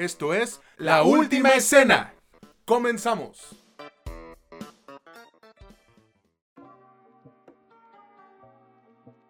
Esto 0.00 0.32
es 0.32 0.62
La 0.78 1.02
Última 1.02 1.50
Escena. 1.50 2.14
Comenzamos. 2.64 3.54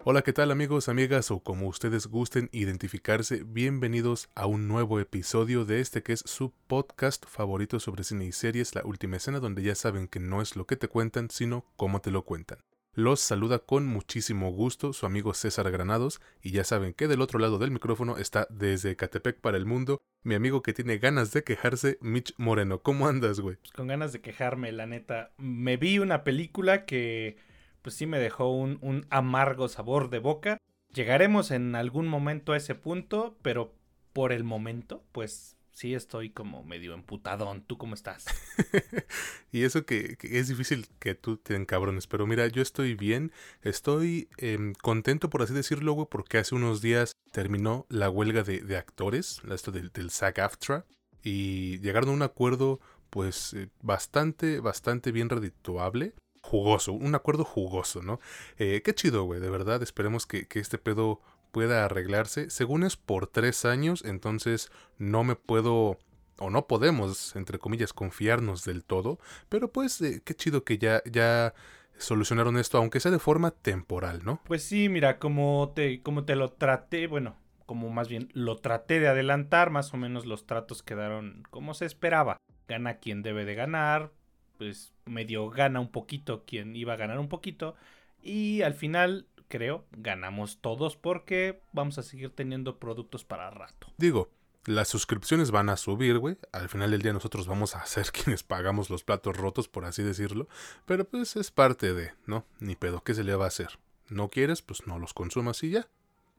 Hola, 0.04 0.22
¿qué 0.22 0.32
tal 0.32 0.52
amigos, 0.52 0.88
amigas 0.88 1.32
o 1.32 1.40
como 1.40 1.66
ustedes 1.66 2.06
gusten 2.06 2.48
identificarse? 2.52 3.42
Bienvenidos 3.44 4.28
a 4.36 4.46
un 4.46 4.68
nuevo 4.68 5.00
episodio 5.00 5.64
de 5.64 5.80
este 5.80 6.04
que 6.04 6.12
es 6.12 6.22
su 6.24 6.52
podcast 6.68 7.26
favorito 7.26 7.80
sobre 7.80 8.04
cine 8.04 8.26
y 8.26 8.32
series, 8.32 8.76
La 8.76 8.82
Última 8.84 9.16
Escena, 9.16 9.40
donde 9.40 9.64
ya 9.64 9.74
saben 9.74 10.06
que 10.06 10.20
no 10.20 10.40
es 10.40 10.54
lo 10.54 10.68
que 10.68 10.76
te 10.76 10.86
cuentan, 10.86 11.30
sino 11.30 11.64
cómo 11.74 12.00
te 12.00 12.12
lo 12.12 12.24
cuentan. 12.24 12.60
Los 12.92 13.20
saluda 13.20 13.60
con 13.60 13.86
muchísimo 13.86 14.50
gusto 14.50 14.92
su 14.92 15.06
amigo 15.06 15.32
César 15.32 15.70
Granados 15.70 16.20
y 16.42 16.50
ya 16.50 16.64
saben 16.64 16.92
que 16.92 17.06
del 17.06 17.20
otro 17.20 17.38
lado 17.38 17.58
del 17.58 17.70
micrófono 17.70 18.16
está 18.16 18.48
desde 18.50 18.96
Catepec 18.96 19.40
para 19.40 19.56
el 19.56 19.64
mundo 19.64 20.02
mi 20.24 20.34
amigo 20.34 20.60
que 20.62 20.72
tiene 20.72 20.98
ganas 20.98 21.32
de 21.32 21.44
quejarse, 21.44 21.98
Mitch 22.00 22.34
Moreno. 22.36 22.82
¿Cómo 22.82 23.06
andas, 23.06 23.38
güey? 23.38 23.56
Pues 23.56 23.70
con 23.70 23.86
ganas 23.86 24.12
de 24.12 24.20
quejarme, 24.20 24.72
la 24.72 24.86
neta. 24.86 25.30
Me 25.38 25.76
vi 25.76 26.00
una 26.00 26.24
película 26.24 26.84
que 26.84 27.36
pues 27.80 27.94
sí 27.94 28.06
me 28.06 28.18
dejó 28.18 28.50
un, 28.50 28.78
un 28.82 29.06
amargo 29.08 29.68
sabor 29.68 30.10
de 30.10 30.18
boca. 30.18 30.58
Llegaremos 30.92 31.52
en 31.52 31.76
algún 31.76 32.08
momento 32.08 32.52
a 32.52 32.56
ese 32.56 32.74
punto, 32.74 33.38
pero 33.40 33.72
por 34.12 34.32
el 34.32 34.42
momento, 34.42 35.04
pues 35.12 35.56
sí 35.80 35.94
estoy 35.94 36.28
como 36.28 36.62
medio 36.62 36.92
emputadón. 36.92 37.62
¿Tú 37.62 37.78
cómo 37.78 37.94
estás? 37.94 38.26
y 39.50 39.62
eso 39.62 39.86
que, 39.86 40.18
es 40.20 40.48
difícil 40.48 40.86
que 40.98 41.14
tú 41.14 41.38
te 41.38 41.56
encabrones, 41.56 42.06
pero 42.06 42.26
mira, 42.26 42.46
yo 42.48 42.60
estoy 42.60 42.94
bien, 42.94 43.32
estoy 43.62 44.28
em, 44.36 44.74
contento 44.74 45.30
por 45.30 45.40
así 45.40 45.54
decirlo, 45.54 45.94
güey, 45.94 46.06
porque 46.10 46.36
hace 46.36 46.54
unos 46.54 46.82
días 46.82 47.14
terminó 47.32 47.86
la 47.88 48.10
huelga 48.10 48.42
de, 48.42 48.76
actores, 48.76 49.40
esto 49.50 49.72
del, 49.72 49.90
del 49.90 50.10
SAG-AFTRA, 50.10 50.84
y 51.22 51.78
llegaron 51.78 52.10
a 52.10 52.12
un 52.12 52.22
acuerdo 52.22 52.78
pues 53.08 53.54
eh, 53.54 53.70
bastante, 53.80 54.60
bastante 54.60 55.12
bien 55.12 55.30
redituable 55.30 56.14
jugoso, 56.42 56.92
un 56.92 57.14
acuerdo 57.14 57.44
jugoso, 57.44 58.02
¿no? 58.02 58.20
Eh, 58.58 58.82
qué 58.84 58.94
chido, 58.94 59.24
güey, 59.24 59.40
de 59.40 59.50
verdad, 59.50 59.82
esperemos 59.82 60.26
que, 60.26 60.46
que, 60.46 60.58
este 60.58 60.78
pedo 60.78 61.20
pueda 61.50 61.84
arreglarse. 61.84 62.50
Según 62.50 62.84
es 62.84 62.96
por 62.96 63.26
tres 63.26 63.64
años, 63.64 64.04
entonces 64.04 64.70
no 64.98 65.24
me 65.24 65.36
puedo 65.36 65.98
o 66.38 66.50
no 66.50 66.66
podemos, 66.66 67.36
entre 67.36 67.58
comillas, 67.58 67.92
confiarnos 67.92 68.64
del 68.64 68.84
todo, 68.84 69.18
pero 69.48 69.70
pues 69.70 70.00
eh, 70.00 70.22
qué 70.24 70.34
chido 70.34 70.64
que 70.64 70.78
ya, 70.78 71.02
ya 71.04 71.54
solucionaron 71.98 72.56
esto, 72.56 72.78
aunque 72.78 72.98
sea 72.98 73.10
de 73.10 73.18
forma 73.18 73.50
temporal, 73.50 74.22
¿no? 74.24 74.40
Pues 74.46 74.62
sí, 74.62 74.88
mira, 74.88 75.18
como 75.18 75.72
te, 75.74 76.02
como 76.02 76.24
te 76.24 76.36
lo 76.36 76.50
traté, 76.52 77.06
bueno, 77.06 77.36
como 77.66 77.90
más 77.90 78.08
bien 78.08 78.30
lo 78.32 78.56
traté 78.56 79.00
de 79.00 79.08
adelantar, 79.08 79.70
más 79.70 79.94
o 79.94 79.96
menos 79.96 80.26
los 80.26 80.46
tratos 80.46 80.82
quedaron 80.82 81.44
como 81.50 81.74
se 81.74 81.84
esperaba. 81.84 82.36
Gana 82.66 82.98
quien 82.98 83.22
debe 83.22 83.44
de 83.44 83.54
ganar, 83.54 84.10
pues 84.58 84.92
medio 85.04 85.48
gana 85.50 85.80
un 85.80 85.90
poquito 85.90 86.44
quien 86.46 86.74
iba 86.74 86.94
a 86.94 86.96
ganar 86.96 87.18
un 87.18 87.28
poquito. 87.28 87.76
Y 88.22 88.62
al 88.62 88.74
final, 88.74 89.26
creo, 89.50 89.84
ganamos 89.92 90.62
todos 90.62 90.96
porque 90.96 91.60
vamos 91.72 91.98
a 91.98 92.02
seguir 92.02 92.30
teniendo 92.30 92.78
productos 92.78 93.24
para 93.24 93.50
rato. 93.50 93.88
Digo, 93.98 94.30
las 94.64 94.88
suscripciones 94.88 95.50
van 95.50 95.68
a 95.68 95.76
subir, 95.76 96.18
güey. 96.18 96.38
Al 96.52 96.70
final 96.70 96.92
del 96.92 97.02
día 97.02 97.12
nosotros 97.12 97.46
vamos 97.46 97.76
a 97.76 97.84
ser 97.84 98.06
quienes 98.12 98.42
pagamos 98.42 98.88
los 98.88 99.04
platos 99.04 99.36
rotos, 99.36 99.68
por 99.68 99.84
así 99.84 100.02
decirlo. 100.02 100.48
Pero 100.86 101.04
pues 101.04 101.36
es 101.36 101.50
parte 101.50 101.92
de, 101.92 102.12
¿no? 102.24 102.46
Ni 102.60 102.76
pedo, 102.76 103.02
¿qué 103.02 103.12
se 103.12 103.24
le 103.24 103.34
va 103.34 103.44
a 103.44 103.48
hacer? 103.48 103.78
¿No 104.08 104.30
quieres? 104.30 104.62
Pues 104.62 104.86
no 104.86 104.98
los 104.98 105.12
consumas 105.12 105.62
y 105.62 105.70
ya 105.70 105.88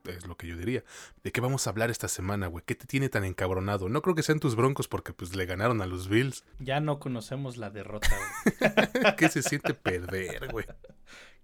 es 0.09 0.25
lo 0.25 0.35
que 0.35 0.47
yo 0.47 0.57
diría. 0.57 0.83
¿De 1.23 1.31
qué 1.31 1.41
vamos 1.41 1.67
a 1.67 1.69
hablar 1.69 1.91
esta 1.91 2.07
semana, 2.07 2.47
güey? 2.47 2.63
¿Qué 2.65 2.75
te 2.75 2.87
tiene 2.87 3.09
tan 3.09 3.23
encabronado? 3.23 3.89
No 3.89 4.01
creo 4.01 4.15
que 4.15 4.23
sean 4.23 4.39
tus 4.39 4.55
broncos 4.55 4.87
porque 4.87 5.13
pues 5.13 5.35
le 5.35 5.45
ganaron 5.45 5.81
a 5.81 5.85
los 5.85 6.07
Bills. 6.07 6.43
Ya 6.59 6.79
no 6.79 6.99
conocemos 6.99 7.57
la 7.57 7.69
derrota, 7.69 8.09
güey. 8.09 9.15
¿Qué 9.17 9.29
se 9.29 9.43
siente 9.43 9.73
perder, 9.73 10.47
güey? 10.51 10.65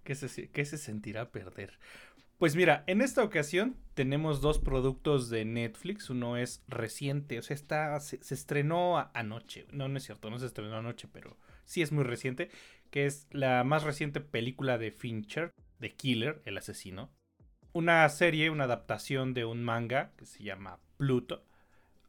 ¿Qué 0.08 0.14
se, 0.14 0.48
¿Qué 0.48 0.64
se 0.64 0.78
sentirá 0.78 1.30
perder? 1.30 1.78
Pues 2.38 2.56
mira, 2.56 2.82
en 2.86 3.02
esta 3.02 3.22
ocasión 3.22 3.76
tenemos 3.92 4.40
dos 4.40 4.58
productos 4.58 5.28
de 5.28 5.44
Netflix. 5.44 6.08
Uno 6.08 6.38
es 6.38 6.64
reciente, 6.66 7.38
o 7.38 7.42
sea, 7.42 8.00
se, 8.00 8.24
se, 8.24 8.34
estrenó 8.34 9.10
anoche. 9.12 9.66
No, 9.70 9.86
no 9.86 9.98
es 9.98 10.04
cierto, 10.04 10.30
no 10.30 10.38
se 10.38 10.46
estrenó 10.46 10.78
anoche, 10.78 11.08
pero 11.12 11.36
sí 11.66 11.82
es 11.82 11.92
muy 11.92 12.04
reciente. 12.04 12.48
Que 12.90 13.04
es 13.04 13.26
la 13.32 13.64
más 13.64 13.82
reciente 13.82 14.22
película 14.22 14.78
de 14.78 14.92
Fincher, 14.92 15.52
The 15.78 15.94
Killer, 15.94 16.40
el 16.46 16.56
asesino 16.56 17.12
una 17.74 18.08
serie, 18.08 18.48
una 18.48 18.64
adaptación 18.64 19.34
de 19.34 19.44
un 19.44 19.62
manga 19.62 20.12
que 20.16 20.24
se 20.24 20.42
llama 20.42 20.80
Pluto. 20.96 21.44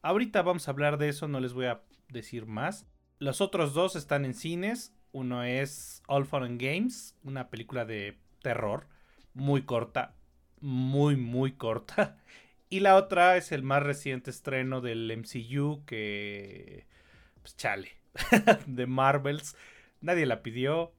Ahorita 0.00 0.40
vamos 0.40 0.66
a 0.66 0.70
hablar 0.70 0.96
de 0.96 1.10
eso, 1.10 1.28
no 1.28 1.38
les 1.38 1.52
voy 1.52 1.66
a 1.66 1.82
decir 2.08 2.46
más. 2.46 2.86
Los 3.18 3.42
otros 3.42 3.74
dos 3.74 3.94
están 3.94 4.24
en 4.24 4.32
cines. 4.32 4.96
Uno 5.12 5.44
es 5.44 6.02
All 6.06 6.26
Fun 6.26 6.58
Games, 6.58 7.16
una 7.24 7.50
película 7.50 7.84
de 7.84 8.16
terror 8.42 8.86
muy 9.34 9.62
corta, 9.62 10.14
muy, 10.60 11.16
muy 11.16 11.52
corta. 11.52 12.18
Y 12.72 12.78
la 12.78 12.94
otra 12.94 13.36
es 13.36 13.50
el 13.50 13.64
más 13.64 13.82
reciente 13.82 14.30
estreno 14.30 14.80
del 14.80 15.10
MCU 15.10 15.84
que... 15.86 16.86
Pues 17.42 17.56
chale, 17.56 17.88
de 18.66 18.86
Marvels. 18.86 19.56
Nadie 20.00 20.24
la 20.24 20.40
pidió, 20.44 20.92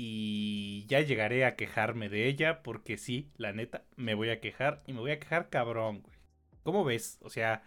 y 0.00 0.86
ya 0.86 1.00
llegaré 1.00 1.44
a 1.44 1.56
quejarme 1.56 2.08
de 2.08 2.28
ella 2.28 2.62
porque 2.62 2.96
sí, 2.98 3.32
la 3.36 3.52
neta, 3.52 3.82
me 3.96 4.14
voy 4.14 4.30
a 4.30 4.40
quejar 4.40 4.80
y 4.86 4.92
me 4.92 5.00
voy 5.00 5.10
a 5.10 5.18
quejar 5.18 5.50
cabrón, 5.50 6.02
güey. 6.02 6.16
¿Cómo 6.62 6.84
ves? 6.84 7.18
O 7.20 7.30
sea, 7.30 7.62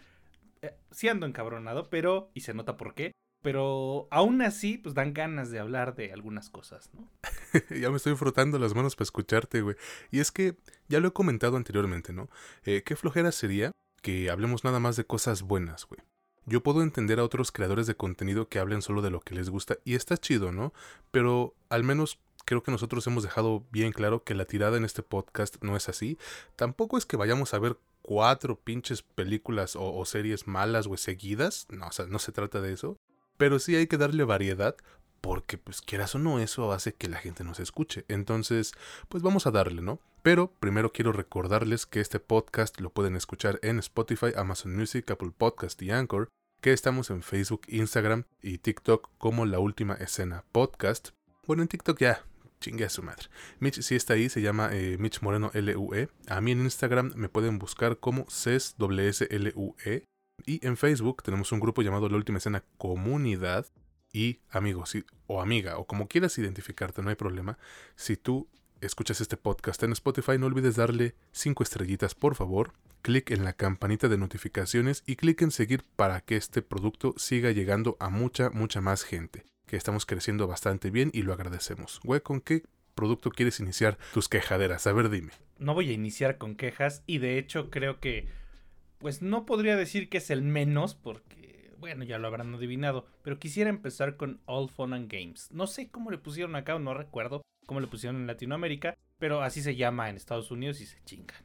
eh, 0.62 0.74
sí 0.90 1.08
ando 1.10 1.26
encabronado, 1.26 1.90
pero, 1.90 2.30
y 2.32 2.40
se 2.40 2.54
nota 2.54 2.78
por 2.78 2.94
qué, 2.94 3.12
pero 3.42 4.08
aún 4.10 4.40
así, 4.42 4.78
pues 4.78 4.94
dan 4.94 5.12
ganas 5.12 5.50
de 5.50 5.58
hablar 5.58 5.94
de 5.94 6.12
algunas 6.12 6.48
cosas, 6.48 6.90
¿no? 6.94 7.08
ya 7.80 7.90
me 7.90 7.96
estoy 7.96 8.14
frotando 8.14 8.58
las 8.58 8.74
manos 8.74 8.96
para 8.96 9.04
escucharte, 9.04 9.60
güey. 9.62 9.76
Y 10.10 10.20
es 10.20 10.30
que, 10.32 10.56
ya 10.88 11.00
lo 11.00 11.08
he 11.08 11.12
comentado 11.12 11.56
anteriormente, 11.56 12.12
¿no? 12.12 12.30
Eh, 12.64 12.82
¿Qué 12.84 12.96
flojera 12.96 13.32
sería 13.32 13.72
que 14.00 14.30
hablemos 14.30 14.64
nada 14.64 14.80
más 14.80 14.96
de 14.96 15.04
cosas 15.04 15.42
buenas, 15.42 15.86
güey? 15.86 16.00
Yo 16.44 16.62
puedo 16.62 16.82
entender 16.82 17.20
a 17.20 17.24
otros 17.24 17.52
creadores 17.52 17.86
de 17.86 17.94
contenido 17.94 18.48
que 18.48 18.58
hablen 18.58 18.82
solo 18.82 19.00
de 19.00 19.10
lo 19.10 19.20
que 19.20 19.34
les 19.34 19.48
gusta 19.48 19.76
y 19.84 19.94
está 19.94 20.16
chido, 20.16 20.50
¿no? 20.50 20.72
Pero 21.12 21.54
al 21.68 21.84
menos 21.84 22.18
creo 22.44 22.62
que 22.62 22.72
nosotros 22.72 23.06
hemos 23.06 23.22
dejado 23.22 23.64
bien 23.70 23.92
claro 23.92 24.24
que 24.24 24.34
la 24.34 24.44
tirada 24.44 24.76
en 24.76 24.84
este 24.84 25.02
podcast 25.02 25.62
no 25.62 25.76
es 25.76 25.88
así. 25.88 26.18
Tampoco 26.56 26.98
es 26.98 27.06
que 27.06 27.16
vayamos 27.16 27.54
a 27.54 27.60
ver 27.60 27.78
cuatro 28.02 28.58
pinches 28.58 29.02
películas 29.02 29.76
o, 29.78 30.04
series 30.04 30.46
malas 30.48 30.86
o 30.88 30.96
seguidas. 30.96 31.66
No, 31.70 31.86
o 31.86 31.92
sea, 31.92 32.06
no 32.06 32.18
se 32.18 32.32
trata 32.32 32.60
de 32.60 32.72
eso. 32.72 32.96
Pero 33.36 33.58
sí 33.58 33.76
hay 33.76 33.86
que 33.86 33.98
darle 33.98 34.24
variedad 34.24 34.76
porque 35.22 35.56
pues 35.56 35.80
quieras 35.80 36.14
o 36.14 36.18
no 36.18 36.40
eso 36.40 36.72
hace 36.72 36.94
que 36.94 37.08
la 37.08 37.18
gente 37.18 37.44
nos 37.44 37.60
escuche. 37.60 38.04
Entonces, 38.08 38.72
pues 39.08 39.22
vamos 39.22 39.46
a 39.46 39.50
darle, 39.52 39.80
¿no? 39.80 40.00
Pero 40.22 40.52
primero 40.60 40.92
quiero 40.92 41.12
recordarles 41.12 41.86
que 41.86 42.00
este 42.00 42.20
podcast 42.20 42.80
lo 42.80 42.90
pueden 42.90 43.16
escuchar 43.16 43.58
en 43.62 43.78
Spotify, 43.78 44.32
Amazon 44.36 44.76
Music, 44.76 45.10
Apple 45.10 45.32
Podcast 45.36 45.80
y 45.80 45.90
Anchor, 45.90 46.28
que 46.60 46.72
estamos 46.72 47.10
en 47.10 47.22
Facebook, 47.22 47.62
Instagram 47.68 48.24
y 48.42 48.58
TikTok 48.58 49.10
como 49.18 49.46
La 49.46 49.58
Última 49.58 49.94
Escena 49.94 50.44
Podcast. 50.52 51.10
Bueno, 51.46 51.62
en 51.62 51.68
TikTok 51.68 51.98
ya, 51.98 52.24
chingue 52.60 52.84
a 52.84 52.88
su 52.88 53.02
madre. 53.02 53.28
Mitch 53.58 53.80
si 53.82 53.94
está 53.94 54.14
ahí, 54.14 54.28
se 54.28 54.42
llama 54.42 54.70
eh, 54.72 54.96
Mitch 54.98 55.22
Moreno 55.22 55.50
LUE. 55.54 56.08
A 56.28 56.40
mí 56.40 56.52
en 56.52 56.62
Instagram 56.62 57.12
me 57.16 57.28
pueden 57.28 57.58
buscar 57.58 57.98
como 57.98 58.26
CESWSLUE. 58.30 60.04
Y 60.46 60.66
en 60.66 60.76
Facebook 60.76 61.22
tenemos 61.22 61.52
un 61.52 61.60
grupo 61.60 61.82
llamado 61.82 62.08
La 62.08 62.16
Última 62.16 62.38
Escena 62.38 62.64
Comunidad, 62.78 63.66
y 64.12 64.40
amigos 64.50 64.96
o 65.26 65.40
amiga, 65.40 65.78
o 65.78 65.86
como 65.86 66.06
quieras 66.06 66.36
identificarte, 66.38 67.02
no 67.02 67.08
hay 67.08 67.16
problema. 67.16 67.58
Si 67.96 68.16
tú 68.16 68.48
escuchas 68.80 69.20
este 69.20 69.36
podcast 69.36 69.82
en 69.82 69.92
Spotify, 69.92 70.38
no 70.38 70.46
olvides 70.46 70.76
darle 70.76 71.14
5 71.32 71.62
estrellitas, 71.62 72.14
por 72.14 72.34
favor. 72.34 72.72
Clic 73.00 73.30
en 73.30 73.44
la 73.44 73.52
campanita 73.52 74.08
de 74.08 74.18
notificaciones 74.18 75.02
y 75.06 75.16
clic 75.16 75.42
en 75.42 75.50
seguir 75.50 75.82
para 75.96 76.20
que 76.20 76.36
este 76.36 76.62
producto 76.62 77.14
siga 77.16 77.50
llegando 77.50 77.96
a 77.98 78.10
mucha, 78.10 78.50
mucha 78.50 78.80
más 78.80 79.02
gente. 79.02 79.44
Que 79.66 79.76
estamos 79.76 80.06
creciendo 80.06 80.46
bastante 80.46 80.90
bien 80.90 81.10
y 81.12 81.22
lo 81.22 81.32
agradecemos. 81.32 82.00
Güey, 82.04 82.20
¿con 82.20 82.40
qué 82.40 82.62
producto 82.94 83.30
quieres 83.30 83.58
iniciar 83.58 83.98
tus 84.12 84.28
quejaderas? 84.28 84.86
A 84.86 84.92
ver, 84.92 85.08
dime. 85.08 85.32
No 85.58 85.74
voy 85.74 85.90
a 85.90 85.94
iniciar 85.94 86.38
con 86.38 86.54
quejas 86.54 87.02
y 87.06 87.18
de 87.18 87.38
hecho 87.38 87.70
creo 87.70 87.98
que, 87.98 88.28
pues 89.02 89.20
no 89.20 89.44
podría 89.44 89.76
decir 89.76 90.08
que 90.08 90.18
es 90.18 90.30
el 90.30 90.42
menos 90.42 90.94
porque 90.94 91.74
bueno, 91.78 92.04
ya 92.04 92.18
lo 92.18 92.28
habrán 92.28 92.54
adivinado, 92.54 93.06
pero 93.22 93.40
quisiera 93.40 93.68
empezar 93.68 94.16
con 94.16 94.40
All 94.46 94.70
Fun 94.70 94.94
and 94.94 95.12
Games. 95.12 95.50
No 95.50 95.66
sé 95.66 95.90
cómo 95.90 96.12
le 96.12 96.18
pusieron 96.18 96.54
acá, 96.54 96.78
no 96.78 96.94
recuerdo 96.94 97.42
cómo 97.66 97.80
le 97.80 97.88
pusieron 97.88 98.20
en 98.20 98.28
Latinoamérica, 98.28 98.96
pero 99.18 99.42
así 99.42 99.62
se 99.62 99.74
llama 99.74 100.08
en 100.08 100.14
Estados 100.14 100.52
Unidos 100.52 100.80
y 100.80 100.86
se 100.86 101.02
chingan. 101.04 101.36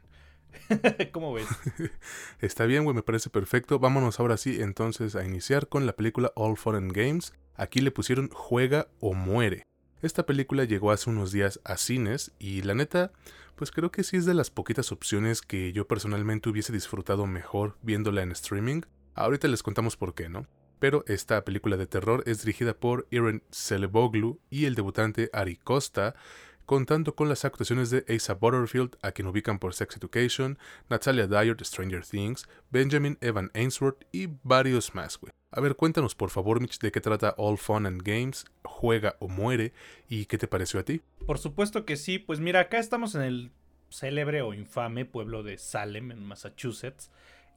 ¿Cómo 1.11 1.33
ves? 1.33 1.47
Está 2.39 2.65
bien, 2.65 2.83
güey, 2.83 2.95
me 2.95 3.01
parece 3.01 3.31
perfecto. 3.31 3.79
Vámonos 3.79 4.19
ahora 4.19 4.37
sí 4.37 4.61
entonces 4.61 5.15
a 5.15 5.25
iniciar 5.25 5.67
con 5.69 5.87
la 5.87 5.95
película 5.95 6.31
All 6.35 6.55
Fun 6.55 6.75
and 6.75 6.91
Games. 6.91 7.33
Aquí 7.55 7.81
le 7.81 7.89
pusieron 7.89 8.29
Juega 8.31 8.89
o 8.99 9.15
Muere. 9.15 9.65
Esta 10.03 10.27
película 10.27 10.65
llegó 10.65 10.91
hace 10.91 11.09
unos 11.09 11.31
días 11.31 11.59
a 11.63 11.77
cines 11.77 12.31
y 12.37 12.61
la 12.61 12.75
neta, 12.75 13.11
pues 13.57 13.71
creo 13.71 13.91
que 13.91 14.03
sí 14.03 14.17
es 14.17 14.25
de 14.25 14.35
las 14.35 14.51
poquitas 14.51 14.91
opciones 14.91 15.41
que 15.41 15.73
yo 15.73 15.87
personalmente 15.87 16.47
hubiese 16.47 16.71
disfrutado 16.71 17.25
mejor 17.25 17.75
viéndola 17.81 18.21
en 18.21 18.31
streaming. 18.31 18.81
Ahorita 19.15 19.47
les 19.47 19.63
contamos 19.63 19.97
por 19.97 20.13
qué, 20.13 20.29
¿no? 20.29 20.45
Pero 20.77 21.03
esta 21.07 21.43
película 21.43 21.75
de 21.75 21.87
terror 21.87 22.23
es 22.27 22.43
dirigida 22.43 22.75
por 22.75 23.07
Irene 23.09 23.41
Celeboglu 23.51 24.39
y 24.51 24.65
el 24.65 24.75
debutante 24.75 25.31
Ari 25.33 25.57
Costa, 25.57 26.13
contando 26.67 27.15
con 27.15 27.29
las 27.29 27.45
actuaciones 27.45 27.89
de 27.89 28.05
Asa 28.07 28.35
Butterfield, 28.35 28.95
a 29.01 29.11
quien 29.11 29.27
ubican 29.27 29.57
por 29.57 29.73
Sex 29.73 29.97
Education, 29.97 30.59
Natalia 30.87 31.25
Dyer 31.25 31.57
de 31.57 31.65
Stranger 31.65 32.05
Things, 32.05 32.47
Benjamin 32.69 33.17
Evan 33.21 33.49
Ainsworth 33.55 34.05
y 34.11 34.27
varios 34.43 34.93
más, 34.93 35.17
güey. 35.17 35.31
A 35.49 35.61
ver, 35.61 35.75
cuéntanos 35.75 36.13
por 36.13 36.29
favor, 36.29 36.59
Mitch, 36.59 36.79
de 36.79 36.91
qué 36.91 36.99
trata 36.99 37.33
All 37.37 37.57
Fun 37.57 37.85
and 37.85 38.01
Games, 38.03 38.45
Juega 38.63 39.15
o 39.19 39.29
Muere, 39.29 39.71
y 40.09 40.25
qué 40.25 40.37
te 40.37 40.47
pareció 40.47 40.79
a 40.81 40.83
ti. 40.83 41.01
Por 41.25 41.37
supuesto 41.37 41.85
que 41.85 41.95
sí, 41.95 42.19
pues 42.19 42.41
mira, 42.41 42.59
acá 42.59 42.79
estamos 42.79 43.15
en 43.15 43.21
el 43.21 43.51
célebre 43.89 44.41
o 44.41 44.53
infame 44.53 45.05
pueblo 45.05 45.43
de 45.43 45.57
Salem, 45.57 46.11
en 46.11 46.23
Massachusetts, 46.25 47.11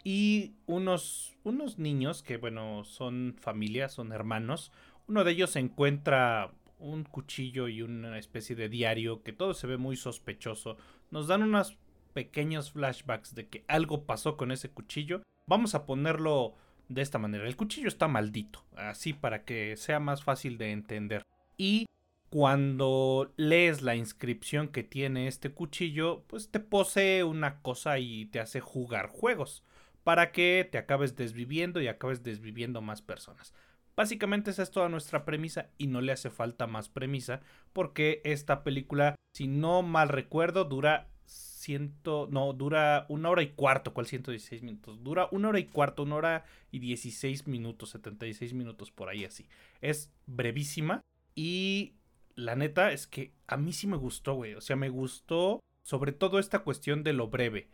y 0.04 0.54
unos, 0.66 1.36
unos 1.42 1.78
niños 1.78 2.22
que, 2.22 2.36
bueno, 2.36 2.84
son 2.84 3.34
familia, 3.40 3.88
son 3.88 4.12
hermanos, 4.12 4.70
uno 5.08 5.24
de 5.24 5.32
ellos 5.32 5.56
encuentra 5.56 6.52
un 6.78 7.02
cuchillo 7.02 7.66
y 7.66 7.82
una 7.82 8.18
especie 8.18 8.54
de 8.54 8.68
diario 8.68 9.24
que 9.24 9.32
todo 9.32 9.52
se 9.52 9.66
ve 9.66 9.76
muy 9.76 9.96
sospechoso. 9.96 10.76
Nos 11.10 11.26
dan 11.26 11.42
unos 11.42 11.76
pequeños 12.14 12.70
flashbacks 12.70 13.34
de 13.34 13.48
que 13.48 13.64
algo 13.66 14.04
pasó 14.04 14.36
con 14.36 14.52
ese 14.52 14.70
cuchillo. 14.70 15.22
Vamos 15.46 15.74
a 15.74 15.84
ponerlo 15.84 16.54
de 16.90 17.02
esta 17.02 17.18
manera. 17.18 17.46
El 17.46 17.56
cuchillo 17.56 17.88
está 17.88 18.08
maldito, 18.08 18.64
así 18.76 19.14
para 19.14 19.44
que 19.44 19.76
sea 19.76 20.00
más 20.00 20.22
fácil 20.22 20.58
de 20.58 20.72
entender. 20.72 21.24
Y 21.56 21.86
cuando 22.28 23.32
lees 23.36 23.80
la 23.82 23.94
inscripción 23.94 24.68
que 24.68 24.82
tiene 24.82 25.28
este 25.28 25.52
cuchillo, 25.52 26.24
pues 26.26 26.50
te 26.50 26.60
posee 26.60 27.24
una 27.24 27.62
cosa 27.62 27.98
y 27.98 28.26
te 28.26 28.40
hace 28.40 28.60
jugar 28.60 29.08
juegos 29.08 29.64
para 30.04 30.32
que 30.32 30.68
te 30.70 30.78
acabes 30.78 31.16
desviviendo 31.16 31.80
y 31.80 31.88
acabes 31.88 32.22
desviviendo 32.22 32.80
más 32.82 33.02
personas. 33.02 33.54
Básicamente 33.94 34.50
esa 34.50 34.62
es 34.62 34.70
toda 34.70 34.88
nuestra 34.88 35.24
premisa 35.24 35.68
y 35.76 35.86
no 35.86 36.00
le 36.00 36.12
hace 36.12 36.30
falta 36.30 36.66
más 36.66 36.88
premisa 36.88 37.40
porque 37.72 38.20
esta 38.24 38.64
película, 38.64 39.14
si 39.34 39.46
no 39.46 39.82
mal 39.82 40.08
recuerdo, 40.08 40.64
dura 40.64 41.09
ciento, 41.30 42.28
no, 42.30 42.52
dura 42.52 43.06
una 43.08 43.30
hora 43.30 43.42
y 43.42 43.50
cuarto, 43.50 43.92
¿cuál 43.94 44.06
116 44.06 44.62
minutos? 44.62 45.02
Dura 45.02 45.28
una 45.30 45.48
hora 45.50 45.58
y 45.58 45.66
cuarto, 45.66 46.02
una 46.02 46.16
hora 46.16 46.44
y 46.70 46.78
16 46.78 47.46
minutos, 47.46 47.90
76 47.90 48.54
minutos 48.54 48.90
por 48.90 49.08
ahí 49.08 49.24
así. 49.24 49.46
Es 49.80 50.10
brevísima 50.26 51.00
y 51.34 51.94
la 52.34 52.56
neta 52.56 52.92
es 52.92 53.06
que 53.06 53.32
a 53.46 53.56
mí 53.56 53.72
sí 53.72 53.86
me 53.86 53.96
gustó, 53.96 54.34
güey. 54.34 54.54
O 54.54 54.60
sea, 54.60 54.76
me 54.76 54.88
gustó 54.88 55.60
sobre 55.82 56.12
todo 56.12 56.38
esta 56.38 56.60
cuestión 56.60 57.02
de 57.02 57.12
lo 57.12 57.28
breve. 57.28 57.68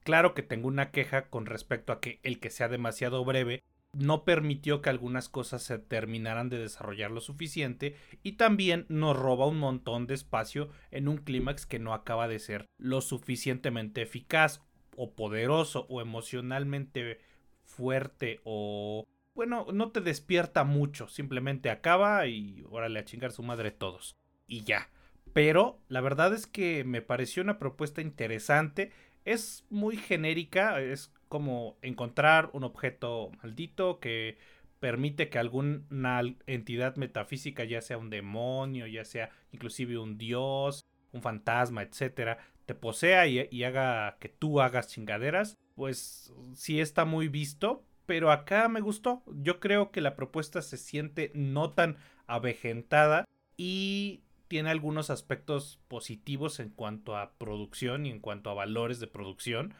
Claro 0.00 0.34
que 0.34 0.42
tengo 0.42 0.68
una 0.68 0.90
queja 0.90 1.30
con 1.30 1.46
respecto 1.46 1.92
a 1.92 2.00
que 2.00 2.20
el 2.22 2.38
que 2.38 2.50
sea 2.50 2.68
demasiado 2.68 3.24
breve 3.24 3.62
no 3.96 4.24
permitió 4.24 4.82
que 4.82 4.90
algunas 4.90 5.28
cosas 5.28 5.62
se 5.62 5.78
terminaran 5.78 6.48
de 6.48 6.58
desarrollar 6.58 7.10
lo 7.10 7.20
suficiente 7.20 7.96
y 8.22 8.32
también 8.32 8.86
nos 8.88 9.16
roba 9.16 9.46
un 9.46 9.58
montón 9.58 10.06
de 10.06 10.14
espacio 10.14 10.68
en 10.90 11.08
un 11.08 11.18
clímax 11.18 11.66
que 11.66 11.78
no 11.78 11.94
acaba 11.94 12.28
de 12.28 12.38
ser 12.38 12.66
lo 12.78 13.00
suficientemente 13.00 14.02
eficaz 14.02 14.62
o 14.96 15.14
poderoso 15.14 15.86
o 15.88 16.00
emocionalmente 16.00 17.20
fuerte 17.64 18.40
o 18.44 19.06
bueno, 19.34 19.66
no 19.72 19.90
te 19.90 20.00
despierta 20.00 20.62
mucho, 20.62 21.08
simplemente 21.08 21.68
acaba 21.68 22.26
y 22.28 22.64
órale 22.70 23.00
a 23.00 23.04
chingar 23.04 23.32
su 23.32 23.42
madre 23.42 23.72
todos 23.72 24.16
y 24.46 24.62
ya. 24.62 24.90
Pero 25.32 25.80
la 25.88 26.00
verdad 26.00 26.32
es 26.32 26.46
que 26.46 26.84
me 26.84 27.02
pareció 27.02 27.42
una 27.42 27.58
propuesta 27.58 28.00
interesante, 28.00 28.92
es 29.24 29.66
muy 29.70 29.96
genérica, 29.96 30.80
es 30.80 31.12
como 31.34 31.76
encontrar 31.82 32.48
un 32.52 32.62
objeto 32.62 33.32
maldito 33.42 33.98
que 33.98 34.38
permite 34.78 35.30
que 35.30 35.40
alguna 35.40 36.22
entidad 36.46 36.94
metafísica, 36.94 37.64
ya 37.64 37.80
sea 37.80 37.98
un 37.98 38.08
demonio, 38.08 38.86
ya 38.86 39.04
sea 39.04 39.30
inclusive 39.50 39.98
un 39.98 40.16
dios, 40.16 40.86
un 41.10 41.22
fantasma, 41.22 41.82
etcétera, 41.82 42.38
te 42.66 42.76
posea 42.76 43.26
y, 43.26 43.64
haga 43.64 44.16
que 44.20 44.28
tú 44.28 44.60
hagas 44.60 44.86
chingaderas, 44.86 45.58
pues 45.74 46.32
sí 46.54 46.78
está 46.78 47.04
muy 47.04 47.26
visto, 47.26 47.82
pero 48.06 48.30
acá 48.30 48.68
me 48.68 48.80
gustó. 48.80 49.24
Yo 49.26 49.58
creo 49.58 49.90
que 49.90 50.00
la 50.00 50.14
propuesta 50.14 50.62
se 50.62 50.76
siente 50.76 51.32
no 51.34 51.72
tan 51.72 51.96
avejentada 52.28 53.24
y 53.56 54.22
tiene 54.46 54.70
algunos 54.70 55.10
aspectos 55.10 55.80
positivos 55.88 56.60
en 56.60 56.70
cuanto 56.70 57.16
a 57.16 57.32
producción 57.38 58.06
y 58.06 58.10
en 58.10 58.20
cuanto 58.20 58.50
a 58.50 58.54
valores 58.54 59.00
de 59.00 59.08
producción 59.08 59.74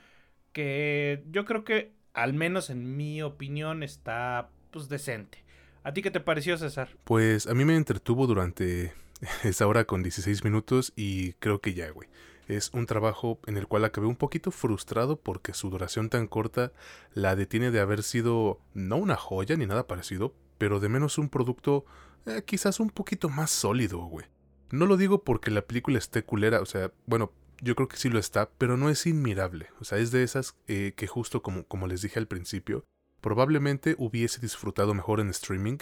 que 0.55 1.23
yo 1.31 1.45
creo 1.45 1.65
que, 1.65 1.93
al 2.15 2.33
menos 2.33 2.71
en 2.71 2.97
mi 2.97 3.21
opinión, 3.21 3.83
está 3.83 4.49
pues 4.71 4.89
decente. 4.89 5.45
¿A 5.83 5.93
ti 5.93 6.01
qué 6.01 6.11
te 6.11 6.21
pareció, 6.21 6.57
César? 6.57 6.89
Pues 7.05 7.47
a 7.47 7.53
mí 7.53 7.67
me 7.67 7.77
entretuvo 7.77 8.27
durante 8.27 8.95
esa 9.45 9.67
hora 9.67 9.85
con 9.85 10.03
16 10.03 10.43
minutos 10.45 10.95
y 10.97 11.35
creo 11.35 11.61
que 11.61 11.75
ya, 11.75 11.91
güey. 11.91 12.09
Es 12.49 12.71
un 12.75 12.87
trabajo 12.87 13.39
en 13.47 13.57
el 13.57 13.67
cual 13.67 13.85
acabé 13.85 14.07
un 14.07 14.17
poquito 14.17 14.51
frustrado 14.51 15.17
porque 15.17 15.55
su 15.55 15.71
duración 15.71 16.11
tan 16.11 16.27
corta 16.27 16.73
la 17.15 17.37
detiene 17.37 17.71
de 17.71 17.81
haber 17.81 18.03
sido 18.03 18.61
no 18.75 18.97
una 18.97 19.17
joya 19.17 19.57
ni 19.57 19.67
nada 19.67 19.87
parecido, 19.87 20.35
pero 20.59 20.79
de 20.79 20.91
menos 20.91 21.17
un 21.17 21.31
producto 21.31 21.87
eh, 22.27 22.43
quizás 22.45 22.81
un 22.81 22.91
poquito 22.91 23.29
más 23.29 23.51
sólido, 23.51 23.99
güey. 24.05 24.27
No 24.71 24.87
lo 24.87 24.97
digo 24.97 25.25
porque 25.25 25.51
la 25.51 25.63
película 25.63 25.99
esté 25.99 26.23
culera, 26.23 26.61
o 26.61 26.67
sea, 26.67 26.91
bueno, 27.07 27.33
yo 27.65 27.75
creo 27.75 27.89
que 27.89 27.97
sí 27.97 28.11
lo 28.11 28.19
está, 28.19 28.51
pero 28.59 28.77
no 28.77 28.91
es 28.91 29.07
inmirable. 29.07 29.69
O 29.81 29.85
sea, 29.85 29.99
es 29.99 30.11
de 30.11 30.23
esas 30.23 30.55
eh, 30.69 30.93
que 30.97 31.07
justo 31.07 31.43
como, 31.43 31.65
como 31.65 31.87
les 31.87 32.03
dije 32.03 32.19
al 32.19 32.29
principio, 32.29 32.85
probablemente 33.21 33.97
hubiese 33.99 34.41
disfrutado 34.41 34.95
mejor 34.95 35.21
en 35.21 35.31
streaming. 35.31 35.79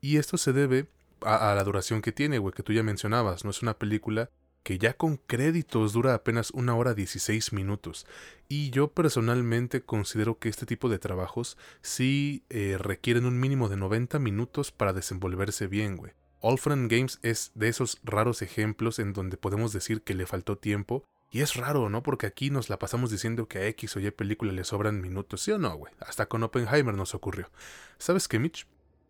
Y 0.00 0.18
esto 0.18 0.36
se 0.36 0.52
debe 0.52 0.88
a, 1.24 1.54
la 1.54 1.64
duración 1.64 2.02
que 2.02 2.12
tiene, 2.12 2.38
güey, 2.38 2.54
que 2.54 2.62
tú 2.62 2.72
ya 2.72 2.82
mencionabas. 2.82 3.44
No 3.44 3.50
es 3.50 3.62
una 3.62 3.78
película 3.78 4.30
que 4.62 4.78
ya 4.78 4.92
con 4.94 5.16
créditos 5.16 5.92
dura 5.92 6.14
apenas 6.14 6.50
una 6.50 6.76
hora 6.76 6.94
16 6.94 7.52
minutos. 7.52 8.06
Y 8.48 8.70
yo 8.70 8.88
personalmente 8.88 9.82
considero 9.82 10.38
que 10.38 10.48
este 10.48 10.66
tipo 10.66 10.88
de 10.88 10.98
trabajos 10.98 11.56
sí 11.80 12.44
eh, 12.50 12.76
requieren 12.78 13.24
un 13.24 13.40
mínimo 13.40 13.68
de 13.68 13.76
90 13.76 14.18
minutos 14.18 14.70
para 14.70 14.92
desenvolverse 14.92 15.66
bien, 15.66 15.96
güey. 15.96 16.12
All 16.40 16.58
Friend 16.58 16.90
Games 16.90 17.20
es 17.22 17.52
de 17.54 17.68
esos 17.68 18.00
raros 18.02 18.42
ejemplos 18.42 18.98
en 18.98 19.12
donde 19.12 19.36
podemos 19.36 19.72
decir 19.72 20.02
que 20.02 20.14
le 20.14 20.26
faltó 20.26 20.58
tiempo. 20.58 21.04
Y 21.32 21.40
es 21.40 21.54
raro, 21.54 21.88
¿no? 21.88 22.02
Porque 22.02 22.26
aquí 22.26 22.50
nos 22.50 22.68
la 22.68 22.78
pasamos 22.78 23.10
diciendo 23.10 23.48
que 23.48 23.58
a 23.58 23.66
X 23.68 23.96
o 23.96 24.00
Y 24.00 24.10
película 24.10 24.52
le 24.52 24.64
sobran 24.64 25.00
minutos, 25.00 25.40
¿sí 25.40 25.50
o 25.50 25.58
no, 25.58 25.74
güey? 25.74 25.90
Hasta 25.98 26.26
con 26.26 26.42
Oppenheimer 26.42 26.94
nos 26.94 27.14
ocurrió. 27.14 27.50
¿Sabes 27.96 28.28
qué, 28.28 28.38
Mitch? 28.38 28.66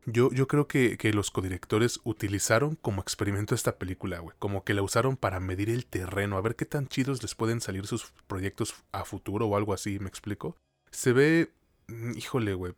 Yo, 0.07 0.31
yo 0.31 0.47
creo 0.47 0.69
que, 0.69 0.97
que, 0.97 1.13
los 1.13 1.33
codirectores 1.33 2.01
utilizaron 2.05 2.77
como 2.77 3.03
experimento 3.03 3.57
esta 3.57 3.77
película, 3.77 4.21
güey. 4.21 4.37
Como 4.39 4.63
que 4.63 4.73
la 4.73 4.83
usaron 4.83 5.17
para 5.17 5.41
medir 5.41 5.69
el 5.69 5.85
terreno, 5.85 6.37
a 6.37 6.41
ver 6.41 6.55
qué 6.55 6.65
tan 6.65 6.87
chidos 6.87 7.23
les 7.23 7.35
pueden 7.35 7.61
salir 7.61 7.89
sus 7.89 8.13
proyectos 8.29 8.75
a 8.93 9.05
futuro 9.05 9.47
o 9.47 9.57
algo 9.57 9.75
así, 9.75 9.99
¿me 9.99 10.09
explico? 10.09 10.57
Se 10.93 11.13
ve, 11.13 11.53
mm, 11.89 12.17
híjole, 12.17 12.55
güey. 12.55 12.75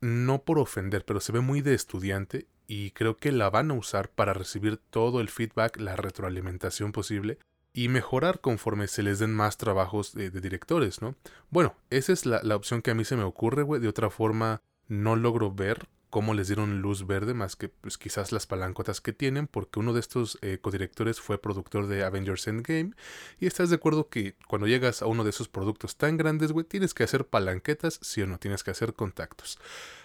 No 0.00 0.44
por 0.44 0.58
ofender, 0.58 1.04
pero 1.04 1.20
se 1.20 1.32
ve 1.32 1.40
muy 1.40 1.60
de 1.60 1.74
estudiante 1.74 2.46
y 2.66 2.92
creo 2.92 3.18
que 3.18 3.32
la 3.32 3.50
van 3.50 3.70
a 3.70 3.74
usar 3.74 4.08
para 4.08 4.32
recibir 4.32 4.78
todo 4.78 5.20
el 5.20 5.28
feedback, 5.28 5.78
la 5.78 5.94
retroalimentación 5.94 6.92
posible 6.92 7.38
y 7.72 7.88
mejorar 7.88 8.40
conforme 8.40 8.86
se 8.86 9.02
les 9.02 9.18
den 9.18 9.34
más 9.34 9.56
trabajos 9.56 10.14
de, 10.14 10.30
directores, 10.30 11.00
¿no? 11.00 11.14
Bueno, 11.50 11.74
esa 11.90 12.12
es 12.12 12.26
la, 12.26 12.40
la, 12.42 12.56
opción 12.56 12.82
que 12.82 12.90
a 12.90 12.94
mí 12.94 13.04
se 13.04 13.16
me 13.16 13.24
ocurre, 13.24 13.62
güey. 13.62 13.80
De 13.80 13.88
otra 13.88 14.10
forma, 14.10 14.62
no 14.88 15.16
logro 15.16 15.52
ver 15.52 15.88
cómo 16.12 16.34
les 16.34 16.48
dieron 16.48 16.82
luz 16.82 17.06
verde, 17.06 17.32
más 17.32 17.56
que 17.56 17.70
pues 17.70 17.96
quizás 17.96 18.32
las 18.32 18.46
palancotas 18.46 19.00
que 19.00 19.14
tienen, 19.14 19.46
porque 19.46 19.80
uno 19.80 19.94
de 19.94 20.00
estos 20.00 20.38
eh, 20.42 20.58
codirectores 20.60 21.22
fue 21.22 21.40
productor 21.40 21.86
de 21.86 22.04
Avengers 22.04 22.46
Endgame, 22.48 22.92
y 23.40 23.46
estás 23.46 23.70
de 23.70 23.76
acuerdo 23.76 24.10
que 24.10 24.36
cuando 24.46 24.66
llegas 24.66 25.00
a 25.00 25.06
uno 25.06 25.24
de 25.24 25.30
esos 25.30 25.48
productos 25.48 25.96
tan 25.96 26.18
grandes, 26.18 26.52
güey, 26.52 26.66
tienes 26.66 26.92
que 26.92 27.02
hacer 27.02 27.26
palanquetas, 27.26 27.98
sí 28.02 28.20
o 28.20 28.26
no, 28.26 28.38
tienes 28.38 28.62
que 28.62 28.70
hacer 28.70 28.92
contactos. 28.92 29.58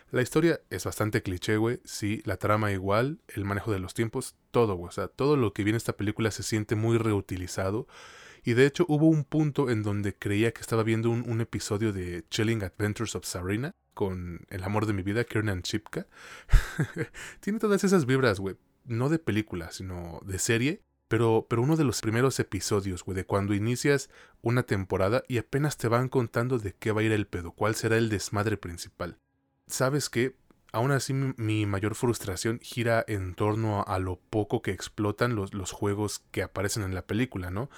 La 0.10 0.22
historia 0.22 0.62
es 0.70 0.86
bastante 0.86 1.22
cliché, 1.22 1.58
güey, 1.58 1.82
sí, 1.84 2.22
la 2.24 2.38
trama 2.38 2.72
igual, 2.72 3.20
el 3.28 3.44
manejo 3.44 3.74
de 3.74 3.80
los 3.80 3.94
tiempos, 3.94 4.36
todo, 4.52 4.76
güey, 4.76 4.88
o 4.88 4.92
sea, 4.92 5.10
todo 5.10 5.36
lo 5.36 5.52
que 5.52 5.66
viene 5.66 5.76
esta 5.76 5.98
película 5.98 6.32
se 6.32 6.44
siente 6.44 6.76
muy 6.76 6.98
reutilizado. 6.98 7.88
Y 8.46 8.54
de 8.54 8.66
hecho 8.66 8.86
hubo 8.88 9.08
un 9.08 9.26
punto 9.26 9.70
en 9.70 9.84
donde 9.84 10.16
creía 10.16 10.54
que 10.54 10.62
estaba 10.62 10.84
viendo 10.84 11.10
un, 11.10 11.42
episodio 11.42 11.92
de 11.92 12.24
Chilling 12.30 12.64
Adventures 12.64 13.16
of 13.16 13.26
Sarina 13.26 13.72
con 13.94 14.46
El 14.50 14.64
amor 14.64 14.86
de 14.86 14.94
mi 14.94 15.04
vida, 15.04 15.26
Kiernan 15.26 15.64
Chipka. 15.64 16.08
Tiene 17.42 17.60
todas 17.60 17.84
esas 17.84 18.06
vibras, 18.06 18.40
güey. 18.40 18.56
No 18.86 19.10
de 19.10 19.20
película, 19.20 19.72
sino 19.72 20.22
de 20.24 20.40
serie. 20.40 20.82
Pero, 21.10 21.48
pero 21.50 21.62
uno 21.62 21.76
de 21.76 21.84
los 21.84 22.00
primeros 22.00 22.40
episodios, 22.40 23.04
güey, 23.04 23.18
de 23.18 23.26
cuando 23.26 23.54
inicias 23.54 24.10
una 24.42 24.64
temporada 24.64 25.24
y 25.28 25.40
apenas 25.40 25.76
te 25.76 25.90
van 25.90 26.08
contando 26.08 26.58
de 26.58 26.74
qué 26.74 26.94
va 26.94 27.02
a 27.02 27.04
ir 27.04 27.12
el 27.12 27.28
pedo, 27.28 27.52
cuál 27.52 27.76
será 27.76 27.98
el 27.98 28.08
desmadre 28.08 28.56
principal. 28.56 29.18
¿Sabes 29.68 30.10
qué? 30.10 30.36
Aún 30.74 30.92
así 30.92 31.14
mi 31.14 31.66
mayor 31.66 31.96
frustración 31.96 32.60
gira 32.62 33.04
en 33.08 33.36
torno 33.36 33.84
a 33.88 34.00
lo 34.00 34.18
poco 34.18 34.62
que 34.62 34.72
explotan 34.72 35.36
los, 35.36 35.54
los 35.54 35.72
juegos 35.72 36.24
que 36.32 36.44
aparecen 36.44 36.84
en 36.84 36.94
la 36.94 37.06
película, 37.06 37.52
¿no? 37.52 37.70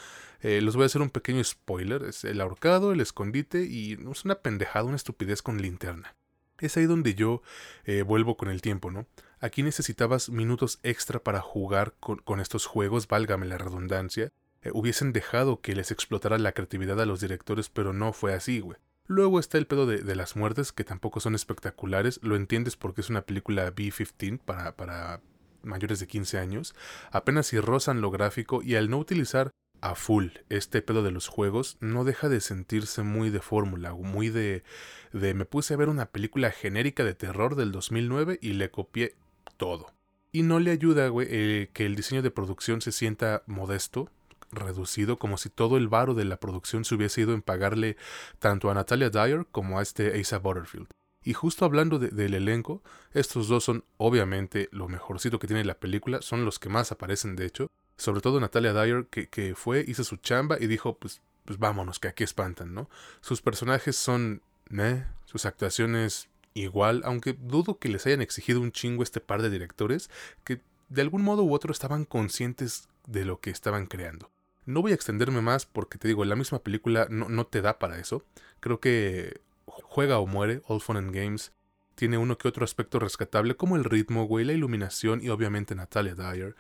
Eh, 0.42 0.62
les 0.62 0.76
voy 0.76 0.84
a 0.84 0.86
hacer 0.88 1.02
un 1.02 1.10
pequeño 1.10 1.44
spoiler. 1.44 2.04
Es 2.04 2.24
el 2.24 2.42
ahorcado, 2.42 2.92
el 2.92 3.02
escondite 3.02 3.64
y 3.64 3.94
es 4.10 4.26
una 4.26 4.36
pendejada, 4.36 4.86
una 4.86 4.96
estupidez 4.96 5.42
con 5.42 5.62
linterna. 5.62 6.16
Es 6.60 6.78
ahí 6.78 6.86
donde 6.86 7.16
yo 7.16 7.42
eh, 7.86 8.02
vuelvo 8.02 8.38
con 8.38 8.50
el 8.50 8.62
tiempo, 8.62 8.92
¿no? 8.92 9.08
Aquí 9.40 9.64
necesitabas 9.64 10.30
minutos 10.30 10.80
extra 10.84 11.24
para 11.24 11.40
jugar 11.40 11.96
con, 12.00 12.40
estos 12.40 12.66
juegos, 12.66 13.08
válgame 13.08 13.46
la 13.46 13.58
redundancia. 13.58 14.32
Eh, 14.62 14.72
hubiesen 14.74 15.14
dejado 15.14 15.62
que 15.62 15.76
les 15.76 15.92
explotara 15.92 16.38
la 16.38 16.52
creatividad 16.52 17.00
a 17.00 17.06
los 17.06 17.22
directores, 17.22 17.70
pero 17.70 17.94
no 17.94 18.12
fue 18.12 18.34
así, 18.34 18.60
güey. 18.60 18.78
Luego 19.10 19.40
está 19.40 19.58
el 19.58 19.66
pedo 19.66 19.88
de, 19.88 20.16
las 20.16 20.36
muertes, 20.36 20.72
que 20.72 20.84
tampoco 20.84 21.20
son 21.20 21.34
espectaculares. 21.34 22.20
Lo 22.22 22.36
entiendes 22.36 22.78
porque 22.78 23.02
es 23.02 23.10
una 23.10 23.24
película 23.24 23.64
B-15 23.72 24.38
para, 24.38 24.76
para 24.76 25.22
mayores 25.64 26.00
de 26.00 26.06
15 26.06 26.38
años. 26.38 26.76
Apenas 27.12 27.48
si 27.48 27.60
rozan 27.60 28.02
lo 28.02 28.12
gráfico 28.12 28.62
y 28.62 28.76
al 28.76 28.92
no 28.92 29.00
utilizar 29.00 29.50
a 29.82 29.96
full 29.96 30.28
este 30.50 30.84
pedo 30.84 31.02
de 31.02 31.10
los 31.10 31.28
juegos, 31.28 31.78
no 31.80 32.04
deja 32.04 32.30
de 32.30 32.40
sentirse 32.40 33.02
muy 33.02 33.32
de 33.32 33.40
fórmula, 33.40 33.96
muy 33.96 34.30
de, 34.30 34.64
de 35.12 35.34
me 35.34 35.46
puse 35.46 35.74
a 35.74 35.78
ver 35.78 35.90
una 35.90 36.12
película 36.12 36.52
genérica 36.52 37.04
de 37.04 37.16
terror 37.16 37.56
del 37.56 37.72
2009 37.72 38.38
y 38.44 38.54
le 38.54 38.70
copié 38.70 39.16
todo. 39.58 39.92
Y 40.32 40.44
no 40.44 40.60
le 40.60 40.70
ayuda, 40.70 41.08
güey, 41.08 41.28
eh, 41.32 41.72
que 41.74 41.88
el 41.88 41.96
diseño 41.96 42.22
de 42.22 42.30
producción 42.30 42.80
se 42.82 42.92
sienta 42.92 43.42
modesto, 43.48 44.12
reducido, 44.52 45.18
como 45.18 45.38
si 45.38 45.50
todo 45.50 45.78
el 45.78 45.88
varo 45.88 46.14
de 46.14 46.26
la 46.26 46.38
producción 46.38 46.86
se 46.86 46.96
hubiese 46.96 47.22
ido 47.22 47.34
en 47.34 47.42
pagarle 47.42 47.98
tanto 48.40 48.70
a 48.70 48.74
Natalia 48.74 49.10
Dyer 49.10 49.46
como 49.52 49.80
a 49.80 49.82
este 49.82 50.20
Asa 50.20 50.40
Butterfield. 50.40 50.88
Y 51.24 51.34
justo 51.34 51.66
hablando 51.66 52.00
del 52.00 52.34
elenco, 52.34 52.82
estos 53.14 53.50
dos 53.50 53.66
son 53.66 53.84
obviamente 53.98 54.70
lo 54.72 54.88
mejorcito 54.88 55.38
que 55.38 55.48
tiene 55.48 55.66
la 55.66 55.80
película, 55.80 56.22
son 56.22 56.46
los 56.46 56.60
que 56.60 56.70
más 56.70 56.92
aparecen 56.92 57.36
de 57.36 57.46
hecho, 57.46 57.68
sobre 57.98 58.22
todo 58.22 58.40
Natalia 58.40 58.74
Dyer, 58.74 59.08
que, 59.08 59.28
que 59.28 59.54
fue, 59.56 59.84
hizo 59.86 60.04
su 60.06 60.16
chamba 60.18 60.58
y 60.60 60.68
dijo, 60.68 60.98
pues, 60.98 61.22
pues 61.44 61.60
vámonos, 61.60 62.00
que 62.00 62.08
aquí 62.08 62.24
espantan, 62.24 62.74
¿no? 62.74 62.90
Sus 63.20 63.42
personajes 63.42 63.98
son, 63.98 64.42
meh, 64.70 65.06
sus 65.26 65.46
actuaciones 65.46 66.30
igual, 66.54 67.02
aunque 67.04 67.34
dudo 67.34 67.78
que 67.78 67.90
les 67.90 68.06
hayan 68.06 68.22
exigido 68.22 68.62
un 68.62 68.72
chingo 68.72 69.04
este 69.04 69.20
par 69.20 69.42
de 69.42 69.50
directores, 69.50 70.10
que 70.46 70.62
de 70.88 71.02
algún 71.02 71.22
modo 71.22 71.44
u 71.44 71.54
otro 71.54 71.72
estaban 71.72 72.06
conscientes 72.06 72.88
de 73.08 73.26
lo 73.26 73.40
que 73.40 73.50
estaban 73.50 73.86
creando. 73.86 74.32
No 74.66 74.82
voy 74.82 74.92
a 74.92 74.96
extenderme 74.96 75.42
más 75.42 75.66
porque 75.66 75.98
te 75.98 76.08
digo, 76.08 76.26
la 76.26 76.36
misma 76.36 76.60
película 76.60 77.08
no, 77.10 77.30
no 77.30 77.48
te 77.48 77.62
da 77.62 77.80
para 77.80 78.00
eso. 78.00 78.24
Creo 78.60 78.80
que 78.80 79.42
Juega 79.66 80.20
o 80.20 80.28
muere, 80.28 80.62
All 80.68 80.82
Fun 80.82 80.98
and 80.98 81.14
Games, 81.14 81.54
tiene 81.96 82.18
uno 82.18 82.38
que 82.38 82.48
otro 82.48 82.64
aspecto 82.64 83.00
rescatable 83.00 83.56
como 83.56 83.76
el 83.76 83.84
ritmo, 83.84 84.26
güey, 84.26 84.46
la 84.46 84.54
iluminación 84.54 85.22
y 85.22 85.30
obviamente 85.30 85.76
Natalia 85.76 86.16
Dyer 86.16 86.56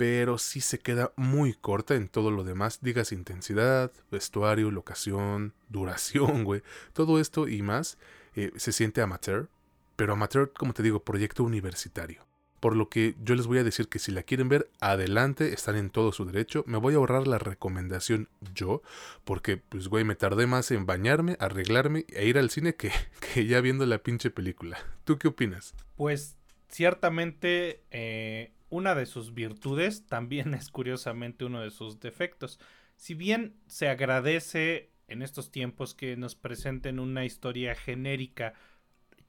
pero 0.00 0.38
sí 0.38 0.62
se 0.62 0.78
queda 0.78 1.12
muy 1.16 1.52
corta 1.52 1.94
en 1.94 2.08
todo 2.08 2.30
lo 2.30 2.42
demás. 2.42 2.78
Digas 2.80 3.12
intensidad, 3.12 3.92
vestuario, 4.10 4.70
locación, 4.70 5.52
duración, 5.68 6.42
güey. 6.42 6.62
Todo 6.94 7.20
esto 7.20 7.48
y 7.48 7.60
más 7.60 7.98
eh, 8.34 8.50
se 8.56 8.72
siente 8.72 9.02
amateur, 9.02 9.50
pero 9.96 10.14
amateur, 10.14 10.54
como 10.54 10.72
te 10.72 10.82
digo, 10.82 11.04
proyecto 11.04 11.44
universitario. 11.44 12.24
Por 12.60 12.76
lo 12.76 12.88
que 12.88 13.16
yo 13.22 13.34
les 13.34 13.46
voy 13.46 13.58
a 13.58 13.64
decir 13.64 13.88
que 13.88 13.98
si 13.98 14.12
la 14.12 14.22
quieren 14.22 14.48
ver, 14.48 14.70
adelante, 14.80 15.52
están 15.52 15.76
en 15.76 15.90
todo 15.90 16.12
su 16.12 16.24
derecho. 16.24 16.62
Me 16.66 16.78
voy 16.78 16.94
a 16.94 16.98
ahorrar 16.98 17.26
la 17.26 17.38
recomendación 17.38 18.28
yo, 18.54 18.82
porque, 19.24 19.56
pues, 19.56 19.88
güey, 19.88 20.04
me 20.04 20.14
tardé 20.14 20.46
más 20.46 20.70
en 20.70 20.86
bañarme, 20.86 21.36
arreglarme 21.40 22.04
e 22.08 22.26
ir 22.26 22.38
al 22.38 22.50
cine 22.50 22.74
que, 22.74 22.92
que 23.34 23.46
ya 23.46 23.60
viendo 23.60 23.86
la 23.86 23.98
pinche 23.98 24.30
película. 24.30 24.78
¿Tú 25.04 25.18
qué 25.18 25.28
opinas? 25.28 25.74
Pues, 25.96 26.36
ciertamente, 26.68 27.82
eh, 27.90 28.52
una 28.68 28.94
de 28.94 29.06
sus 29.06 29.34
virtudes 29.34 30.06
también 30.06 30.54
es 30.54 30.70
curiosamente 30.70 31.44
uno 31.44 31.60
de 31.60 31.70
sus 31.70 32.00
defectos. 32.00 32.60
Si 32.96 33.14
bien 33.14 33.56
se 33.66 33.88
agradece 33.88 34.90
en 35.08 35.22
estos 35.22 35.50
tiempos 35.50 35.94
que 35.94 36.16
nos 36.16 36.36
presenten 36.36 37.00
una 37.00 37.24
historia 37.24 37.74
genérica 37.74 38.54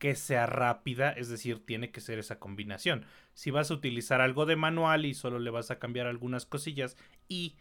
que 0.01 0.15
sea 0.15 0.47
rápida, 0.47 1.11
es 1.11 1.29
decir, 1.29 1.63
tiene 1.63 1.91
que 1.91 2.01
ser 2.01 2.17
esa 2.17 2.39
combinación. 2.39 3.05
Si 3.35 3.51
vas 3.51 3.69
a 3.69 3.75
utilizar 3.75 4.19
algo 4.19 4.47
de 4.47 4.55
manual 4.55 5.05
y 5.05 5.13
solo 5.13 5.37
le 5.37 5.51
vas 5.51 5.69
a 5.69 5.77
cambiar 5.77 6.07
algunas 6.07 6.47
cosillas 6.47 6.97
y 7.27 7.55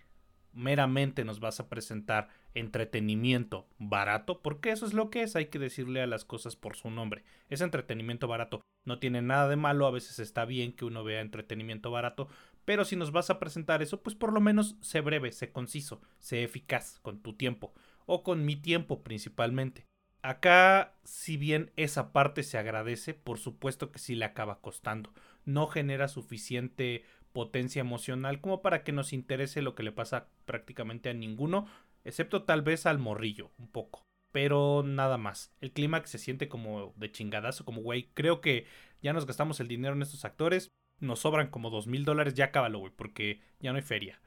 meramente 0.55 1.23
nos 1.27 1.39
vas 1.39 1.61
a 1.61 1.69
presentar 1.69 2.29
entretenimiento 2.55 3.69
barato, 3.79 4.41
porque 4.41 4.71
eso 4.71 4.87
es 4.87 4.95
lo 4.95 5.11
que 5.11 5.23
es, 5.23 5.37
hay 5.37 5.47
que 5.49 5.59
decirle 5.59 6.01
a 6.01 6.07
las 6.07 6.25
cosas 6.25 6.57
por 6.57 6.77
su 6.77 6.91
nombre. 6.91 7.25
Es 7.51 7.61
entretenimiento 7.61 8.27
barato, 8.27 8.63
no 8.87 8.99
tiene 8.99 9.21
nada 9.21 9.47
de 9.47 9.57
malo, 9.57 9.87
a 9.87 9.91
veces 9.91 10.19
está 10.19 10.47
bien 10.47 10.73
que 10.73 10.87
uno 10.87 11.05
vea 11.05 11.21
entretenimiento 11.21 11.91
barato, 11.91 12.29
pero 12.65 12.87
si 12.87 12.97
nos 12.97 13.13
vas 13.13 13.29
a 13.29 13.39
presentar 13.39 13.83
eso, 13.83 14.03
pues 14.03 14.17
por 14.17 14.33
lo 14.33 14.41
menos 14.41 14.77
sé 14.81 15.03
breve, 15.03 15.31
sé 15.33 15.53
conciso, 15.53 16.01
sé 16.19 16.43
eficaz 16.43 17.01
con 17.01 17.21
tu 17.21 17.35
tiempo, 17.35 17.75
o 18.07 18.23
con 18.23 18.47
mi 18.47 18.57
tiempo 18.57 19.03
principalmente. 19.03 19.90
Acá, 20.23 20.95
si 21.05 21.37
bien 21.39 21.73
esa 21.77 22.13
parte 22.13 22.43
se 22.43 22.59
agradece, 22.59 23.15
por 23.15 23.39
supuesto 23.39 23.91
que 23.91 23.99
sí 23.99 24.15
le 24.15 24.27
acaba 24.27 24.61
costando. 24.61 25.13
No 25.47 25.67
genera 25.67 26.09
suficiente 26.09 27.05
potencia 27.33 27.81
emocional 27.81 28.41
como 28.41 28.61
para 28.61 28.83
que 28.85 28.93
nos 28.93 29.13
interese 29.13 29.63
lo 29.63 29.75
que 29.75 29.83
le 29.83 29.93
pasa 29.93 30.29
prácticamente 30.45 31.09
a 31.09 31.15
ninguno, 31.15 31.67
excepto 32.05 32.43
tal 32.43 32.63
vez 32.63 32.87
al 32.87 32.99
morrillo, 32.99 33.51
un 33.59 33.69
poco. 33.69 34.05
Pero 34.33 34.83
nada 34.85 35.17
más. 35.17 35.53
El 35.61 35.73
clímax 35.73 36.11
se 36.11 36.19
siente 36.19 36.49
como 36.49 36.93
de 36.97 37.11
chingadazo, 37.11 37.65
como 37.65 37.81
güey. 37.81 38.11
Creo 38.15 38.41
que 38.41 38.67
ya 39.03 39.13
nos 39.13 39.27
gastamos 39.27 39.59
el 39.61 39.69
dinero 39.69 39.95
en 39.95 40.03
estos 40.03 40.25
actores. 40.25 40.69
Nos 41.01 41.21
sobran 41.21 41.49
como 41.49 41.71
dos 41.71 41.87
mil 41.87 42.05
dólares. 42.05 42.35
Ya 42.35 42.53
cábalo, 42.53 42.79
güey, 42.79 42.93
porque 42.95 43.41
ya 43.59 43.73
no 43.73 43.77
hay 43.77 43.83
feria. 43.83 44.21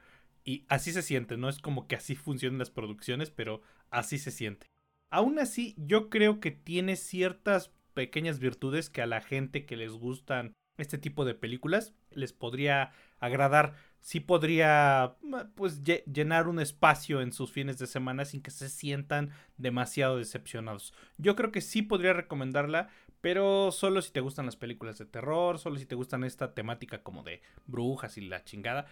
Y 0.44 0.66
así 0.68 0.92
se 0.92 1.02
siente, 1.02 1.38
no 1.38 1.48
es 1.48 1.58
como 1.58 1.86
que 1.86 1.96
así 1.96 2.14
funcionan 2.16 2.58
las 2.58 2.70
producciones, 2.70 3.30
pero 3.30 3.62
así 3.90 4.18
se 4.18 4.30
siente. 4.30 4.66
Aún 5.10 5.38
así, 5.38 5.74
yo 5.76 6.10
creo 6.10 6.40
que 6.40 6.50
tiene 6.50 6.96
ciertas 6.96 7.70
pequeñas 7.94 8.38
virtudes 8.38 8.90
que 8.90 9.02
a 9.02 9.06
la 9.06 9.20
gente 9.20 9.64
que 9.64 9.76
les 9.76 9.92
gustan 9.92 10.52
este 10.76 10.98
tipo 10.98 11.24
de 11.24 11.34
películas 11.34 11.94
les 12.10 12.32
podría 12.32 12.92
agradar. 13.20 13.74
Sí 14.00 14.20
podría 14.20 15.16
pues 15.54 15.82
llenar 15.82 16.48
un 16.48 16.60
espacio 16.60 17.22
en 17.22 17.32
sus 17.32 17.50
fines 17.50 17.78
de 17.78 17.86
semana 17.86 18.24
sin 18.24 18.42
que 18.42 18.50
se 18.50 18.68
sientan 18.68 19.30
demasiado 19.56 20.18
decepcionados. 20.18 20.92
Yo 21.16 21.36
creo 21.36 21.52
que 21.52 21.62
sí 21.62 21.80
podría 21.80 22.12
recomendarla, 22.12 22.88
pero 23.20 23.72
solo 23.72 24.02
si 24.02 24.12
te 24.12 24.20
gustan 24.20 24.46
las 24.46 24.56
películas 24.56 24.98
de 24.98 25.06
terror, 25.06 25.58
solo 25.58 25.78
si 25.78 25.86
te 25.86 25.94
gustan 25.94 26.24
esta 26.24 26.52
temática 26.52 27.02
como 27.02 27.22
de 27.22 27.40
brujas 27.66 28.18
y 28.18 28.22
la 28.22 28.44
chingada. 28.44 28.86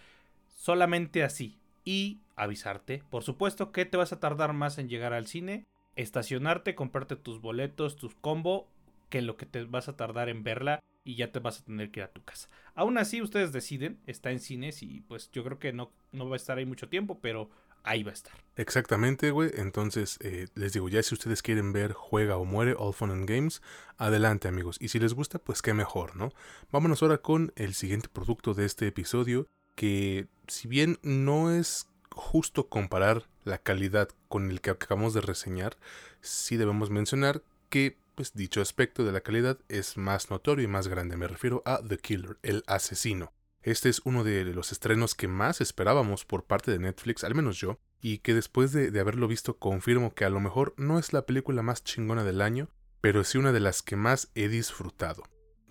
Solamente 0.55 1.23
así. 1.23 1.59
Y 1.85 2.21
avisarte, 2.37 3.03
por 3.09 3.23
supuesto 3.23 3.73
que 3.73 3.85
te 3.85 3.97
vas 3.97 4.13
a 4.13 4.19
tardar 4.21 4.53
más 4.53 4.77
en 4.77 4.87
llegar 4.87 5.11
al 5.11 5.27
cine, 5.27 5.65
estacionarte, 5.95 6.75
comprarte 6.75 7.15
tus 7.15 7.41
boletos, 7.41 7.95
tus 7.95 8.15
combo, 8.15 8.67
que 9.09 9.21
lo 9.21 9.37
que 9.37 9.45
te 9.45 9.63
vas 9.63 9.89
a 9.89 9.95
tardar 9.95 10.29
en 10.29 10.43
verla 10.43 10.79
y 11.03 11.15
ya 11.15 11.31
te 11.31 11.39
vas 11.39 11.59
a 11.59 11.65
tener 11.65 11.91
que 11.91 11.99
ir 11.99 12.05
a 12.05 12.11
tu 12.11 12.23
casa. 12.23 12.49
Aún 12.75 12.97
así, 12.97 13.21
ustedes 13.21 13.51
deciden, 13.51 13.99
está 14.07 14.31
en 14.31 14.39
cines 14.39 14.81
y 14.81 15.01
pues 15.01 15.29
yo 15.31 15.43
creo 15.43 15.59
que 15.59 15.73
no, 15.73 15.91
no 16.11 16.27
va 16.27 16.35
a 16.35 16.37
estar 16.37 16.57
ahí 16.57 16.65
mucho 16.65 16.89
tiempo, 16.89 17.19
pero 17.21 17.49
ahí 17.83 18.03
va 18.03 18.11
a 18.11 18.13
estar. 18.13 18.33
Exactamente, 18.55 19.31
güey. 19.31 19.51
Entonces, 19.55 20.17
eh, 20.21 20.47
les 20.55 20.73
digo, 20.73 20.89
ya 20.89 21.03
si 21.03 21.13
ustedes 21.13 21.41
quieren 21.41 21.73
ver 21.73 21.93
Juega 21.93 22.37
o 22.37 22.45
Muere, 22.45 22.75
All 22.77 22.93
Fun 22.93 23.11
and 23.11 23.29
Games, 23.29 23.61
adelante 23.97 24.47
amigos. 24.47 24.77
Y 24.79 24.87
si 24.87 24.99
les 24.99 25.13
gusta, 25.13 25.39
pues 25.39 25.61
qué 25.61 25.73
mejor, 25.73 26.15
¿no? 26.15 26.31
Vámonos 26.71 27.03
ahora 27.03 27.19
con 27.19 27.51
el 27.55 27.73
siguiente 27.73 28.09
producto 28.09 28.53
de 28.53 28.65
este 28.65 28.87
episodio, 28.87 29.47
que 29.75 30.27
si 30.47 30.67
bien 30.67 30.97
no 31.03 31.51
es 31.51 31.87
justo 32.15 32.69
comparar 32.69 33.27
la 33.43 33.57
calidad 33.57 34.09
con 34.27 34.49
el 34.49 34.61
que 34.61 34.69
acabamos 34.69 35.13
de 35.13 35.21
reseñar, 35.21 35.77
sí 36.21 36.57
debemos 36.57 36.89
mencionar 36.89 37.43
que 37.69 37.97
pues 38.15 38.33
dicho 38.33 38.61
aspecto 38.61 39.03
de 39.03 39.11
la 39.11 39.21
calidad 39.21 39.57
es 39.69 39.97
más 39.97 40.29
notorio 40.29 40.65
y 40.65 40.67
más 40.67 40.87
grande. 40.87 41.17
Me 41.17 41.27
refiero 41.27 41.63
a 41.65 41.81
The 41.81 41.97
Killer, 41.97 42.37
el 42.43 42.63
asesino. 42.67 43.33
Este 43.63 43.89
es 43.89 44.01
uno 44.03 44.23
de 44.23 44.43
los 44.45 44.71
estrenos 44.71 45.15
que 45.15 45.27
más 45.27 45.61
esperábamos 45.61 46.25
por 46.25 46.43
parte 46.43 46.71
de 46.71 46.79
Netflix, 46.79 47.23
al 47.23 47.33
menos 47.33 47.57
yo, 47.57 47.79
y 48.01 48.19
que 48.19 48.33
después 48.33 48.73
de, 48.73 48.91
de, 48.91 48.99
haberlo 48.99 49.27
visto 49.27 49.57
confirmo 49.57 50.13
que 50.13 50.25
a 50.25 50.29
lo 50.29 50.41
mejor 50.41 50.73
no 50.77 50.99
es 50.99 51.13
la 51.13 51.25
película 51.25 51.61
más 51.61 51.83
chingona 51.83 52.25
del 52.25 52.41
año, 52.41 52.69
pero 52.99 53.23
sí 53.23 53.37
una 53.37 53.53
de 53.53 53.61
las 53.61 53.81
que 53.81 53.95
más 53.95 54.29
he 54.35 54.49
disfrutado. 54.49 55.23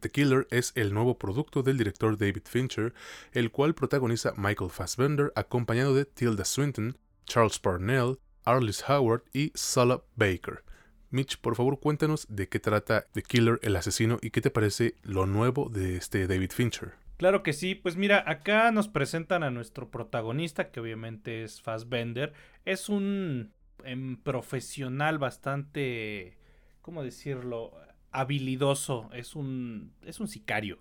The 0.03 0.11
Killer 0.11 0.49
es 0.51 0.73
el 0.75 0.93
nuevo 0.93 1.17
producto 1.17 1.63
del 1.63 1.79
director 1.79 2.19
David 2.19 2.43
Fincher, 2.45 2.93
el 3.33 3.53
cual 3.53 3.75
protagoniza 3.75 4.35
Michael 4.37 4.71
Fassbender 4.71 5.33
acompañado 5.37 5.95
de 5.95 6.05
Tilda 6.05 6.45
Swinton, 6.45 6.99
Charles 7.25 7.61
Parnell, 7.61 8.19
Arliss 8.45 8.85
Howard 8.89 9.23
y 9.33 9.53
Sala 9.55 10.03
Baker. 10.17 10.65
Mitch, 11.11 11.39
por 11.39 11.55
favor 11.55 11.79
cuéntanos 11.79 12.27
de 12.29 12.49
qué 12.49 12.59
trata 12.59 13.07
The 13.13 13.23
Killer, 13.23 13.61
el 13.63 13.77
asesino, 13.77 14.19
y 14.21 14.31
qué 14.31 14.41
te 14.41 14.51
parece 14.51 14.97
lo 15.03 15.27
nuevo 15.27 15.69
de 15.69 15.97
este 15.97 16.27
David 16.27 16.51
Fincher. 16.51 16.95
Claro 17.17 17.45
que 17.45 17.53
sí, 17.53 17.77
pues 17.77 17.95
mira, 17.95 18.25
acá 18.27 18.73
nos 18.73 18.89
presentan 18.89 19.45
a 19.45 19.53
nuestro 19.53 19.89
protagonista, 19.89 20.73
que 20.73 20.81
obviamente 20.81 21.45
es 21.45 21.63
Fassbender. 21.63 22.33
Es 22.65 22.89
un 22.89 23.53
em, 23.85 24.17
profesional 24.17 25.19
bastante, 25.19 26.39
¿cómo 26.81 27.05
decirlo? 27.05 27.73
Habilidoso, 28.13 29.11
es 29.13 29.35
un, 29.35 29.93
es 30.05 30.21
un 30.21 30.29
sicario. 30.29 30.79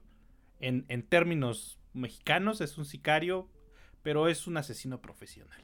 En, 0.59 0.85
en 0.89 1.03
términos 1.03 1.79
mexicanos 1.93 2.61
es 2.61 2.77
un 2.77 2.85
sicario, 2.85 3.49
pero 4.03 4.27
es 4.27 4.47
un 4.47 4.57
asesino 4.57 5.01
profesional 5.01 5.61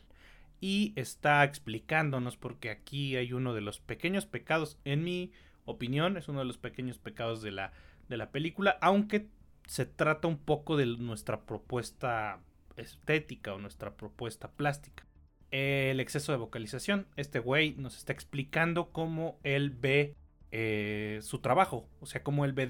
y 0.59 0.93
está 0.95 1.43
explicándonos 1.43 2.37
porque 2.37 2.69
aquí 2.69 3.15
hay 3.15 3.33
uno 3.33 3.53
de 3.53 3.61
los 3.61 3.79
pequeños 3.79 4.25
pecados, 4.25 4.79
en 4.85 5.03
mi 5.03 5.31
opinión, 5.65 6.17
es 6.17 6.27
uno 6.27 6.39
de 6.39 6.45
los 6.45 6.57
pequeños 6.57 6.97
pecados 6.97 7.41
de 7.41 7.51
la, 7.51 7.73
de 8.09 8.17
la 8.17 8.31
película, 8.31 8.77
aunque 8.81 9.27
se 9.67 9.85
trata 9.85 10.27
un 10.27 10.37
poco 10.37 10.77
de 10.77 10.85
nuestra 10.85 11.41
propuesta 11.41 12.39
estética 12.77 13.53
o 13.53 13.59
nuestra 13.59 13.95
propuesta 13.95 14.51
plástica. 14.51 15.05
El 15.51 15.99
exceso 15.99 16.31
de 16.31 16.37
vocalización. 16.37 17.07
Este 17.15 17.39
güey 17.39 17.75
nos 17.75 17.97
está 17.97 18.13
explicando 18.13 18.91
cómo 18.91 19.39
él 19.43 19.69
ve 19.69 20.15
eh, 20.51 21.19
su 21.21 21.39
trabajo, 21.39 21.87
o 21.99 22.05
sea, 22.05 22.23
cómo 22.23 22.45
él 22.45 22.53
ve 22.53 22.67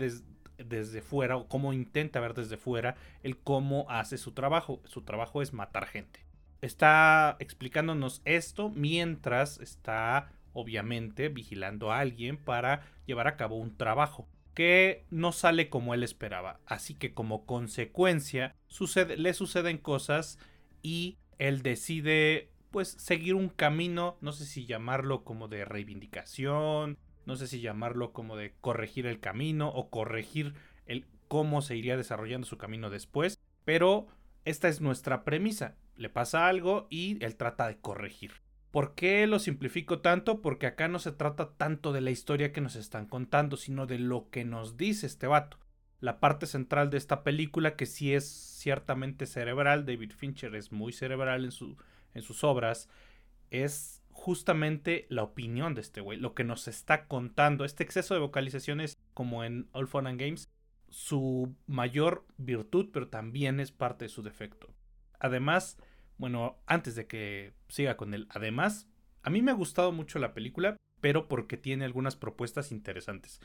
desde 0.57 1.01
fuera 1.01 1.37
o 1.37 1.47
cómo 1.47 1.73
intenta 1.73 2.19
ver 2.19 2.33
desde 2.33 2.57
fuera 2.57 2.95
el 3.23 3.37
cómo 3.37 3.85
hace 3.89 4.17
su 4.17 4.31
trabajo. 4.31 4.81
Su 4.85 5.03
trabajo 5.03 5.41
es 5.41 5.53
matar 5.53 5.87
gente. 5.87 6.25
Está 6.61 7.37
explicándonos 7.39 8.21
esto 8.25 8.69
mientras 8.69 9.59
está 9.59 10.31
obviamente 10.53 11.29
vigilando 11.29 11.91
a 11.91 11.99
alguien 11.99 12.37
para 12.37 12.81
llevar 13.05 13.27
a 13.27 13.37
cabo 13.37 13.57
un 13.57 13.77
trabajo 13.77 14.27
que 14.55 15.05
no 15.11 15.31
sale 15.31 15.69
como 15.69 15.93
él 15.93 16.01
esperaba. 16.01 16.59
Así 16.65 16.95
que 16.95 17.13
como 17.13 17.45
consecuencia 17.45 18.55
le 19.17 19.33
suceden 19.35 19.77
cosas 19.77 20.39
y 20.81 21.19
él 21.37 21.61
decide 21.61 22.49
pues 22.71 22.89
seguir 22.89 23.35
un 23.35 23.49
camino, 23.49 24.17
no 24.19 24.31
sé 24.31 24.45
si 24.45 24.65
llamarlo 24.65 25.23
como 25.23 25.47
de 25.47 25.63
reivindicación, 25.63 26.97
no 27.27 27.35
sé 27.35 27.45
si 27.45 27.59
llamarlo 27.59 28.13
como 28.13 28.37
de 28.37 28.53
corregir 28.61 29.05
el 29.05 29.19
camino 29.19 29.67
o 29.67 29.89
corregir 29.89 30.53
el 30.85 31.05
cómo 31.27 31.61
se 31.61 31.75
iría 31.75 31.97
desarrollando 31.97 32.47
su 32.47 32.57
camino 32.57 32.89
después, 32.89 33.37
pero 33.65 34.07
esta 34.45 34.69
es 34.69 34.79
nuestra 34.79 35.25
premisa. 35.25 35.75
Le 35.97 36.09
pasa 36.09 36.47
algo 36.47 36.87
y 36.89 37.23
él 37.23 37.35
trata 37.35 37.67
de 37.67 37.77
corregir. 37.79 38.31
¿Por 38.71 38.95
qué 38.95 39.27
lo 39.27 39.39
simplifico 39.39 39.99
tanto? 39.99 40.41
Porque 40.41 40.67
acá 40.67 40.87
no 40.87 40.99
se 40.99 41.11
trata 41.11 41.51
tanto 41.57 41.91
de 41.91 41.99
la 41.99 42.11
historia 42.11 42.53
que 42.53 42.61
nos 42.61 42.77
están 42.77 43.05
contando, 43.05 43.57
sino 43.57 43.87
de 43.87 43.99
lo 43.99 44.29
que 44.29 44.45
nos 44.45 44.77
dice 44.77 45.05
este 45.05 45.27
vato. 45.27 45.59
La 45.99 46.21
parte 46.21 46.45
central 46.45 46.89
de 46.89 46.97
esta 46.97 47.23
película, 47.23 47.75
que 47.75 47.87
sí 47.87 48.13
es 48.13 48.25
ciertamente 48.25 49.25
cerebral, 49.25 49.85
David 49.85 50.13
Fincher 50.15 50.55
es 50.55 50.71
muy 50.71 50.93
cerebral 50.93 51.43
en, 51.43 51.51
su, 51.51 51.75
en 52.13 52.21
sus 52.21 52.45
obras, 52.45 52.87
es 53.51 53.96
justamente 54.17 55.05
la 55.09 55.21
opinión 55.21 55.75
de 55.75 55.81
este 55.81 56.01
güey, 56.01 56.19
lo 56.19 56.33
que 56.33 56.43
nos 56.43 56.67
está 56.67 57.05
contando. 57.05 57.63
Este 57.63 57.83
exceso 57.83 58.15
de 58.15 58.19
vocalizaciones, 58.19 58.97
como 59.13 59.43
en 59.43 59.69
All 59.73 59.87
Fun 59.87 60.07
and 60.07 60.19
Games, 60.19 60.49
su 60.89 61.55
mayor 61.67 62.25
virtud, 62.37 62.89
pero 62.91 63.09
también 63.09 63.59
es 63.59 63.71
parte 63.71 64.05
de 64.05 64.09
su 64.09 64.23
defecto. 64.23 64.73
Además, 65.19 65.77
bueno, 66.17 66.57
antes 66.65 66.95
de 66.95 67.05
que 67.05 67.53
siga 67.69 67.95
con 67.95 68.15
él, 68.15 68.27
además, 68.31 68.89
a 69.21 69.29
mí 69.29 69.43
me 69.43 69.51
ha 69.51 69.53
gustado 69.55 69.91
mucho 69.91 70.17
la 70.17 70.33
película, 70.33 70.75
pero 70.99 71.27
porque 71.27 71.55
tiene 71.55 71.85
algunas 71.85 72.15
propuestas 72.15 72.71
interesantes, 72.71 73.39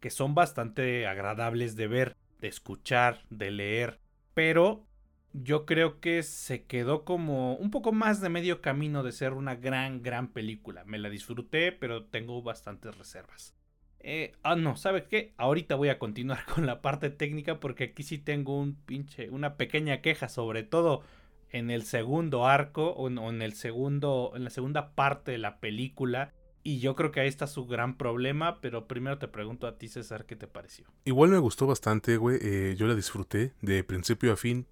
que 0.00 0.08
son 0.08 0.34
bastante 0.34 1.06
agradables 1.06 1.76
de 1.76 1.86
ver, 1.86 2.16
de 2.40 2.48
escuchar, 2.48 3.24
de 3.28 3.50
leer, 3.50 4.00
pero 4.32 4.86
yo 5.34 5.66
creo 5.66 6.00
que 6.00 6.22
se 6.22 6.64
quedó 6.64 7.04
como 7.04 7.56
un 7.56 7.72
poco 7.72 7.92
más 7.92 8.20
de 8.20 8.28
medio 8.28 8.62
camino 8.62 9.02
de 9.02 9.10
ser 9.10 9.32
una 9.32 9.56
gran, 9.56 10.00
gran 10.00 10.28
película. 10.28 10.84
Me 10.84 10.98
la 10.98 11.10
disfruté, 11.10 11.72
pero 11.72 12.04
tengo 12.04 12.40
bastantes 12.40 12.96
reservas. 12.96 13.52
Eh, 13.98 14.32
ah, 14.44 14.54
no, 14.54 14.76
¿sabes 14.76 15.04
qué? 15.04 15.34
Ahorita 15.36 15.74
voy 15.74 15.88
a 15.88 15.98
continuar 15.98 16.44
con 16.54 16.66
la 16.66 16.80
parte 16.80 17.10
técnica 17.10 17.58
porque 17.58 17.84
aquí 17.84 18.04
sí 18.04 18.18
tengo 18.18 18.58
un 18.58 18.76
pinche, 18.76 19.28
una 19.28 19.56
pequeña 19.56 20.02
queja, 20.02 20.28
sobre 20.28 20.62
todo 20.62 21.02
en 21.50 21.70
el 21.70 21.82
segundo 21.82 22.46
arco 22.46 22.90
o 22.90 23.08
en, 23.08 23.42
el 23.42 23.54
segundo, 23.54 24.32
en 24.36 24.44
la 24.44 24.50
segunda 24.50 24.94
parte 24.94 25.32
de 25.32 25.38
la 25.38 25.58
película. 25.58 26.32
Y 26.62 26.78
yo 26.78 26.94
creo 26.94 27.10
que 27.10 27.20
ahí 27.20 27.28
está 27.28 27.46
su 27.46 27.66
gran 27.66 27.96
problema, 27.96 28.60
pero 28.60 28.86
primero 28.86 29.18
te 29.18 29.28
pregunto 29.28 29.66
a 29.66 29.78
ti, 29.78 29.88
César, 29.88 30.26
¿qué 30.26 30.36
te 30.36 30.46
pareció? 30.46 30.86
Igual 31.04 31.30
me 31.30 31.38
gustó 31.38 31.66
bastante, 31.66 32.16
güey. 32.16 32.38
Eh, 32.40 32.74
yo 32.78 32.86
la 32.86 32.94
disfruté 32.94 33.52
de 33.60 33.84
principio 33.84 34.32
a 34.32 34.36
fin, 34.36 34.66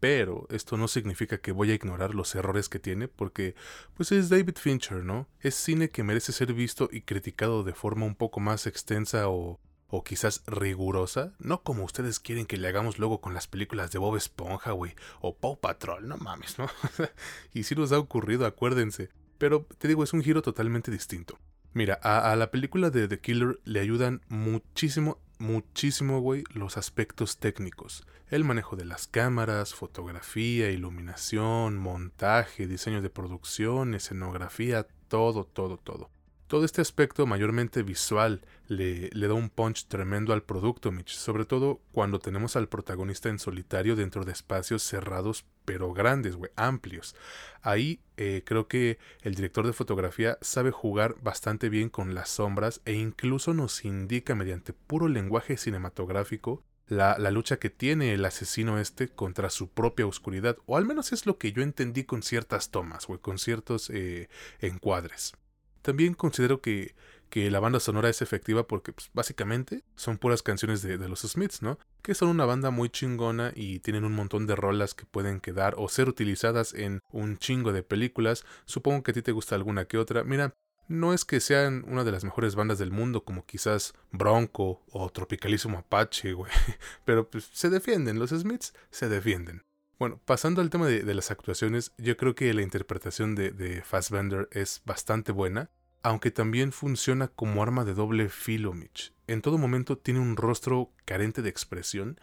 pero 0.00 0.46
esto 0.50 0.76
no 0.76 0.88
significa 0.88 1.38
que 1.38 1.52
voy 1.52 1.70
a 1.70 1.74
ignorar 1.74 2.14
los 2.14 2.34
errores 2.34 2.68
que 2.68 2.78
tiene, 2.78 3.08
porque 3.08 3.54
pues 3.94 4.12
es 4.12 4.28
David 4.28 4.56
Fincher, 4.56 5.04
¿no? 5.04 5.28
Es 5.40 5.54
cine 5.54 5.90
que 5.90 6.04
merece 6.04 6.32
ser 6.32 6.52
visto 6.52 6.88
y 6.92 7.02
criticado 7.02 7.64
de 7.64 7.74
forma 7.74 8.06
un 8.06 8.14
poco 8.14 8.40
más 8.40 8.66
extensa 8.66 9.28
o 9.28 9.60
o 9.88 10.04
quizás 10.04 10.42
rigurosa, 10.46 11.32
no 11.38 11.62
como 11.62 11.84
ustedes 11.84 12.20
quieren 12.20 12.46
que 12.46 12.58
le 12.58 12.68
hagamos 12.68 12.98
luego 12.98 13.20
con 13.20 13.34
las 13.34 13.46
películas 13.48 13.90
de 13.90 13.98
Bob 13.98 14.16
Esponja, 14.16 14.72
güey, 14.72 14.94
o 15.20 15.36
Paw 15.36 15.58
Patrol, 15.58 16.06
no 16.06 16.18
mames, 16.18 16.58
¿no? 16.58 16.68
y 17.54 17.62
si 17.62 17.74
nos 17.74 17.90
ha 17.92 17.98
ocurrido, 17.98 18.44
acuérdense. 18.44 19.08
Pero 19.38 19.66
te 19.78 19.88
digo, 19.88 20.04
es 20.04 20.12
un 20.12 20.22
giro 20.22 20.42
totalmente 20.42 20.90
distinto. 20.90 21.38
Mira, 21.72 21.98
a, 22.02 22.30
a, 22.30 22.36
la 22.36 22.50
película 22.50 22.90
de 22.90 23.08
The 23.08 23.20
Killer 23.20 23.60
le 23.64 23.80
ayudan 23.80 24.20
muchísimo, 24.28 25.20
muchísimo, 25.38 26.20
güey, 26.20 26.44
los 26.52 26.76
aspectos 26.76 27.38
técnicos. 27.38 28.06
El 28.28 28.44
manejo 28.44 28.76
de 28.76 28.84
las 28.84 29.06
cámaras, 29.06 29.74
fotografía, 29.74 30.70
iluminación, 30.70 31.76
montaje, 31.78 32.66
diseño 32.66 33.00
de 33.00 33.10
producción, 33.10 33.94
escenografía, 33.94 34.86
todo, 35.08 35.44
todo, 35.44 35.78
todo. 35.78 36.10
Todo 36.48 36.64
este 36.64 36.80
aspecto 36.80 37.26
mayormente 37.26 37.82
visual 37.82 38.40
le, 38.68 39.10
le, 39.12 39.28
da 39.28 39.34
un 39.34 39.50
punch 39.50 39.84
tremendo 39.86 40.32
al 40.32 40.42
producto, 40.42 40.90
Mitch, 40.90 41.10
sobre 41.10 41.44
todo 41.44 41.82
cuando 41.92 42.20
tenemos 42.20 42.56
al 42.56 42.70
protagonista 42.70 43.28
en 43.28 43.38
solitario 43.38 43.96
dentro 43.96 44.24
de 44.24 44.32
espacios 44.32 44.82
cerrados 44.82 45.44
pero 45.66 45.92
grandes, 45.92 46.36
güey, 46.36 46.50
amplios. 46.56 47.14
Ahí 47.60 48.00
eh, 48.16 48.44
creo 48.46 48.66
que 48.66 48.96
el 49.20 49.34
director 49.34 49.66
de 49.66 49.74
fotografía 49.74 50.38
sabe 50.40 50.70
jugar 50.70 51.16
bastante 51.20 51.68
bien 51.68 51.90
con 51.90 52.14
las 52.14 52.30
sombras 52.30 52.80
e 52.86 52.94
incluso 52.94 53.52
nos 53.52 53.84
indica 53.84 54.34
mediante 54.34 54.72
puro 54.72 55.06
lenguaje 55.06 55.58
cinematográfico 55.58 56.64
la, 56.86 57.18
la, 57.18 57.30
lucha 57.30 57.58
que 57.58 57.68
tiene 57.68 58.14
el 58.14 58.24
asesino 58.24 58.78
este 58.80 59.08
contra 59.08 59.50
su 59.50 59.68
propia 59.68 60.06
oscuridad, 60.06 60.56
o 60.64 60.78
al 60.78 60.86
menos 60.86 61.12
es 61.12 61.26
lo 61.26 61.36
que 61.36 61.52
yo 61.52 61.62
entendí 61.62 62.04
con 62.04 62.22
ciertas 62.22 62.70
tomas, 62.70 63.06
güey, 63.06 63.20
con 63.20 63.36
ciertos 63.36 63.90
eh, 63.90 64.30
encuadres. 64.60 65.34
También 65.82 66.14
considero 66.14 66.60
que, 66.60 66.94
que 67.30 67.50
la 67.50 67.60
banda 67.60 67.80
sonora 67.80 68.08
es 68.08 68.22
efectiva 68.22 68.66
porque 68.66 68.92
pues, 68.92 69.10
básicamente 69.12 69.84
son 69.96 70.18
puras 70.18 70.42
canciones 70.42 70.82
de, 70.82 70.96
los 71.08 71.20
Smiths, 71.20 71.62
¿no? 71.62 71.78
Que 72.02 72.14
son 72.14 72.28
una 72.28 72.44
banda 72.44 72.70
muy 72.70 72.88
chingona 72.88 73.52
y 73.54 73.80
tienen 73.80 74.04
un 74.04 74.14
montón 74.14 74.46
de 74.46 74.56
rolas 74.56 74.94
que 74.94 75.06
pueden 75.06 75.40
quedar 75.40 75.74
o 75.76 75.88
ser 75.88 76.08
utilizadas 76.08 76.74
en 76.74 77.00
un 77.10 77.38
chingo 77.38 77.72
de 77.72 77.82
películas. 77.82 78.44
Supongo 78.64 79.02
que 79.02 79.10
a 79.10 79.14
ti 79.14 79.22
te 79.22 79.32
gusta 79.32 79.54
alguna 79.54 79.84
que 79.84 79.98
otra. 79.98 80.24
Mira, 80.24 80.54
no 80.88 81.12
es 81.12 81.24
que 81.24 81.40
sean 81.40 81.84
una 81.86 82.02
de 82.02 82.12
las 82.12 82.24
mejores 82.24 82.54
bandas 82.54 82.78
del 82.78 82.90
mundo 82.90 83.22
como 83.22 83.44
quizás 83.44 83.92
Bronco 84.10 84.82
o 84.90 85.10
Tropicalismo 85.10 85.78
Apache, 85.78 86.32
güey. 86.32 86.50
Pero 87.04 87.28
pues 87.28 87.48
se 87.52 87.68
defienden, 87.68 88.18
los 88.18 88.30
Smiths 88.30 88.72
se 88.90 89.08
defienden. 89.08 89.62
Bueno, 89.98 90.20
pasando 90.24 90.60
al 90.60 90.70
tema 90.70 90.86
de, 90.86 91.14
las 91.14 91.30
actuaciones, 91.30 91.92
yo 91.98 92.16
creo 92.16 92.34
que 92.34 92.52
la 92.54 92.62
interpretación 92.62 93.34
de, 93.34 93.50
de 93.50 93.82
Fassbender 93.82 94.48
es 94.52 94.82
bastante 94.84 95.32
buena 95.32 95.70
aunque 96.02 96.30
también 96.30 96.72
funciona 96.72 97.28
como 97.28 97.62
arma 97.62 97.84
de 97.84 97.94
doble 97.94 98.28
filo, 98.28 98.72
Mitch. 98.72 99.12
En 99.26 99.42
todo 99.42 99.58
momento 99.58 99.98
tiene 99.98 100.20
un 100.20 100.36
rostro 100.36 100.92
carente 101.04 101.42
de 101.42 101.50
expresión, 101.50 102.20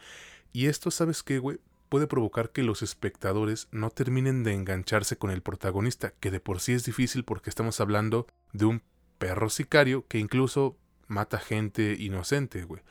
y 0.53 0.67
esto, 0.67 0.89
¿sabes 0.91 1.21
qué, 1.21 1.39
güey? 1.39 1.59
Puede 1.89 2.07
provocar 2.07 2.51
que 2.51 2.63
los 2.63 2.81
espectadores 2.81 3.67
no 3.71 3.89
terminen 3.89 4.43
de 4.43 4.53
engancharse 4.53 5.17
con 5.17 5.29
el 5.29 5.41
protagonista, 5.41 6.13
que 6.19 6.31
de 6.31 6.39
por 6.39 6.61
sí 6.61 6.73
es 6.73 6.85
difícil 6.85 7.25
porque 7.25 7.49
estamos 7.49 7.79
hablando 7.79 8.25
de 8.53 8.65
un 8.65 8.81
perro 9.17 9.49
sicario 9.49 10.07
que 10.07 10.17
incluso 10.17 10.77
mata 11.07 11.37
gente 11.37 11.95
inocente, 11.99 12.63
güey. 12.63 12.81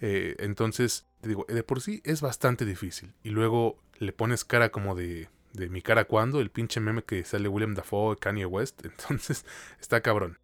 Eh, 0.00 0.36
entonces, 0.38 1.06
te 1.20 1.28
digo, 1.28 1.44
de 1.48 1.62
por 1.62 1.80
sí 1.80 2.00
es 2.04 2.20
bastante 2.20 2.64
difícil. 2.64 3.12
Y 3.22 3.30
luego 3.30 3.82
le 3.98 4.12
pones 4.12 4.44
cara 4.44 4.70
como 4.70 4.94
de 4.94 5.28
de 5.52 5.68
mi 5.68 5.82
cara 5.82 6.04
cuando, 6.04 6.40
el 6.40 6.50
pinche 6.50 6.80
meme 6.80 7.02
que 7.02 7.24
sale 7.24 7.48
William 7.48 7.74
Dafoe, 7.74 8.16
Kanye 8.16 8.46
West, 8.46 8.80
entonces 8.84 9.44
está 9.80 10.00
cabrón. 10.00 10.38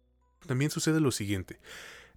También 0.45 0.69
sucede 0.69 0.99
lo 0.99 1.11
siguiente, 1.11 1.59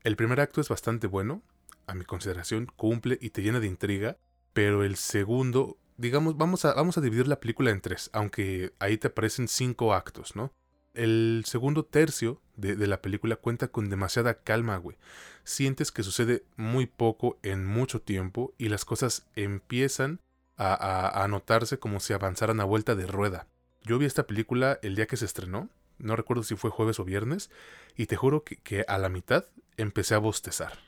el 0.04 0.16
primer 0.16 0.40
acto 0.40 0.60
es 0.60 0.68
bastante 0.68 1.06
bueno, 1.06 1.42
a 1.86 1.94
mi 1.94 2.04
consideración, 2.04 2.66
cumple 2.76 3.18
y 3.20 3.30
te 3.30 3.42
llena 3.42 3.60
de 3.60 3.66
intriga, 3.66 4.18
pero 4.52 4.84
el 4.84 4.96
segundo, 4.96 5.78
digamos, 5.96 6.36
vamos 6.36 6.64
a, 6.64 6.74
vamos 6.74 6.98
a 6.98 7.00
dividir 7.00 7.26
la 7.26 7.40
película 7.40 7.70
en 7.70 7.80
tres, 7.80 8.10
aunque 8.12 8.72
ahí 8.78 8.98
te 8.98 9.08
aparecen 9.08 9.48
cinco 9.48 9.94
actos, 9.94 10.36
¿no? 10.36 10.52
El 10.92 11.44
segundo 11.46 11.84
tercio 11.84 12.42
de, 12.56 12.74
de 12.74 12.86
la 12.86 13.00
película 13.00 13.36
cuenta 13.36 13.68
con 13.68 13.88
demasiada 13.88 14.42
calma, 14.42 14.76
güey. 14.78 14.98
Sientes 15.44 15.92
que 15.92 16.02
sucede 16.02 16.44
muy 16.56 16.86
poco 16.86 17.38
en 17.42 17.64
mucho 17.64 18.02
tiempo 18.02 18.52
y 18.58 18.68
las 18.68 18.84
cosas 18.84 19.26
empiezan 19.36 20.20
a, 20.58 21.22
a, 21.22 21.28
notarse 21.28 21.78
como 21.78 22.00
si 22.00 22.12
avanzaran 22.12 22.60
a 22.60 22.64
vuelta 22.64 22.94
de 22.94 23.06
rueda. 23.06 23.46
Yo 23.82 23.98
vi 23.98 24.06
esta 24.06 24.26
película 24.26 24.78
el 24.82 24.96
día 24.96 25.06
que 25.06 25.16
se 25.16 25.24
estrenó, 25.24 25.70
no 25.98 26.16
recuerdo 26.16 26.42
si 26.42 26.56
fue 26.56 26.70
jueves 26.70 26.98
o 27.00 27.04
viernes, 27.04 27.50
y 27.96 28.06
te 28.06 28.16
juro 28.16 28.44
que, 28.44 28.56
que 28.56 28.84
a 28.88 28.98
la 28.98 29.08
mitad 29.08 29.44
empecé 29.76 30.14
a 30.14 30.18
bostezar. 30.18 30.78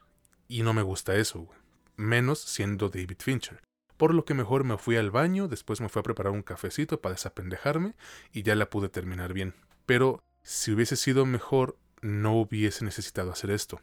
Y 0.48 0.62
no 0.62 0.72
me 0.72 0.82
gusta 0.82 1.14
eso, 1.14 1.48
menos 1.96 2.40
siendo 2.40 2.88
David 2.88 3.18
Fincher. 3.20 3.62
Por 3.96 4.14
lo 4.14 4.24
que 4.24 4.34
mejor 4.34 4.64
me 4.64 4.78
fui 4.78 4.96
al 4.96 5.10
baño, 5.10 5.46
después 5.46 5.80
me 5.80 5.88
fui 5.88 6.00
a 6.00 6.02
preparar 6.02 6.32
un 6.32 6.42
cafecito 6.42 7.00
para 7.00 7.14
desapendejarme 7.14 7.94
y 8.32 8.42
ya 8.42 8.54
la 8.54 8.70
pude 8.70 8.88
terminar 8.88 9.32
bien. 9.32 9.54
Pero 9.86 10.22
si 10.42 10.72
hubiese 10.72 10.96
sido 10.96 11.26
mejor, 11.26 11.76
no 12.00 12.34
hubiese 12.34 12.84
necesitado 12.84 13.30
hacer 13.30 13.50
esto. 13.50 13.80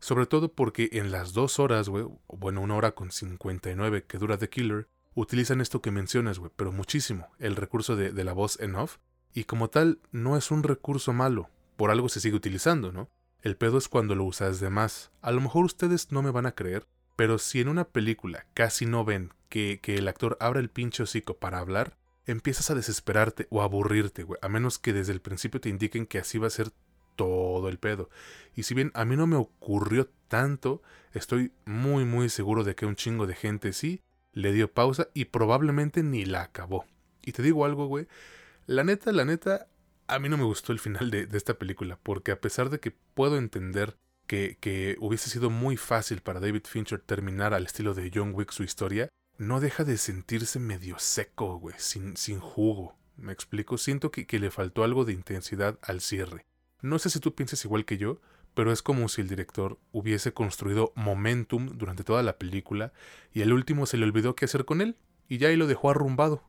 Sobre 0.00 0.26
todo 0.26 0.52
porque 0.52 0.88
en 0.92 1.12
las 1.12 1.32
dos 1.32 1.60
horas, 1.60 1.88
güey, 1.88 2.06
bueno, 2.26 2.60
una 2.60 2.74
hora 2.74 2.92
con 2.92 3.12
59 3.12 4.04
que 4.04 4.18
dura 4.18 4.36
The 4.36 4.48
Killer, 4.48 4.88
utilizan 5.14 5.60
esto 5.60 5.82
que 5.82 5.90
mencionas, 5.90 6.38
güey, 6.38 6.50
pero 6.56 6.72
muchísimo, 6.72 7.28
el 7.38 7.56
recurso 7.56 7.96
de, 7.96 8.12
de 8.12 8.24
la 8.24 8.32
voz 8.32 8.58
en 8.60 8.74
off. 8.74 8.98
Y 9.34 9.44
como 9.44 9.70
tal, 9.70 10.00
no 10.10 10.36
es 10.36 10.50
un 10.50 10.62
recurso 10.62 11.12
malo, 11.12 11.48
por 11.76 11.90
algo 11.90 12.08
se 12.08 12.20
sigue 12.20 12.36
utilizando, 12.36 12.92
¿no? 12.92 13.08
El 13.40 13.56
pedo 13.56 13.78
es 13.78 13.88
cuando 13.88 14.14
lo 14.14 14.24
usas 14.24 14.60
de 14.60 14.70
más. 14.70 15.10
A 15.20 15.32
lo 15.32 15.40
mejor 15.40 15.64
ustedes 15.64 16.12
no 16.12 16.22
me 16.22 16.30
van 16.30 16.46
a 16.46 16.52
creer, 16.52 16.86
pero 17.16 17.38
si 17.38 17.60
en 17.60 17.68
una 17.68 17.84
película 17.84 18.46
casi 18.54 18.86
no 18.86 19.04
ven 19.04 19.32
que, 19.48 19.80
que 19.82 19.96
el 19.96 20.08
actor 20.08 20.36
abra 20.40 20.60
el 20.60 20.68
pinche 20.68 21.02
hocico 21.02 21.36
para 21.38 21.58
hablar, 21.58 21.96
empiezas 22.26 22.70
a 22.70 22.74
desesperarte 22.74 23.48
o 23.50 23.60
a 23.60 23.64
aburrirte, 23.64 24.22
güey. 24.22 24.38
A 24.42 24.48
menos 24.48 24.78
que 24.78 24.92
desde 24.92 25.12
el 25.12 25.20
principio 25.20 25.60
te 25.60 25.68
indiquen 25.68 26.06
que 26.06 26.18
así 26.18 26.38
va 26.38 26.46
a 26.46 26.50
ser 26.50 26.70
todo 27.16 27.68
el 27.68 27.78
pedo. 27.78 28.08
Y 28.54 28.62
si 28.62 28.74
bien 28.74 28.90
a 28.94 29.04
mí 29.04 29.16
no 29.16 29.26
me 29.26 29.36
ocurrió 29.36 30.08
tanto, 30.28 30.82
estoy 31.12 31.52
muy 31.64 32.04
muy 32.04 32.28
seguro 32.28 32.64
de 32.64 32.74
que 32.74 32.86
un 32.86 32.96
chingo 32.96 33.26
de 33.26 33.34
gente 33.34 33.72
sí 33.72 34.00
le 34.32 34.52
dio 34.52 34.72
pausa 34.72 35.08
y 35.14 35.26
probablemente 35.26 36.02
ni 36.02 36.24
la 36.24 36.42
acabó. 36.42 36.84
Y 37.22 37.32
te 37.32 37.42
digo 37.42 37.64
algo, 37.64 37.86
güey. 37.86 38.06
La 38.66 38.84
neta, 38.84 39.12
la 39.12 39.24
neta, 39.24 39.68
a 40.06 40.18
mí 40.18 40.28
no 40.28 40.36
me 40.36 40.44
gustó 40.44 40.72
el 40.72 40.78
final 40.78 41.10
de, 41.10 41.28
esta 41.32 41.54
película, 41.54 41.98
porque 42.02 42.32
a 42.32 42.40
pesar 42.40 42.70
de 42.70 42.80
que 42.80 42.92
puedo 43.14 43.36
entender 43.38 43.96
que, 44.26 44.56
que, 44.60 44.96
hubiese 45.00 45.30
sido 45.30 45.50
muy 45.50 45.76
fácil 45.76 46.20
para 46.20 46.40
David 46.40 46.64
Fincher 46.64 47.00
terminar 47.00 47.54
al 47.54 47.66
estilo 47.66 47.94
de 47.94 48.10
John 48.14 48.32
Wick 48.34 48.50
su 48.50 48.62
historia, 48.62 49.08
no 49.38 49.60
deja 49.60 49.84
de 49.84 49.96
sentirse 49.98 50.58
medio 50.58 50.98
seco, 50.98 51.58
güey, 51.58 51.74
sin, 51.78 52.16
sin 52.16 52.38
jugo. 52.38 52.96
Me 53.16 53.32
explico, 53.32 53.78
siento 53.78 54.10
que, 54.10 54.26
que 54.26 54.38
le 54.38 54.50
faltó 54.50 54.84
algo 54.84 55.04
de 55.04 55.12
intensidad 55.12 55.78
al 55.82 56.00
cierre. 56.00 56.46
No 56.80 56.98
sé 56.98 57.10
si 57.10 57.20
tú 57.20 57.34
piensas 57.34 57.64
igual 57.64 57.84
que 57.84 57.98
yo, 57.98 58.20
pero 58.54 58.72
es 58.72 58.82
como 58.82 59.08
si 59.08 59.20
el 59.20 59.28
director 59.28 59.78
hubiese 59.92 60.32
construido 60.32 60.92
momentum 60.94 61.78
durante 61.78 62.04
toda 62.04 62.22
la 62.22 62.38
película 62.38 62.92
y 63.32 63.42
el 63.42 63.52
último 63.52 63.86
se 63.86 63.96
le 63.96 64.04
olvidó 64.04 64.34
qué 64.34 64.44
hacer 64.44 64.64
con 64.64 64.80
él 64.80 64.96
y 65.28 65.38
ya 65.38 65.48
ahí 65.48 65.56
lo 65.56 65.66
dejó 65.66 65.90
arrumbado. 65.90 66.42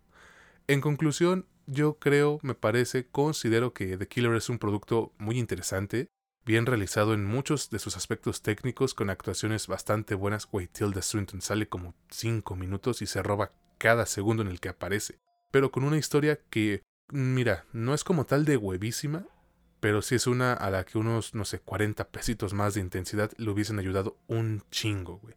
En 0.68 0.82
conclusión, 0.82 1.46
yo 1.66 2.00
creo, 2.00 2.40
me 2.42 2.56
parece, 2.56 3.08
considero 3.08 3.74
que 3.74 3.98
The 3.98 4.08
Killer 4.08 4.36
es 4.36 4.50
un 4.50 4.60
producto 4.60 5.14
muy 5.18 5.40
interesante, 5.40 6.08
bien 6.46 6.66
realizado 6.66 7.14
en 7.14 7.26
muchos 7.26 7.70
de 7.70 7.80
sus 7.80 7.96
aspectos 7.96 8.42
técnicos, 8.42 8.94
con 8.94 9.10
actuaciones 9.10 9.68
bastante 9.68 10.16
buenas. 10.16 10.46
Güey, 10.46 10.68
Tilda 10.68 11.02
Swinton 11.02 11.42
sale 11.42 11.68
como 11.68 11.96
5 12.10 12.56
minutos 12.56 13.02
y 13.02 13.06
se 13.06 13.24
roba 13.24 13.52
cada 13.78 14.06
segundo 14.06 14.44
en 14.44 14.50
el 14.50 14.60
que 14.60 14.70
aparece. 14.70 15.20
Pero 15.52 15.72
con 15.72 15.84
una 15.84 15.98
historia 15.98 16.40
que, 16.50 16.82
mira, 17.12 17.66
no 17.72 17.94
es 17.94 18.04
como 18.04 18.26
tal 18.26 18.44
de 18.46 18.58
huevísima, 18.58 19.26
pero 19.84 20.02
sí 20.02 20.16
es 20.16 20.28
una 20.28 20.54
a 20.54 20.72
la 20.72 20.86
que 20.86 20.98
unos, 20.98 21.36
no 21.36 21.44
sé, 21.44 21.60
40 21.60 22.08
pesitos 22.08 22.54
más 22.54 22.74
de 22.74 22.80
intensidad 22.80 23.34
le 23.36 23.50
hubiesen 23.50 23.80
ayudado 23.80 24.18
un 24.28 24.64
chingo, 24.72 25.18
güey. 25.18 25.36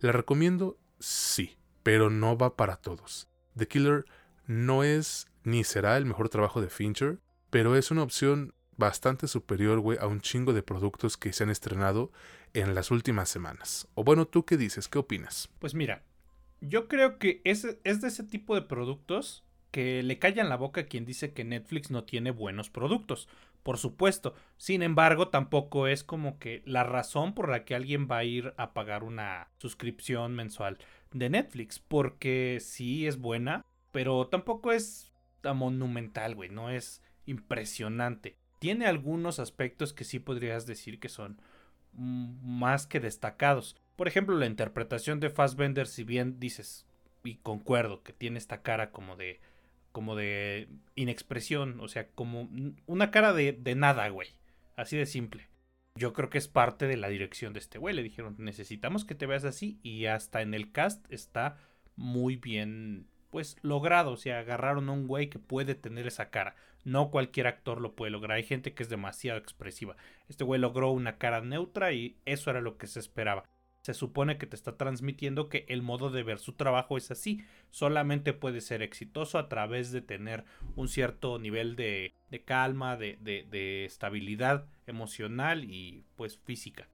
¿La 0.00 0.12
recomiendo? 0.12 0.78
Sí, 0.98 1.58
pero 1.82 2.08
no 2.08 2.38
va 2.38 2.56
para 2.56 2.76
todos. 2.76 3.28
The 3.54 3.68
Killer 3.68 4.06
no 4.46 4.82
es 4.82 5.26
ni 5.44 5.62
será 5.62 5.98
el 5.98 6.06
mejor 6.06 6.30
trabajo 6.30 6.62
de 6.62 6.70
Fincher, 6.70 7.18
pero 7.50 7.76
es 7.76 7.90
una 7.90 8.02
opción 8.02 8.54
bastante 8.78 9.28
superior, 9.28 9.80
güey, 9.80 9.98
a 10.00 10.06
un 10.06 10.22
chingo 10.22 10.54
de 10.54 10.62
productos 10.62 11.18
que 11.18 11.34
se 11.34 11.44
han 11.44 11.50
estrenado 11.50 12.12
en 12.54 12.74
las 12.74 12.90
últimas 12.90 13.28
semanas. 13.28 13.88
O 13.92 14.04
bueno, 14.04 14.26
¿tú 14.26 14.46
qué 14.46 14.56
dices? 14.56 14.88
¿Qué 14.88 15.00
opinas? 15.00 15.50
Pues 15.58 15.74
mira, 15.74 16.02
yo 16.62 16.88
creo 16.88 17.18
que 17.18 17.42
es, 17.44 17.66
es 17.84 18.00
de 18.00 18.08
ese 18.08 18.24
tipo 18.24 18.54
de 18.54 18.62
productos 18.62 19.44
que 19.72 20.02
le 20.02 20.18
callan 20.18 20.50
la 20.50 20.56
boca 20.56 20.82
a 20.82 20.86
quien 20.86 21.04
dice 21.04 21.32
que 21.32 21.44
Netflix 21.44 21.90
no 21.90 22.04
tiene 22.04 22.30
buenos 22.30 22.70
productos. 22.70 23.28
Por 23.62 23.78
supuesto. 23.78 24.34
Sin 24.56 24.82
embargo, 24.82 25.28
tampoco 25.28 25.86
es 25.86 26.02
como 26.04 26.38
que 26.38 26.62
la 26.66 26.84
razón 26.84 27.34
por 27.34 27.48
la 27.48 27.64
que 27.64 27.74
alguien 27.74 28.08
va 28.10 28.18
a 28.18 28.24
ir 28.24 28.54
a 28.56 28.72
pagar 28.72 29.04
una 29.04 29.48
suscripción 29.58 30.34
mensual 30.34 30.78
de 31.12 31.30
Netflix. 31.30 31.78
Porque 31.78 32.58
sí 32.60 33.06
es 33.06 33.18
buena, 33.18 33.64
pero 33.92 34.26
tampoco 34.26 34.72
es 34.72 35.12
monumental, 35.54 36.34
güey. 36.34 36.50
No 36.50 36.70
es 36.70 37.02
impresionante. 37.26 38.36
Tiene 38.58 38.86
algunos 38.86 39.38
aspectos 39.38 39.92
que 39.92 40.04
sí 40.04 40.18
podrías 40.18 40.66
decir 40.66 41.00
que 41.00 41.08
son 41.08 41.40
más 41.92 42.86
que 42.86 43.00
destacados. 43.00 43.76
Por 43.96 44.08
ejemplo, 44.08 44.36
la 44.36 44.46
interpretación 44.46 45.20
de 45.20 45.30
Fassbender, 45.30 45.86
si 45.86 46.04
bien 46.04 46.40
dices, 46.40 46.86
y 47.24 47.36
concuerdo, 47.36 48.02
que 48.02 48.12
tiene 48.12 48.38
esta 48.38 48.62
cara 48.62 48.90
como 48.90 49.16
de 49.16 49.40
como 49.92 50.16
de 50.16 50.68
inexpresión, 50.94 51.78
o 51.80 51.88
sea, 51.88 52.08
como 52.08 52.48
una 52.86 53.10
cara 53.10 53.32
de, 53.32 53.52
de 53.52 53.74
nada, 53.74 54.08
güey. 54.08 54.28
Así 54.76 54.96
de 54.96 55.06
simple. 55.06 55.48
Yo 55.94 56.12
creo 56.12 56.30
que 56.30 56.38
es 56.38 56.48
parte 56.48 56.86
de 56.86 56.96
la 56.96 57.08
dirección 57.08 57.52
de 57.52 57.60
este 57.60 57.78
güey. 57.78 57.94
Le 57.94 58.02
dijeron, 58.02 58.36
necesitamos 58.38 59.04
que 59.04 59.14
te 59.14 59.26
veas 59.26 59.44
así. 59.44 59.78
Y 59.82 60.06
hasta 60.06 60.42
en 60.42 60.54
el 60.54 60.72
cast 60.72 61.04
está 61.12 61.58
muy 61.96 62.36
bien 62.36 63.06
pues 63.32 63.56
logrado, 63.62 64.12
o 64.12 64.16
sea, 64.18 64.40
agarraron 64.40 64.90
a 64.90 64.92
un 64.92 65.06
güey 65.06 65.30
que 65.30 65.38
puede 65.38 65.74
tener 65.74 66.06
esa 66.06 66.28
cara. 66.28 66.54
No 66.84 67.10
cualquier 67.10 67.46
actor 67.46 67.80
lo 67.80 67.94
puede 67.94 68.10
lograr, 68.10 68.36
hay 68.36 68.42
gente 68.42 68.74
que 68.74 68.82
es 68.82 68.90
demasiado 68.90 69.38
expresiva. 69.38 69.96
Este 70.28 70.44
güey 70.44 70.60
logró 70.60 70.90
una 70.90 71.16
cara 71.16 71.40
neutra 71.40 71.92
y 71.92 72.18
eso 72.26 72.50
era 72.50 72.60
lo 72.60 72.76
que 72.76 72.86
se 72.86 73.00
esperaba. 73.00 73.44
Se 73.82 73.94
supone 73.94 74.38
que 74.38 74.46
te 74.46 74.54
está 74.56 74.76
transmitiendo 74.76 75.48
que 75.48 75.66
el 75.68 75.82
modo 75.82 76.10
de 76.10 76.22
ver 76.22 76.38
su 76.38 76.52
trabajo 76.52 76.96
es 76.96 77.10
así. 77.10 77.44
Solamente 77.70 78.32
puede 78.32 78.60
ser 78.60 78.80
exitoso 78.80 79.38
a 79.38 79.48
través 79.48 79.90
de 79.90 80.02
tener 80.02 80.44
un 80.76 80.88
cierto 80.88 81.38
nivel 81.38 81.74
de, 81.74 82.14
calma, 82.44 82.96
de, 82.96 83.18
de 83.20 83.84
estabilidad 83.84 84.66
emocional 84.86 85.64
y 85.64 86.04
pues 86.14 86.38
física. 86.38 86.88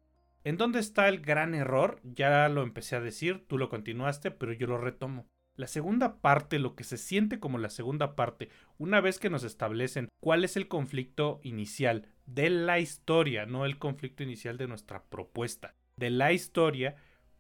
¿En 0.44 0.57
dónde 0.57 0.79
está 0.79 1.09
el 1.09 1.20
gran 1.20 1.55
error? 1.55 2.01
Ya 2.05 2.48
lo 2.48 2.62
empecé 2.62 2.96
a 2.96 3.01
decir, 3.01 3.44
tú 3.48 3.59
lo 3.59 3.68
continuaste, 3.68 4.31
pero 4.31 4.55
yo 4.55 4.66
lo 4.66 4.79
retomo. 4.79 5.27
La 5.57 5.66
segunda 5.66 6.20
parte, 6.20 6.61
lo 6.61 6.77
que 6.77 6.85
se 6.85 6.96
siente 6.96 7.40
como 7.40 7.59
la 7.59 7.68
segunda 7.68 8.14
parte, 8.14 8.48
una 8.79 9.01
vez 9.01 9.18
que 9.18 9.29
nos 9.29 9.42
establecen 9.42 10.09
cuál 10.20 10.44
es 10.44 10.57
el 10.57 10.68
conflicto 10.68 11.40
inicial 11.42 12.07
de 12.27 12.48
la 12.48 12.79
historia, 12.79 13.44
no 13.44 13.66
el 13.66 13.77
conflicto 13.79 14.22
inicial 14.22 14.57
de 14.57 14.68
nuestra 14.68 15.03
propuesta, 15.03 15.74
de 15.98 16.11
la 16.11 16.32
historia, 16.32 16.96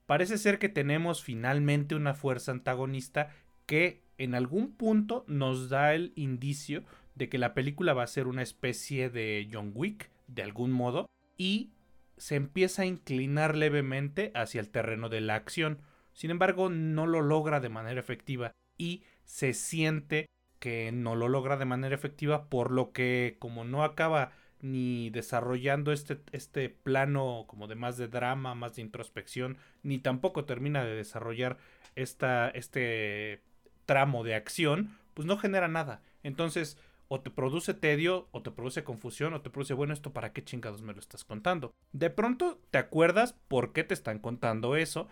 parece 0.06 0.38
ser 0.38 0.58
que 0.58 0.68
tenemos 0.68 1.22
finalmente 1.22 1.94
una 1.94 2.14
fuerza 2.14 2.52
antagonista 2.52 3.30
que 3.66 4.02
en 4.18 4.34
algún 4.34 4.72
punto 4.72 5.24
nos 5.28 5.68
da 5.68 5.94
el 5.94 6.12
indicio 6.16 6.84
de 7.14 7.28
que 7.28 7.38
la 7.38 7.54
película 7.54 7.94
va 7.94 8.04
a 8.04 8.08
ser 8.08 8.26
una 8.26 8.42
especie 8.42 9.10
de 9.10 9.48
John 9.52 9.72
Wick, 9.74 10.10
de 10.26 10.42
algún 10.42 10.72
modo, 10.72 11.06
y 11.36 11.72
se 12.16 12.36
empieza 12.36 12.82
a 12.82 12.86
inclinar 12.86 13.56
levemente 13.56 14.32
hacia 14.34 14.60
el 14.60 14.70
terreno 14.70 15.08
de 15.08 15.20
la 15.20 15.34
acción. 15.34 15.80
Sin 16.12 16.30
embargo, 16.30 16.68
no 16.68 17.06
lo 17.06 17.22
logra 17.22 17.60
de 17.60 17.68
manera 17.68 18.00
efectiva 18.00 18.52
y 18.76 19.04
se 19.24 19.52
siente 19.52 20.26
que 20.58 20.90
no 20.92 21.14
lo 21.14 21.28
logra 21.28 21.56
de 21.56 21.64
manera 21.64 21.94
efectiva 21.94 22.48
por 22.48 22.72
lo 22.72 22.92
que 22.92 23.36
como 23.38 23.64
no 23.64 23.84
acaba 23.84 24.32
ni 24.60 25.10
desarrollando 25.10 25.92
este, 25.92 26.18
este 26.32 26.68
plano 26.68 27.44
como 27.46 27.66
de 27.66 27.74
más 27.74 27.96
de 27.96 28.08
drama, 28.08 28.54
más 28.54 28.76
de 28.76 28.82
introspección, 28.82 29.58
ni 29.82 29.98
tampoco 29.98 30.44
termina 30.44 30.84
de 30.84 30.94
desarrollar 30.94 31.58
esta, 31.96 32.48
este 32.50 33.42
tramo 33.86 34.24
de 34.24 34.34
acción, 34.34 34.96
pues 35.14 35.26
no 35.26 35.38
genera 35.38 35.68
nada. 35.68 36.02
Entonces, 36.22 36.78
o 37.08 37.20
te 37.20 37.30
produce 37.30 37.74
tedio, 37.74 38.28
o 38.32 38.42
te 38.42 38.50
produce 38.50 38.84
confusión, 38.84 39.32
o 39.32 39.40
te 39.40 39.50
produce, 39.50 39.74
bueno, 39.74 39.94
esto 39.94 40.12
para 40.12 40.32
qué 40.32 40.44
chingados 40.44 40.82
me 40.82 40.92
lo 40.92 41.00
estás 41.00 41.24
contando. 41.24 41.72
De 41.92 42.10
pronto 42.10 42.60
te 42.70 42.78
acuerdas 42.78 43.34
por 43.48 43.72
qué 43.72 43.82
te 43.84 43.94
están 43.94 44.18
contando 44.18 44.76
eso, 44.76 45.08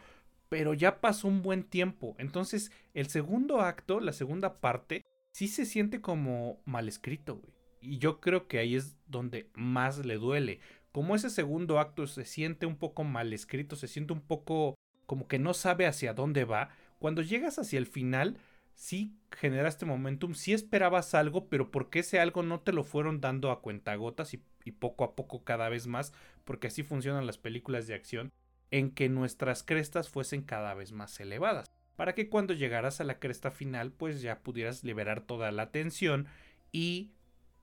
pero 0.48 0.74
ya 0.74 1.00
pasó 1.00 1.26
un 1.28 1.42
buen 1.42 1.64
tiempo. 1.64 2.14
Entonces, 2.18 2.70
el 2.94 3.08
segundo 3.08 3.60
acto, 3.62 4.00
la 4.00 4.12
segunda 4.12 4.60
parte, 4.60 5.04
sí 5.32 5.48
se 5.48 5.64
siente 5.64 6.00
como 6.00 6.60
mal 6.66 6.88
escrito, 6.88 7.36
güey. 7.36 7.55
Y 7.86 7.98
yo 7.98 8.20
creo 8.20 8.48
que 8.48 8.58
ahí 8.58 8.74
es 8.74 8.96
donde 9.06 9.48
más 9.54 10.04
le 10.04 10.16
duele. 10.16 10.60
Como 10.92 11.14
ese 11.14 11.30
segundo 11.30 11.78
acto 11.78 12.06
se 12.06 12.24
siente 12.24 12.66
un 12.66 12.76
poco 12.76 13.04
mal 13.04 13.32
escrito, 13.32 13.76
se 13.76 13.86
siente 13.86 14.12
un 14.12 14.20
poco 14.20 14.74
como 15.06 15.28
que 15.28 15.38
no 15.38 15.54
sabe 15.54 15.86
hacia 15.86 16.14
dónde 16.14 16.44
va. 16.44 16.70
Cuando 16.98 17.22
llegas 17.22 17.58
hacia 17.58 17.78
el 17.78 17.86
final, 17.86 18.38
sí 18.74 19.14
generaste 19.30 19.86
momentum, 19.86 20.34
sí 20.34 20.52
esperabas 20.52 21.14
algo, 21.14 21.48
pero 21.48 21.70
porque 21.70 22.00
ese 22.00 22.18
algo 22.18 22.42
no 22.42 22.60
te 22.60 22.72
lo 22.72 22.82
fueron 22.82 23.20
dando 23.20 23.50
a 23.50 23.60
cuentagotas 23.60 24.34
y, 24.34 24.42
y 24.64 24.72
poco 24.72 25.04
a 25.04 25.14
poco 25.14 25.44
cada 25.44 25.68
vez 25.68 25.86
más, 25.86 26.12
porque 26.44 26.66
así 26.68 26.82
funcionan 26.82 27.26
las 27.26 27.38
películas 27.38 27.86
de 27.86 27.94
acción 27.94 28.32
en 28.70 28.90
que 28.90 29.08
nuestras 29.08 29.62
crestas 29.62 30.08
fuesen 30.08 30.42
cada 30.42 30.74
vez 30.74 30.92
más 30.92 31.18
elevadas, 31.20 31.70
para 31.94 32.14
que 32.14 32.28
cuando 32.28 32.52
llegaras 32.52 33.00
a 33.00 33.04
la 33.04 33.18
cresta 33.18 33.50
final 33.50 33.92
pues 33.92 34.22
ya 34.22 34.40
pudieras 34.40 34.82
liberar 34.82 35.20
toda 35.20 35.52
la 35.52 35.70
tensión 35.70 36.26
y 36.72 37.12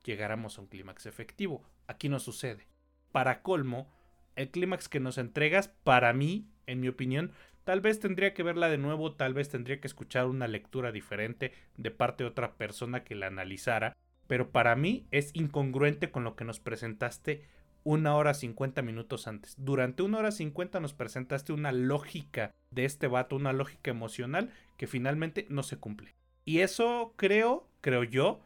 llegáramos 0.04 0.58
a 0.58 0.62
un 0.62 0.68
clímax 0.68 1.06
efectivo. 1.06 1.62
Aquí 1.86 2.08
no 2.08 2.18
sucede. 2.20 2.68
Para 3.12 3.42
colmo, 3.42 3.90
el 4.36 4.50
clímax 4.50 4.88
que 4.88 5.00
nos 5.00 5.18
entregas, 5.18 5.68
para 5.68 6.12
mí, 6.12 6.48
en 6.66 6.80
mi 6.80 6.88
opinión, 6.88 7.32
tal 7.64 7.80
vez 7.80 8.00
tendría 8.00 8.34
que 8.34 8.42
verla 8.42 8.68
de 8.68 8.78
nuevo, 8.78 9.14
tal 9.14 9.34
vez 9.34 9.48
tendría 9.48 9.80
que 9.80 9.86
escuchar 9.86 10.26
una 10.26 10.48
lectura 10.48 10.92
diferente 10.92 11.52
de 11.76 11.90
parte 11.90 12.24
de 12.24 12.30
otra 12.30 12.54
persona 12.54 13.04
que 13.04 13.14
la 13.14 13.26
analizara, 13.26 13.96
pero 14.26 14.50
para 14.50 14.76
mí 14.76 15.06
es 15.10 15.34
incongruente 15.34 16.10
con 16.10 16.24
lo 16.24 16.36
que 16.36 16.44
nos 16.44 16.60
presentaste 16.60 17.44
una 17.84 18.16
hora 18.16 18.34
50 18.34 18.82
minutos 18.82 19.28
antes. 19.28 19.54
Durante 19.58 20.02
una 20.02 20.18
hora 20.18 20.32
50 20.32 20.80
nos 20.80 20.94
presentaste 20.94 21.52
una 21.52 21.70
lógica 21.70 22.50
de 22.70 22.86
este 22.86 23.06
vato, 23.06 23.36
una 23.36 23.52
lógica 23.52 23.90
emocional 23.90 24.50
que 24.78 24.86
finalmente 24.86 25.46
no 25.50 25.62
se 25.62 25.76
cumple. 25.76 26.14
Y 26.46 26.60
eso 26.60 27.12
creo, 27.16 27.68
creo 27.80 28.04
yo, 28.04 28.40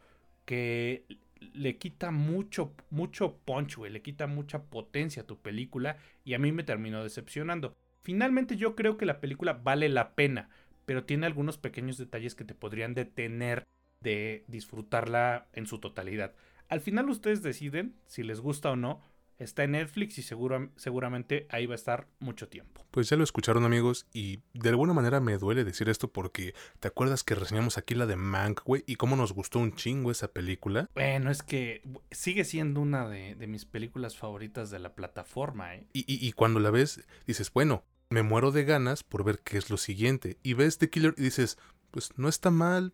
que 0.45 1.05
le 1.39 1.77
quita 1.77 2.11
mucho, 2.11 2.75
mucho 2.89 3.37
punch, 3.45 3.77
güey, 3.77 3.91
le 3.91 4.01
quita 4.01 4.27
mucha 4.27 4.63
potencia 4.63 5.23
a 5.23 5.27
tu 5.27 5.39
película 5.41 5.97
y 6.23 6.33
a 6.33 6.39
mí 6.39 6.51
me 6.51 6.63
terminó 6.63 7.03
decepcionando. 7.03 7.75
Finalmente 8.01 8.57
yo 8.57 8.75
creo 8.75 8.97
que 8.97 9.05
la 9.05 9.19
película 9.19 9.53
vale 9.53 9.89
la 9.89 10.15
pena, 10.15 10.49
pero 10.85 11.05
tiene 11.05 11.25
algunos 11.25 11.57
pequeños 11.57 11.97
detalles 11.97 12.35
que 12.35 12.45
te 12.45 12.55
podrían 12.55 12.93
detener 12.93 13.63
de 14.01 14.45
disfrutarla 14.47 15.47
en 15.53 15.65
su 15.65 15.79
totalidad. 15.79 16.33
Al 16.67 16.81
final 16.81 17.09
ustedes 17.09 17.41
deciden 17.41 17.95
si 18.05 18.23
les 18.23 18.39
gusta 18.39 18.71
o 18.71 18.75
no, 18.75 19.01
Está 19.39 19.63
en 19.63 19.71
Netflix 19.71 20.17
y 20.17 20.21
seguramente 20.21 21.47
ahí 21.49 21.65
va 21.65 21.73
a 21.73 21.75
estar 21.75 22.07
mucho 22.19 22.49
tiempo. 22.49 22.85
Pues 22.91 23.09
ya 23.09 23.15
lo 23.15 23.23
escucharon 23.23 23.63
amigos 23.63 24.05
y 24.13 24.41
de 24.53 24.69
alguna 24.69 24.93
manera 24.93 25.21
me 25.21 25.37
duele 25.37 25.63
decir 25.63 25.87
esto 25.87 26.11
porque 26.11 26.53
¿te 26.81 26.89
acuerdas 26.89 27.23
que 27.23 27.35
reseñamos 27.35 27.77
aquí 27.77 27.95
la 27.95 28.05
de 28.05 28.17
Mank, 28.17 28.63
güey? 28.65 28.83
Y 28.85 28.97
cómo 28.97 29.15
nos 29.15 29.31
gustó 29.31 29.59
un 29.59 29.73
chingo 29.73 30.11
esa 30.11 30.27
película. 30.27 30.89
Bueno, 30.93 31.31
es 31.31 31.41
que 31.41 31.81
sigue 32.11 32.43
siendo 32.43 32.81
una 32.81 33.07
de, 33.07 33.35
mis 33.47 33.65
películas 33.65 34.17
favoritas 34.17 34.69
de 34.69 34.79
la 34.79 34.93
plataforma, 34.93 35.73
¿eh? 35.73 35.87
Y, 35.93 35.99
y, 36.01 36.27
y 36.27 36.33
cuando 36.33 36.59
la 36.59 36.69
ves 36.69 37.07
dices, 37.25 37.51
bueno, 37.51 37.83
me 38.09 38.23
muero 38.23 38.51
de 38.51 38.65
ganas 38.65 39.03
por 39.03 39.23
ver 39.23 39.39
qué 39.39 39.57
es 39.57 39.69
lo 39.69 39.77
siguiente. 39.77 40.37
Y 40.43 40.53
ves 40.53 40.77
The 40.77 40.89
Killer 40.89 41.15
y 41.17 41.23
dices, 41.23 41.57
pues 41.91 42.11
no 42.17 42.27
está 42.27 42.51
mal, 42.51 42.93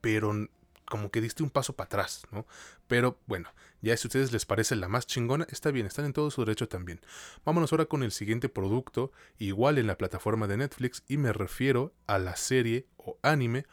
pero 0.00 0.48
como 0.90 1.10
que 1.10 1.22
diste 1.22 1.42
un 1.42 1.48
paso 1.48 1.74
para 1.74 1.86
atrás, 1.86 2.26
¿no? 2.32 2.46
Pero 2.88 3.18
bueno, 3.26 3.48
ya 3.80 3.96
si 3.96 4.06
a 4.06 4.08
ustedes 4.08 4.32
les 4.32 4.44
parece 4.44 4.76
la 4.76 4.88
más 4.88 5.06
chingona, 5.06 5.46
está 5.48 5.70
bien, 5.70 5.86
están 5.86 6.04
en 6.04 6.12
todo 6.12 6.30
su 6.30 6.42
derecho 6.44 6.68
también. 6.68 7.00
Vámonos 7.46 7.72
ahora 7.72 7.86
con 7.86 8.02
el 8.02 8.10
siguiente 8.10 8.50
producto, 8.50 9.12
igual 9.38 9.78
en 9.78 9.86
la 9.86 9.96
plataforma 9.96 10.46
de 10.48 10.58
Netflix, 10.58 11.04
y 11.08 11.16
me 11.16 11.32
refiero 11.32 11.94
a 12.06 12.18
la 12.18 12.36
serie 12.36 12.86
o 12.98 13.18
anime 13.22 13.64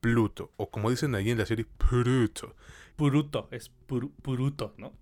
Pluto, 0.00 0.52
o 0.56 0.70
como 0.70 0.90
dicen 0.90 1.14
ahí 1.16 1.30
en 1.30 1.38
la 1.38 1.46
serie, 1.46 1.64
Puruto. 1.64 2.54
Puruto, 2.94 3.48
es 3.50 3.70
Puruto, 3.70 4.74
¿no? 4.76 4.92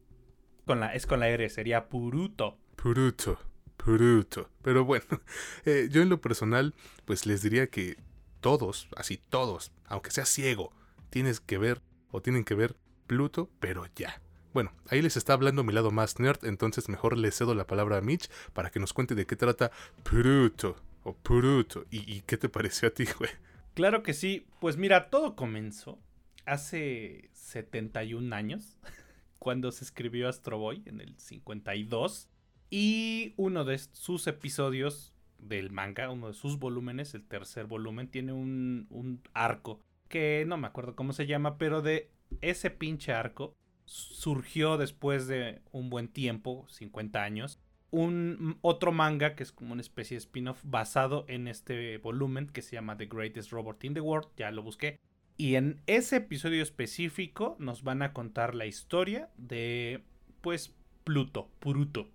Con 0.65 0.81
la, 0.81 0.95
es 0.95 1.07
con 1.07 1.21
la 1.21 1.29
R, 1.29 1.51
sería 1.51 1.89
Puruto. 1.89 2.57
Puruto, 2.77 3.39
Puruto. 3.77 4.49
Pero 4.63 4.85
bueno, 4.85 5.05
eh, 5.67 5.89
yo 5.91 6.01
en 6.01 6.09
lo 6.09 6.21
personal, 6.21 6.73
pues 7.05 7.27
les 7.27 7.43
diría 7.43 7.67
que 7.67 7.99
todos, 8.41 8.89
así 8.97 9.17
todos, 9.17 9.73
aunque 9.87 10.13
sea 10.13 10.25
ciego, 10.25 10.73
tienes 11.15 11.39
que 11.39 11.59
ver 11.59 11.81
o 12.11 12.21
tienen 12.21 12.43
que 12.43 12.57
ver 12.57 12.75
Pluto, 13.07 13.49
pero 13.61 13.87
ya. 13.95 14.21
Bueno, 14.53 14.73
ahí 14.89 15.01
les 15.01 15.17
está 15.17 15.35
hablando 15.35 15.63
mi 15.63 15.73
lado 15.73 15.93
más 15.93 16.19
nerd, 16.19 16.45
entonces 16.45 16.89
mejor 16.89 17.17
le 17.17 17.31
cedo 17.31 17.55
la 17.55 17.69
palabra 17.69 17.99
a 17.99 18.01
Mitch 18.01 18.29
para 18.53 18.71
que 18.71 18.81
nos 18.81 18.93
cuente 18.93 19.15
de 19.15 19.25
qué 19.25 19.37
trata 19.37 19.71
Pluto 20.03 20.75
o 21.05 21.15
Pluto. 21.15 21.87
¿Y, 21.89 22.23
qué 22.23 22.37
te 22.37 22.49
pareció 22.49 22.89
a 22.89 22.91
ti, 22.91 23.05
güey? 23.17 23.31
Claro 23.75 24.03
que 24.03 24.13
sí. 24.13 24.49
Pues 24.59 24.77
mira, 24.77 25.09
todo 25.09 25.37
comenzó 25.37 26.01
hace 26.47 27.31
71 27.33 28.35
años, 28.35 28.77
cuando 29.39 29.71
se 29.71 29.85
escribió 29.85 30.29
Astro 30.29 30.59
Boy 30.59 30.83
en 30.85 31.01
el 31.01 31.17
52. 31.17 32.29
Y 32.71 33.35
uno 33.37 33.65
de 33.65 33.79
sus 33.79 34.27
episodios 34.27 35.15
del 35.39 35.71
manga, 35.71 36.11
uno 36.11 36.27
de 36.27 36.35
sus 36.35 36.59
volúmenes, 36.59 37.15
el 37.15 37.23
tercer 37.23 37.67
volumen, 37.67 38.09
tiene 38.09 38.33
un, 38.33 38.89
un 38.91 39.23
arco 39.33 39.79
que 40.09 40.45
no 40.47 40.57
me 40.57 40.67
acuerdo 40.67 40.95
cómo 40.95 41.13
se 41.13 41.27
llama, 41.27 41.59
pero 41.59 41.83
de 41.83 42.11
ese 42.41 42.71
pinche 42.71 43.13
arco 43.13 43.57
surgió 43.85 44.79
después 44.79 45.27
de 45.27 45.61
un 45.73 45.91
buen 45.91 46.09
tiempo, 46.09 46.67
50 46.69 47.23
años, 47.23 47.61
un 47.91 48.59
otro 48.61 48.91
manga 48.91 49.37
que 49.37 49.45
es 49.45 49.53
como 49.53 49.73
una 49.73 49.83
especie 49.83 50.17
de 50.17 50.19
spin-off 50.19 50.61
basado 50.65 51.25
en 51.29 51.47
este 51.47 51.99
volumen 51.99 52.49
que 52.49 52.63
se 52.63 52.73
llama 52.73 52.97
The 52.97 53.07
Greatest 53.07 53.53
Robot 53.53 53.85
in 53.85 53.95
the 53.95 54.01
World, 54.01 54.29
ya 54.37 54.51
lo 54.51 54.63
busqué. 54.63 54.99
Y 55.37 55.55
en 55.57 55.81
ese 55.87 56.17
episodio 56.17 56.63
específico 56.63 57.57
nos 57.59 57.83
van 57.83 58.03
a 58.03 58.13
contar 58.13 58.55
la 58.55 58.67
historia 58.67 59.31
de 59.37 60.03
pues 60.41 60.75
Pluto, 61.05 61.51
Puruto, 61.61 62.11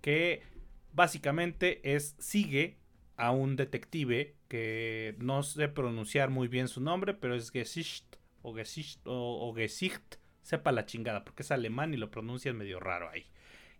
que 0.00 0.42
básicamente 0.92 1.94
es 1.94 2.14
sigue 2.18 2.78
a 3.16 3.30
un 3.30 3.56
detective 3.56 4.36
que 4.48 5.16
no 5.18 5.42
sé 5.42 5.68
pronunciar 5.68 6.30
muy 6.30 6.48
bien 6.48 6.68
su 6.68 6.80
nombre, 6.80 7.14
pero 7.14 7.34
es 7.34 7.50
Gesicht 7.50 8.16
o 8.42 8.54
Gesicht 8.54 9.00
o, 9.04 9.52
Gesicht, 9.54 10.16
sepa 10.42 10.72
la 10.72 10.86
chingada, 10.86 11.24
porque 11.24 11.42
es 11.42 11.50
alemán 11.50 11.94
y 11.94 11.96
lo 11.96 12.10
pronuncian 12.10 12.56
medio 12.56 12.78
raro 12.80 13.08
ahí. 13.08 13.26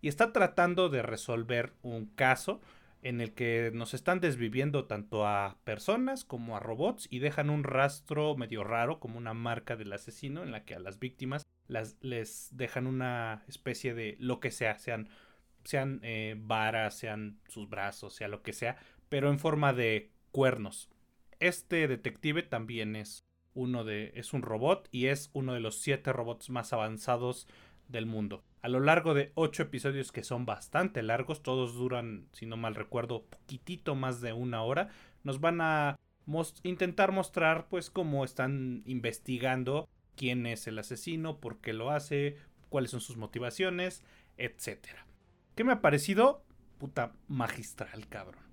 Y 0.01 0.09
está 0.09 0.33
tratando 0.33 0.89
de 0.89 1.03
resolver 1.03 1.73
un 1.83 2.07
caso 2.07 2.61
en 3.03 3.21
el 3.21 3.35
que 3.35 3.71
nos 3.75 3.93
están 3.93 4.21
desviviendo 4.21 4.87
tanto 4.87 5.27
a 5.27 5.59
personas 5.65 6.25
como 6.25 6.57
a 6.57 6.61
robots 6.61 7.07
y 7.11 7.19
dejan 7.19 7.51
un 7.51 7.63
rastro 7.63 8.35
medio 8.35 8.65
raro 8.65 8.99
como 8.99 9.19
una 9.19 9.35
marca 9.35 9.77
del 9.77 9.93
asesino 9.93 10.43
en 10.43 10.53
la 10.53 10.65
que 10.65 10.75
a 10.75 10.79
las 10.79 10.99
víctimas 10.99 11.43
las, 11.69 11.97
les 12.01 12.49
dejan 12.57 12.87
una 12.87 13.45
especie 13.47 13.93
de 13.93 14.17
lo 14.21 14.41
que 14.41 14.51
sea, 14.51 14.79
sean, 14.79 15.11
sean 15.65 16.01
eh, 16.03 16.35
varas, 16.39 16.97
sean 16.99 17.39
sus 17.49 17.69
brazos, 17.69 18.15
sea 18.15 18.29
lo 18.29 18.43
que 18.43 18.55
sea, 18.55 18.79
pero 19.15 19.31
en 19.31 19.39
forma 19.39 19.73
de 19.73 20.11
cuernos. 20.33 20.91
Este 21.39 21.87
detective 21.87 22.43
también 22.43 22.97
es 22.97 23.23
uno 23.55 23.85
de 23.85 24.11
es 24.17 24.33
un 24.33 24.43
robot 24.43 24.89
y 24.91 25.07
es 25.07 25.31
uno 25.35 25.55
de 25.55 25.61
los 25.61 25.79
siete 25.79 26.13
robots 26.13 26.51
más 26.51 26.73
avanzados 26.73 27.47
del 27.87 28.07
mundo. 28.07 28.43
A 28.61 28.69
lo 28.69 28.81
largo 28.81 29.15
de 29.15 29.31
ocho 29.37 29.63
episodios 29.63 30.11
que 30.11 30.25
son 30.25 30.47
bastante 30.47 31.01
largos, 31.05 31.45
todos 31.45 31.75
duran, 31.75 32.27
si 32.33 32.45
no 32.45 32.57
mal 32.57 32.75
recuerdo, 32.75 33.23
poquitito 33.27 33.95
más 33.95 34.21
de 34.21 34.33
una 34.33 34.65
hora, 34.65 34.89
nos 35.23 35.39
van 35.39 35.61
a 35.61 35.97
intentar 36.65 37.13
mostrar 37.13 37.69
pues 37.69 37.91
cómo 37.91 38.25
están 38.25 38.83
investigando 38.85 39.89
quién 40.17 40.45
es 40.45 40.67
el 40.67 40.77
asesino, 40.77 41.39
por 41.39 41.59
qué 41.59 41.73
lo 41.73 41.93
hace, 41.93 42.37
cuáles 42.69 42.91
son 42.91 43.01
sus 43.01 43.17
motivaciones, 43.17 44.03
etcétera. 44.39 45.07
¿Qué 45.55 45.63
me 45.63 45.71
ha 45.71 45.83
parecido? 45.83 46.43
Puta 46.79 47.13
magistral, 47.29 48.09
cabrón. 48.09 48.44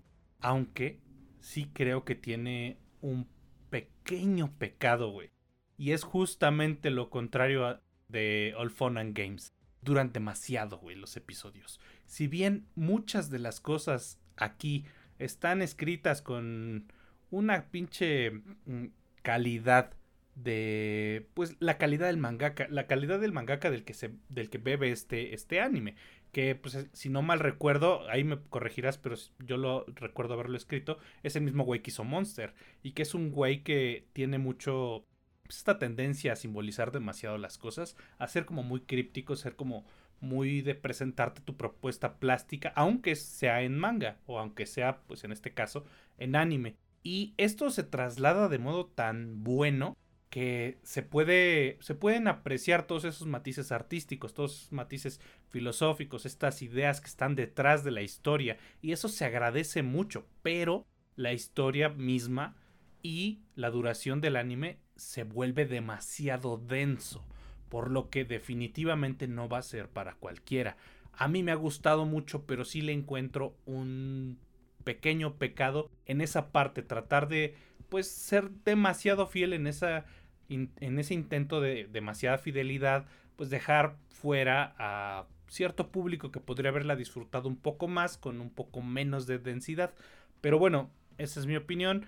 Aunque 0.41 0.99
sí 1.39 1.69
creo 1.73 2.03
que 2.03 2.15
tiene 2.15 2.77
un 3.01 3.27
pequeño 3.69 4.53
pecado, 4.57 5.11
güey. 5.11 5.31
Y 5.77 5.91
es 5.91 6.03
justamente 6.03 6.91
lo 6.91 7.09
contrario 7.09 7.81
de 8.07 8.53
All 8.57 8.69
Fun 8.69 8.97
and 8.97 9.17
Games. 9.17 9.53
Duran 9.81 10.13
demasiado, 10.13 10.77
güey, 10.77 10.95
los 10.95 11.17
episodios. 11.17 11.79
Si 12.05 12.27
bien 12.27 12.67
muchas 12.75 13.31
de 13.31 13.39
las 13.39 13.59
cosas 13.59 14.19
aquí 14.35 14.85
están 15.17 15.61
escritas 15.61 16.21
con 16.21 16.91
una 17.31 17.69
pinche 17.71 18.31
mm, 18.31 18.87
calidad 19.23 19.93
de 20.35 21.27
pues 21.33 21.55
la 21.59 21.77
calidad 21.77 22.07
del 22.07 22.17
mangaka, 22.17 22.67
la 22.69 22.87
calidad 22.87 23.19
del 23.19 23.33
mangaka 23.33 23.69
del 23.69 23.83
que 23.83 23.93
se 23.93 24.11
del 24.29 24.49
que 24.49 24.57
bebe 24.57 24.91
este 24.91 25.33
este 25.33 25.59
anime 25.59 25.95
que 26.31 26.55
pues 26.55 26.87
si 26.93 27.09
no 27.09 27.21
mal 27.21 27.39
recuerdo, 27.39 28.09
ahí 28.09 28.23
me 28.23 28.39
corregirás, 28.49 28.97
pero 28.97 29.15
yo 29.39 29.57
lo 29.57 29.85
recuerdo 29.87 30.33
haberlo 30.33 30.57
escrito, 30.57 30.97
es 31.23 31.35
el 31.35 31.43
mismo 31.43 31.63
güey 31.63 31.81
que 31.81 31.91
hizo 31.91 32.03
Monster 32.03 32.53
y 32.83 32.91
que 32.91 33.01
es 33.03 33.13
un 33.13 33.31
güey 33.31 33.63
que 33.63 34.07
tiene 34.13 34.37
mucho 34.37 35.05
pues, 35.43 35.57
esta 35.57 35.79
tendencia 35.79 36.33
a 36.33 36.37
simbolizar 36.37 36.91
demasiado 36.91 37.37
las 37.37 37.57
cosas, 37.57 37.97
a 38.17 38.27
ser 38.27 38.45
como 38.45 38.63
muy 38.63 38.81
críptico, 38.81 39.35
ser 39.35 39.55
como 39.55 39.85
muy 40.21 40.61
de 40.61 40.75
presentarte 40.75 41.41
tu 41.41 41.57
propuesta 41.57 42.19
plástica, 42.19 42.71
aunque 42.75 43.15
sea 43.15 43.61
en 43.63 43.77
manga 43.77 44.17
o 44.27 44.39
aunque 44.39 44.65
sea 44.65 45.01
pues 45.07 45.23
en 45.23 45.31
este 45.31 45.53
caso 45.53 45.85
en 46.17 46.35
anime. 46.35 46.77
Y 47.03 47.33
esto 47.37 47.69
se 47.71 47.83
traslada 47.83 48.47
de 48.47 48.59
modo 48.59 48.85
tan 48.85 49.43
bueno 49.43 49.97
que 50.31 50.79
se 50.81 51.03
puede 51.03 51.77
se 51.81 51.93
pueden 51.93 52.29
apreciar 52.29 52.87
todos 52.87 53.03
esos 53.03 53.27
matices 53.27 53.71
artísticos, 53.73 54.33
todos 54.33 54.55
esos 54.55 54.71
matices 54.71 55.19
filosóficos, 55.49 56.25
estas 56.25 56.61
ideas 56.61 57.01
que 57.01 57.07
están 57.07 57.35
detrás 57.35 57.83
de 57.83 57.91
la 57.91 58.01
historia 58.01 58.57
y 58.81 58.93
eso 58.93 59.09
se 59.09 59.25
agradece 59.25 59.83
mucho, 59.83 60.25
pero 60.41 60.87
la 61.17 61.33
historia 61.33 61.89
misma 61.89 62.55
y 63.03 63.41
la 63.55 63.69
duración 63.69 64.21
del 64.21 64.37
anime 64.37 64.79
se 64.95 65.23
vuelve 65.25 65.65
demasiado 65.65 66.57
denso, 66.57 67.25
por 67.67 67.91
lo 67.91 68.09
que 68.09 68.23
definitivamente 68.23 69.27
no 69.27 69.49
va 69.49 69.57
a 69.57 69.63
ser 69.63 69.89
para 69.89 70.15
cualquiera. 70.15 70.77
A 71.11 71.27
mí 71.27 71.43
me 71.43 71.51
ha 71.51 71.55
gustado 71.55 72.05
mucho, 72.05 72.45
pero 72.45 72.63
sí 72.63 72.81
le 72.81 72.93
encuentro 72.93 73.57
un 73.65 74.39
pequeño 74.85 75.35
pecado 75.35 75.91
en 76.05 76.21
esa 76.21 76.53
parte, 76.53 76.83
tratar 76.83 77.27
de 77.27 77.55
pues 77.89 78.07
ser 78.07 78.49
demasiado 78.63 79.27
fiel 79.27 79.51
en 79.51 79.67
esa 79.67 80.05
en 80.53 80.99
ese 80.99 81.13
intento 81.13 81.61
de 81.61 81.87
demasiada 81.91 82.37
fidelidad, 82.37 83.05
pues 83.35 83.49
dejar 83.49 83.95
fuera 84.09 84.75
a 84.77 85.25
cierto 85.47 85.89
público 85.89 86.31
que 86.31 86.39
podría 86.39 86.69
haberla 86.69 86.95
disfrutado 86.95 87.49
un 87.49 87.57
poco 87.57 87.87
más, 87.87 88.17
con 88.17 88.39
un 88.39 88.49
poco 88.49 88.81
menos 88.81 89.27
de 89.27 89.37
densidad. 89.37 89.93
Pero 90.39 90.57
bueno, 90.57 90.89
esa 91.17 91.39
es 91.39 91.45
mi 91.45 91.55
opinión. 91.55 92.05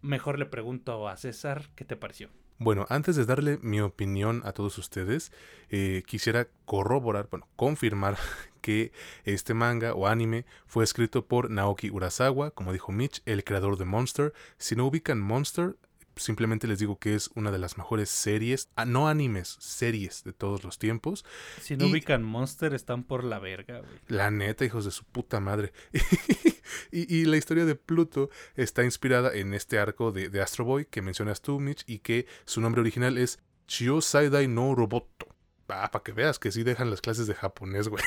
Mejor 0.00 0.38
le 0.38 0.46
pregunto 0.46 1.08
a 1.08 1.16
César, 1.16 1.68
¿qué 1.74 1.84
te 1.84 1.96
pareció? 1.96 2.30
Bueno, 2.60 2.86
antes 2.88 3.14
de 3.14 3.24
darle 3.24 3.58
mi 3.62 3.80
opinión 3.80 4.42
a 4.44 4.52
todos 4.52 4.78
ustedes, 4.78 5.30
eh, 5.70 6.02
quisiera 6.06 6.48
corroborar, 6.64 7.28
bueno, 7.30 7.46
confirmar 7.54 8.16
que 8.60 8.90
este 9.24 9.54
manga 9.54 9.94
o 9.94 10.06
anime 10.08 10.44
fue 10.66 10.82
escrito 10.82 11.26
por 11.26 11.50
Naoki 11.50 11.90
Urasawa, 11.90 12.50
como 12.50 12.72
dijo 12.72 12.90
Mitch, 12.90 13.22
el 13.26 13.44
creador 13.44 13.76
de 13.76 13.84
Monster. 13.84 14.32
Si 14.56 14.74
no 14.74 14.86
ubican 14.86 15.20
Monster, 15.20 15.76
simplemente 16.18 16.66
les 16.66 16.78
digo 16.78 16.98
que 16.98 17.14
es 17.14 17.30
una 17.34 17.50
de 17.50 17.58
las 17.58 17.78
mejores 17.78 18.10
series, 18.10 18.68
ah, 18.76 18.84
no 18.84 19.08
animes, 19.08 19.56
series 19.60 20.24
de 20.24 20.32
todos 20.32 20.64
los 20.64 20.78
tiempos. 20.78 21.24
Si 21.60 21.76
no 21.76 21.86
ubican 21.86 22.22
Monster, 22.22 22.74
están 22.74 23.04
por 23.04 23.24
la 23.24 23.38
verga, 23.38 23.80
güey. 23.80 24.00
La 24.08 24.30
neta, 24.30 24.64
hijos 24.64 24.84
de 24.84 24.90
su 24.90 25.04
puta 25.04 25.40
madre. 25.40 25.72
y, 26.92 27.24
la 27.24 27.36
historia 27.36 27.64
de 27.64 27.74
Pluto 27.74 28.30
está 28.54 28.84
inspirada 28.84 29.34
en 29.34 29.54
este 29.54 29.78
arco 29.78 30.12
de, 30.12 30.28
de 30.28 30.40
Astro 30.40 30.64
Boy 30.64 30.86
que 30.86 31.02
mencionas 31.02 31.40
tú, 31.42 31.60
Mitch, 31.60 31.84
y 31.86 32.00
que 32.00 32.26
su 32.44 32.60
nombre 32.60 32.80
original 32.80 33.18
es 33.18 33.38
Chio 33.66 34.00
Saidai 34.00 34.48
no 34.48 34.74
Roboto. 34.74 35.28
Ah, 35.68 35.90
para 35.90 36.02
que 36.02 36.12
veas 36.12 36.38
que 36.38 36.50
sí 36.50 36.62
dejan 36.62 36.90
las 36.90 37.02
clases 37.02 37.26
de 37.26 37.34
japonés, 37.34 37.88
güey. 37.88 38.02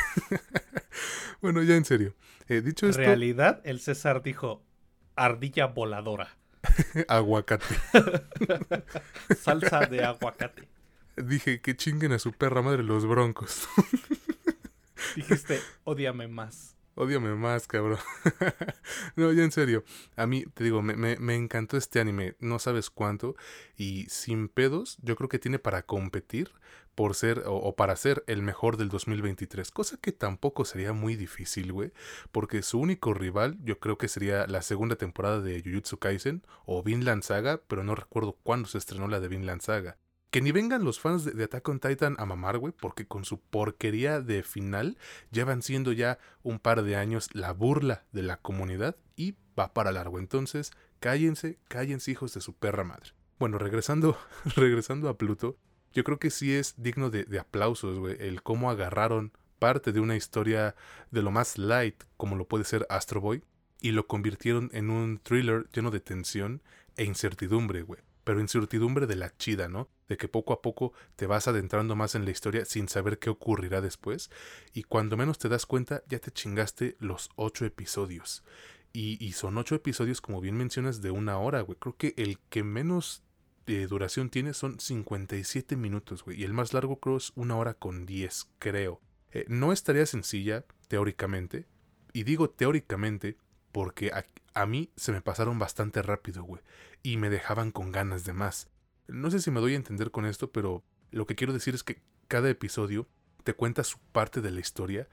bueno, 1.42 1.62
ya 1.62 1.76
en 1.76 1.86
serio. 1.86 2.16
Eh, 2.48 2.62
dicho 2.62 2.88
esto. 2.88 3.02
En 3.02 3.08
realidad, 3.08 3.62
el 3.64 3.80
César 3.80 4.24
dijo 4.24 4.64
ardilla 5.16 5.68
voladora. 5.68 6.38
aguacate. 7.08 7.76
Salsa 9.36 9.86
de 9.88 10.04
aguacate. 10.04 10.68
Dije 11.18 11.62
que 11.62 11.76
chinguen 11.76 12.14
a 12.14 12.20
su 12.20 12.32
perra 12.32 12.62
madre 12.62 12.84
los 12.84 13.06
broncos. 13.06 13.68
Dijiste, 15.16 15.60
odiame 15.84 16.28
más. 16.28 16.76
Odiame 16.96 17.36
más, 17.36 17.68
cabrón. 17.68 18.00
no, 19.16 19.32
ya 19.32 19.44
en 19.44 19.52
serio. 19.52 19.84
A 20.16 20.28
mí, 20.28 20.46
te 20.54 20.64
digo, 20.64 20.82
me, 20.82 20.96
me, 20.96 21.18
me, 21.18 21.36
encantó 21.36 21.78
este 21.78 22.00
anime. 22.00 22.36
No 22.40 22.60
sabes 22.60 22.90
cuánto. 22.90 23.36
Y 23.76 24.06
sin 24.10 24.50
pedos, 24.50 24.98
yo 25.02 25.16
creo 25.16 25.30
que 25.30 25.40
tiene 25.40 25.58
para 25.58 25.84
competir 25.84 26.52
por 26.96 27.16
ser 27.16 27.44
o, 27.46 27.76
para 27.76 27.96
ser 27.96 28.24
el 28.28 28.42
mejor 28.42 28.78
del 28.78 28.90
2023, 28.90 29.72
cosa 29.72 29.98
que 29.98 30.12
tampoco 30.12 30.66
sería 30.66 30.94
muy 30.94 31.16
difícil, 31.16 31.72
güey, 31.72 31.92
porque 32.32 32.62
su 32.62 32.80
único 32.80 33.14
rival 33.14 33.58
yo 33.64 33.80
creo 33.80 33.98
que 33.98 34.08
sería 34.08 34.48
la 34.48 34.62
segunda 34.62 34.96
temporada 34.96 35.42
de 35.42 35.62
Jujutsu 35.62 35.98
Kaisen 35.98 36.44
o 36.66 36.84
Vinland 36.84 37.24
Saga, 37.24 37.62
pero 37.68 37.84
no 37.84 37.96
recuerdo 37.96 38.38
cuándo 38.44 38.68
se 38.68 38.78
estrenó 38.78 39.08
la 39.08 39.20
de 39.20 39.28
Vinland 39.28 39.62
Saga. 39.62 39.98
Que 40.32 40.42
ni 40.42 40.54
vengan 40.54 40.86
los 40.86 41.02
fans 41.02 41.26
de, 41.26 41.44
Attack 41.44 41.68
on 41.68 41.82
Titan 41.82 42.16
a 42.18 42.26
mamar, 42.26 42.58
güey, 42.58 42.72
porque 42.72 43.06
con 43.06 43.26
su 43.26 43.42
porquería 43.42 44.22
de 44.22 44.44
final 44.44 44.98
llevan 45.30 45.62
siendo 45.62 45.92
ya 45.92 46.20
un 46.42 46.60
par 46.60 46.84
de 46.84 46.96
años 46.96 47.28
la 47.34 47.52
burla 47.52 48.06
de 48.14 48.22
la 48.22 48.38
comunidad 48.38 48.96
y 49.18 49.36
va 49.60 49.74
para 49.74 49.92
largo. 49.92 50.20
Entonces, 50.20 50.72
cállense, 51.02 51.60
cállense 51.68 52.12
hijos 52.12 52.34
de 52.34 52.40
su 52.40 52.54
perra 52.54 52.86
madre. 52.86 53.12
Bueno, 53.40 53.58
regresando, 53.58 54.18
regresando 54.56 55.10
a 55.10 55.18
Pluto, 55.18 55.58
yo 55.94 56.04
creo 56.04 56.20
que 56.20 56.30
sí 56.30 56.54
es 56.54 56.76
digno 56.78 57.10
de, 57.10 57.40
aplausos, 57.40 58.00
güey, 58.00 58.16
el 58.20 58.44
cómo 58.44 58.70
agarraron 58.70 59.32
parte 59.60 59.92
de 59.92 60.00
una 60.00 60.16
historia 60.16 60.76
de 61.12 61.22
lo 61.22 61.32
más 61.32 61.58
light, 61.58 62.04
como 62.18 62.36
lo 62.36 62.48
puede 62.48 62.64
ser 62.64 62.86
Astro 62.90 63.22
Boy, 63.22 63.44
y 63.80 63.92
lo 63.92 64.08
convirtieron 64.08 64.70
en 64.74 64.90
un 64.90 65.20
thriller 65.20 65.68
lleno 65.74 65.92
de 65.92 66.00
tensión 66.00 66.62
e 66.96 67.04
incertidumbre, 67.04 67.82
güey. 67.82 68.02
Pero 68.24 68.40
incertidumbre 68.40 69.08
de 69.08 69.16
la 69.16 69.36
chida, 69.36 69.68
¿no? 69.68 69.90
De 70.08 70.18
que 70.18 70.28
poco 70.28 70.54
a 70.54 70.62
poco 70.62 70.94
te 71.16 71.26
vas 71.26 71.48
adentrando 71.48 71.96
más 71.96 72.14
en 72.14 72.26
la 72.26 72.32
historia 72.32 72.66
sin 72.66 72.88
saber 72.88 73.18
qué 73.18 73.32
ocurrirá 73.32 73.82
después. 73.82 74.30
Y 74.74 74.84
cuando 74.84 75.18
menos 75.18 75.40
te 75.40 75.50
das 75.50 75.66
cuenta, 75.66 76.04
ya 76.08 76.20
te 76.20 76.32
chingaste 76.32 76.96
los 77.00 77.32
ocho 77.36 77.66
episodios. 77.66 78.44
Y, 78.94 79.24
y 79.24 79.32
son 79.32 79.58
ocho 79.58 79.74
episodios, 79.74 80.22
como 80.22 80.42
bien 80.42 80.56
mencionas, 80.56 81.02
de 81.02 81.10
una 81.10 81.40
hora, 81.40 81.62
güey. 81.62 81.78
Creo 81.80 81.98
que 81.98 82.14
el 82.18 82.38
que 82.50 82.64
menos 82.64 83.24
de 83.66 83.88
duración 83.88 84.30
tiene 84.30 84.54
son 84.54 84.80
57 84.80 85.76
minutos, 85.76 86.24
güey. 86.24 86.42
Y 86.42 86.44
el 86.44 86.54
más 86.54 86.74
largo 86.74 87.00
creo 87.00 87.18
es 87.18 87.32
una 87.36 87.58
hora 87.58 87.74
con 87.74 88.06
10, 88.06 88.50
creo. 88.60 89.02
Eh, 89.32 89.46
no 89.48 89.72
estaría 89.72 90.06
sencilla, 90.06 90.66
teóricamente. 90.88 91.68
Y 92.14 92.24
digo 92.24 92.50
teóricamente 92.50 93.38
porque 93.72 94.12
a, 94.12 94.26
a, 94.54 94.66
mí 94.66 94.92
se 94.96 95.12
me 95.12 95.22
pasaron 95.22 95.60
bastante 95.60 96.02
rápido, 96.02 96.44
güey. 96.44 96.62
Y 97.04 97.18
me 97.18 97.30
dejaban 97.30 97.72
con 97.72 97.92
ganas 97.92 98.26
de 98.26 98.34
más. 98.34 98.70
No 99.08 99.32
sé 99.32 99.40
si 99.40 99.52
me 99.52 99.62
doy 99.62 99.74
a 99.74 99.78
entender 99.78 100.12
con 100.12 100.26
esto, 100.26 100.52
pero 100.52 100.84
lo 101.12 101.26
que 101.26 101.36
quiero 101.36 101.54
decir 101.54 101.76
es 101.76 101.84
que 101.84 102.02
cada 102.28 102.50
episodio 102.50 103.08
te 103.44 103.54
cuenta 103.54 103.84
su 103.84 104.00
parte 104.12 104.42
de 104.42 104.52
la 104.52 104.60
historia, 104.60 105.08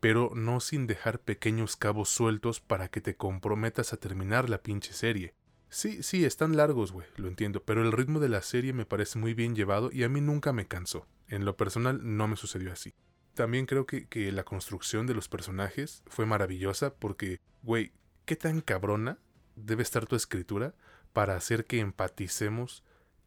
pero 0.00 0.32
no 0.34 0.60
sin 0.60 0.86
dejar 0.86 1.20
pequeños 1.20 1.76
cabos 1.76 2.08
sueltos 2.08 2.60
para 2.60 2.88
que 2.88 3.00
te 3.00 3.16
comprometas 3.16 3.92
a 3.92 3.96
terminar 3.96 4.50
la 4.50 4.62
pinche 4.62 4.92
serie. 4.92 5.34
Sí, 5.74 6.04
sí, 6.04 6.24
están 6.24 6.56
largos, 6.56 6.92
güey, 6.92 7.08
lo 7.16 7.26
entiendo, 7.26 7.64
pero 7.64 7.82
el 7.82 7.90
ritmo 7.90 8.20
de 8.20 8.28
la 8.28 8.42
serie 8.42 8.72
me 8.72 8.86
parece 8.86 9.18
muy 9.18 9.34
bien 9.34 9.56
llevado 9.56 9.90
y 9.90 10.04
a 10.04 10.08
mí 10.08 10.20
nunca 10.20 10.52
me 10.52 10.68
cansó. 10.68 11.08
En 11.26 11.44
lo 11.44 11.56
personal 11.56 11.98
no 12.00 12.28
me 12.28 12.36
sucedió 12.36 12.72
así. 12.72 12.94
También 13.34 13.66
creo 13.66 13.84
que, 13.84 14.06
que 14.06 14.30
la 14.30 14.44
construcción 14.44 15.08
de 15.08 15.14
los 15.14 15.28
personajes 15.28 16.04
fue 16.06 16.26
maravillosa 16.26 16.94
porque, 16.94 17.40
güey, 17.64 17.90
¿qué 18.24 18.36
tan 18.36 18.60
cabrona 18.60 19.18
debe 19.56 19.82
estar 19.82 20.06
tu 20.06 20.14
escritura 20.14 20.76
para 21.12 21.34
hacer 21.34 21.64
que 21.64 21.80
empaticemos 21.80 22.84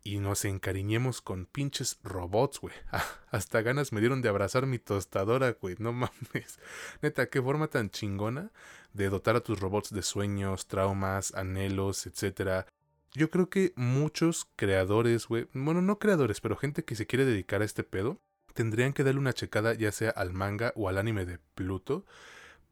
y 0.08 0.20
nos 0.20 0.46
encariñemos 0.46 1.22
con 1.22 1.46
pinches 1.46 2.00
robots, 2.02 2.62
güey. 2.62 2.74
Hasta 3.30 3.62
ganas 3.62 3.92
me 3.92 4.00
dieron 4.00 4.22
de 4.22 4.30
abrazar 4.30 4.66
mi 4.66 4.80
tostadora, 4.80 5.58
güey. 5.62 5.76
No 5.80 5.92
mames. 5.92 6.60
Neta, 7.02 7.28
qué 7.28 7.42
forma 7.42 7.68
tan 7.68 7.90
chingona 7.90 8.52
de 8.94 9.10
dotar 9.10 9.36
a 9.36 9.42
tus 9.42 9.60
robots 9.60 9.94
de 9.94 10.02
sueños, 10.02 10.68
traumas, 10.68 11.34
anhelos, 11.36 12.08
etc. 12.08 12.66
Yo 13.12 13.30
creo 13.30 13.50
que 13.50 13.74
muchos 13.76 14.48
creadores, 14.56 15.28
güey, 15.28 15.50
bueno, 15.54 15.82
no 15.82 16.00
creadores, 16.00 16.40
pero 16.40 16.56
gente 16.56 16.86
que 16.86 16.96
se 16.96 17.06
quiere 17.06 17.26
dedicar 17.26 17.62
a 17.62 17.66
este 17.66 17.84
pedo, 17.84 18.22
tendrían 18.54 18.94
que 18.94 19.04
darle 19.04 19.20
una 19.20 19.34
checada 19.34 19.74
ya 19.74 19.92
sea 19.92 20.12
al 20.12 20.32
manga 20.32 20.72
o 20.78 20.88
al 20.88 21.00
anime 21.00 21.26
de 21.26 21.40
Pluto 21.54 22.06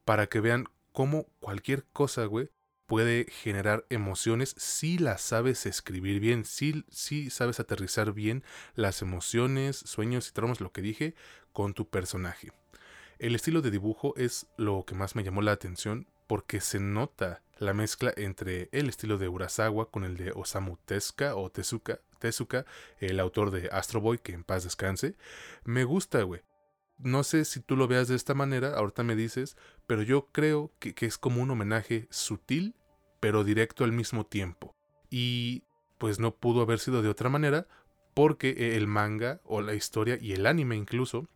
para 0.06 0.28
que 0.28 0.40
vean 0.40 0.68
cómo 0.94 1.26
cualquier 1.42 1.84
cosa, 1.92 2.26
güey, 2.26 2.50
puede 2.86 3.26
generar 3.30 3.86
emociones 3.90 4.56
si 4.58 4.98
las 4.98 5.22
sabes 5.22 5.66
escribir 5.66 6.20
bien, 6.20 6.46
si, 6.46 6.86
si 6.90 7.30
sabes 7.30 7.60
aterrizar 7.60 8.14
bien 8.14 8.44
las 8.76 9.02
emociones, 9.02 9.78
sueños 9.78 10.30
y 10.30 10.32
traumas, 10.34 10.62
lo 10.62 10.72
que 10.72 10.82
dije, 10.82 11.16
con 11.52 11.74
tu 11.74 11.90
personaje. 11.90 12.52
El 13.18 13.34
estilo 13.34 13.62
de 13.62 13.72
dibujo 13.72 14.14
es 14.18 14.48
lo 14.58 14.84
que 14.86 14.96
más 14.96 15.16
me 15.16 15.24
llamó 15.24 15.42
la 15.42 15.54
atención 15.54 16.08
porque 16.28 16.60
se 16.60 16.80
nota 16.80 17.42
la 17.58 17.74
mezcla 17.74 18.14
entre 18.18 18.70
el 18.72 18.90
estilo 18.90 19.18
de 19.18 19.30
Urasawa 19.30 19.90
con 19.90 20.04
el 20.04 20.18
de 20.18 20.32
Osamu 20.36 20.78
Tezuka 20.86 21.36
o 21.36 21.50
Tezuka, 21.50 22.02
Tezuka, 22.20 22.66
el 23.00 23.20
autor 23.20 23.52
de 23.52 23.70
Astro 23.72 24.02
Boy, 24.02 24.18
que 24.18 24.34
en 24.34 24.44
paz 24.44 24.64
descanse. 24.64 25.16
Me 25.64 25.84
gusta, 25.84 26.24
güey. 26.24 26.42
No 26.98 27.24
sé 27.24 27.46
si 27.46 27.60
tú 27.60 27.76
lo 27.76 27.88
veas 27.88 28.08
de 28.08 28.16
esta 28.16 28.34
manera, 28.34 28.76
ahorita 28.76 29.04
me 29.04 29.16
dices, 29.16 29.58
pero 29.88 30.02
yo 30.02 30.28
creo 30.32 30.72
que, 30.80 30.94
que 30.94 31.06
es 31.06 31.18
como 31.18 31.42
un 31.42 31.52
homenaje 31.52 32.08
sutil, 32.10 32.76
pero 33.20 33.44
directo 33.44 33.84
al 33.84 33.92
mismo 33.92 34.26
tiempo. 34.26 34.76
Y 35.10 35.64
pues 35.98 36.20
no 36.20 36.36
pudo 36.36 36.62
haber 36.62 36.80
sido 36.80 37.02
de 37.02 37.10
otra 37.10 37.30
manera, 37.30 37.68
porque 38.14 38.76
el 38.76 38.88
manga 38.88 39.42
o 39.44 39.62
la 39.62 39.74
historia 39.74 40.18
y 40.20 40.34
el 40.34 40.46
anime 40.46 40.76
incluso 40.76 41.28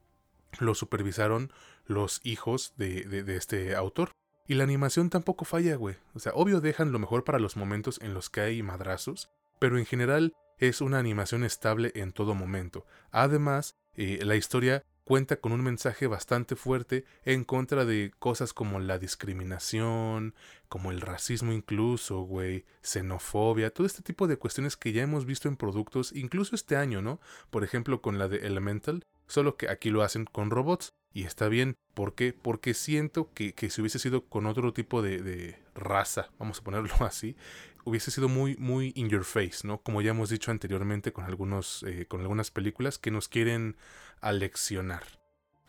lo 0.59 0.75
supervisaron 0.75 1.51
los 1.85 2.21
hijos 2.23 2.73
de, 2.77 3.03
de, 3.03 3.23
de 3.23 3.35
este 3.35 3.75
autor. 3.75 4.11
Y 4.47 4.55
la 4.55 4.63
animación 4.63 5.09
tampoco 5.09 5.45
falla, 5.45 5.75
güey. 5.75 5.97
O 6.15 6.19
sea, 6.19 6.31
obvio 6.33 6.61
dejan 6.61 6.91
lo 6.91 6.99
mejor 6.99 7.23
para 7.23 7.39
los 7.39 7.55
momentos 7.55 7.99
en 8.01 8.13
los 8.13 8.29
que 8.29 8.41
hay 8.41 8.63
madrazos, 8.63 9.29
pero 9.59 9.77
en 9.77 9.85
general 9.85 10.33
es 10.57 10.81
una 10.81 10.99
animación 10.99 11.43
estable 11.43 11.91
en 11.95 12.11
todo 12.11 12.33
momento. 12.33 12.85
Además, 13.11 13.75
eh, 13.95 14.19
la 14.23 14.35
historia 14.35 14.83
cuenta 15.09 15.37
con 15.37 15.53
un 15.53 15.63
mensaje 15.63 16.05
bastante 16.05 16.55
fuerte 16.55 17.03
en 17.25 17.43
contra 17.43 17.83
de 17.83 18.11
cosas 18.19 18.53
como 18.53 18.79
la 18.79 18.99
discriminación, 18.99 20.35
como 20.67 20.91
el 20.91 21.01
racismo 21.01 21.51
incluso, 21.51 22.19
güey, 22.19 22.63
xenofobia, 22.83 23.71
todo 23.71 23.87
este 23.87 24.03
tipo 24.03 24.27
de 24.27 24.37
cuestiones 24.37 24.77
que 24.77 24.91
ya 24.91 25.01
hemos 25.01 25.25
visto 25.25 25.47
en 25.47 25.57
productos, 25.57 26.11
incluso 26.13 26.53
este 26.53 26.75
año, 26.75 27.01
¿no? 27.01 27.19
Por 27.49 27.63
ejemplo, 27.63 28.03
con 28.03 28.19
la 28.19 28.27
de 28.27 28.45
Elemental, 28.45 29.03
solo 29.25 29.57
que 29.57 29.67
aquí 29.67 29.89
lo 29.89 30.03
hacen 30.03 30.25
con 30.25 30.51
robots. 30.51 30.93
Y 31.11 31.23
está 31.23 31.47
bien, 31.47 31.75
¿por 31.95 32.13
qué? 32.13 32.31
Porque 32.39 32.75
siento 32.75 33.33
que, 33.33 33.53
que 33.53 33.71
si 33.71 33.81
hubiese 33.81 33.97
sido 33.97 34.25
con 34.25 34.45
otro 34.45 34.73
tipo 34.73 35.01
de, 35.01 35.23
de, 35.23 35.57
raza, 35.73 36.29
vamos 36.37 36.59
a 36.59 36.63
ponerlo 36.63 36.93
así, 36.99 37.35
hubiese 37.83 38.11
sido 38.11 38.29
muy, 38.29 38.55
muy 38.57 38.91
in 38.95 39.09
your 39.09 39.23
face, 39.23 39.67
¿no? 39.67 39.81
Como 39.81 40.01
ya 40.01 40.11
hemos 40.11 40.29
dicho 40.29 40.51
anteriormente 40.51 41.11
con, 41.11 41.25
algunos, 41.25 41.83
eh, 41.87 42.05
con 42.07 42.21
algunas 42.21 42.51
películas 42.51 42.99
que 42.99 43.09
nos 43.09 43.27
quieren 43.27 43.75
aleccionar. 44.21 45.03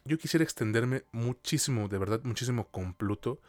Yo 0.05 0.19
quisiera 0.19 0.45
extenderme 0.45 1.05
muchísimo, 1.13 1.89
de 1.89 1.99
verdad, 1.99 2.21
muchísimo 2.25 2.69
con 2.71 2.95
Pluto, 2.95 3.41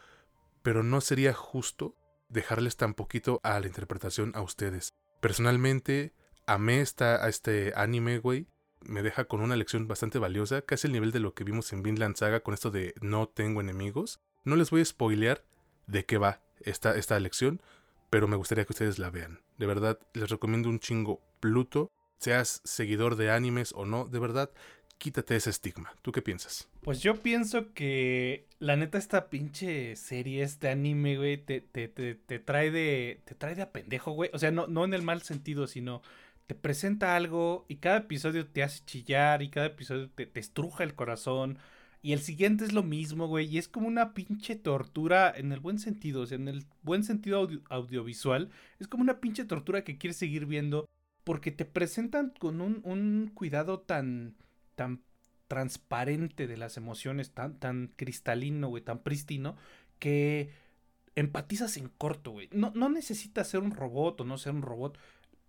pero 0.63 0.83
no 0.83 1.01
sería 1.01 1.33
justo 1.33 1.95
dejarles 2.29 2.77
tan 2.77 2.93
poquito 2.93 3.39
a 3.43 3.59
la 3.59 3.67
interpretación 3.67 4.31
a 4.35 4.41
ustedes. 4.41 4.93
Personalmente, 5.21 6.13
amé 6.47 6.81
esta, 6.81 7.23
a 7.23 7.29
este 7.29 7.73
anime, 7.75 8.19
güey 8.19 8.47
me 8.83 9.03
deja 9.03 9.25
con 9.25 9.41
una 9.41 9.55
lección 9.55 9.87
bastante 9.87 10.19
valiosa, 10.19 10.61
casi 10.61 10.87
el 10.87 10.93
nivel 10.93 11.11
de 11.11 11.19
lo 11.19 11.33
que 11.33 11.43
vimos 11.43 11.71
en 11.73 11.83
Vinland 11.83 12.15
Saga 12.15 12.41
con 12.41 12.53
esto 12.53 12.71
de 12.71 12.95
no 13.01 13.27
tengo 13.27 13.61
enemigos. 13.61 14.19
No 14.43 14.55
les 14.55 14.71
voy 14.71 14.81
a 14.81 14.85
spoilear 14.85 15.43
de 15.87 16.05
qué 16.05 16.17
va 16.17 16.41
esta, 16.61 16.95
esta 16.95 17.19
lección, 17.19 17.61
pero 18.09 18.27
me 18.27 18.35
gustaría 18.35 18.65
que 18.65 18.73
ustedes 18.73 18.99
la 18.99 19.09
vean. 19.09 19.41
De 19.57 19.67
verdad, 19.67 19.99
les 20.13 20.29
recomiendo 20.29 20.69
un 20.69 20.79
chingo 20.79 21.21
Pluto. 21.39 21.91
seas 22.17 22.61
seguidor 22.63 23.15
de 23.15 23.31
animes 23.31 23.73
o 23.75 23.85
no, 23.85 24.05
de 24.05 24.19
verdad, 24.19 24.51
quítate 25.01 25.35
ese 25.35 25.49
estigma. 25.49 25.95
¿Tú 26.03 26.11
qué 26.11 26.21
piensas? 26.21 26.69
Pues 26.81 27.01
yo 27.01 27.23
pienso 27.23 27.73
que 27.73 28.45
la 28.59 28.75
neta 28.75 28.99
esta 28.99 29.31
pinche 29.31 29.95
serie, 29.95 30.43
este 30.43 30.69
anime, 30.69 31.17
güey, 31.17 31.43
te, 31.43 31.59
te, 31.59 31.87
te, 31.87 32.13
te 32.13 32.37
trae 32.37 32.69
de 32.69 33.19
te 33.25 33.33
trae 33.33 33.55
de 33.55 33.63
a 33.63 33.71
pendejo, 33.71 34.11
güey. 34.11 34.29
O 34.31 34.37
sea, 34.37 34.51
no, 34.51 34.67
no 34.67 34.85
en 34.85 34.93
el 34.93 35.01
mal 35.01 35.23
sentido, 35.23 35.65
sino 35.65 36.03
te 36.45 36.53
presenta 36.53 37.15
algo 37.15 37.65
y 37.67 37.77
cada 37.77 37.97
episodio 37.97 38.45
te 38.45 38.61
hace 38.61 38.85
chillar 38.85 39.41
y 39.41 39.49
cada 39.49 39.67
episodio 39.67 40.07
te, 40.11 40.27
te 40.27 40.39
estruja 40.39 40.83
el 40.83 40.93
corazón. 40.93 41.57
Y 42.03 42.13
el 42.13 42.19
siguiente 42.19 42.63
es 42.63 42.71
lo 42.71 42.83
mismo, 42.83 43.27
güey. 43.27 43.47
Y 43.47 43.57
es 43.57 43.67
como 43.67 43.87
una 43.87 44.13
pinche 44.13 44.55
tortura 44.55 45.33
en 45.35 45.51
el 45.51 45.59
buen 45.59 45.79
sentido, 45.79 46.21
o 46.21 46.25
sea, 46.27 46.35
en 46.35 46.47
el 46.47 46.65
buen 46.83 47.03
sentido 47.03 47.47
audiovisual. 47.69 48.51
Es 48.79 48.87
como 48.87 49.01
una 49.01 49.19
pinche 49.19 49.45
tortura 49.45 49.83
que 49.83 49.97
quieres 49.97 50.17
seguir 50.17 50.45
viendo 50.45 50.85
porque 51.23 51.51
te 51.51 51.65
presentan 51.65 52.33
con 52.39 52.61
un, 52.61 52.81
un 52.83 53.31
cuidado 53.33 53.79
tan, 53.79 54.35
tan 54.75 55.01
transparente 55.47 56.47
de 56.47 56.57
las 56.57 56.77
emociones, 56.77 57.31
tan, 57.31 57.59
tan 57.59 57.91
cristalino, 57.95 58.69
güey, 58.69 58.83
tan 58.83 59.03
prístino, 59.03 59.57
que 59.99 60.49
empatizas 61.15 61.77
en 61.77 61.89
corto, 61.89 62.31
güey. 62.31 62.49
No, 62.51 62.71
no 62.75 62.89
necesitas 62.89 63.49
ser 63.49 63.59
un 63.59 63.71
robot 63.71 64.21
o 64.21 64.23
no 64.23 64.37
ser 64.37 64.53
un 64.53 64.61
robot. 64.61 64.97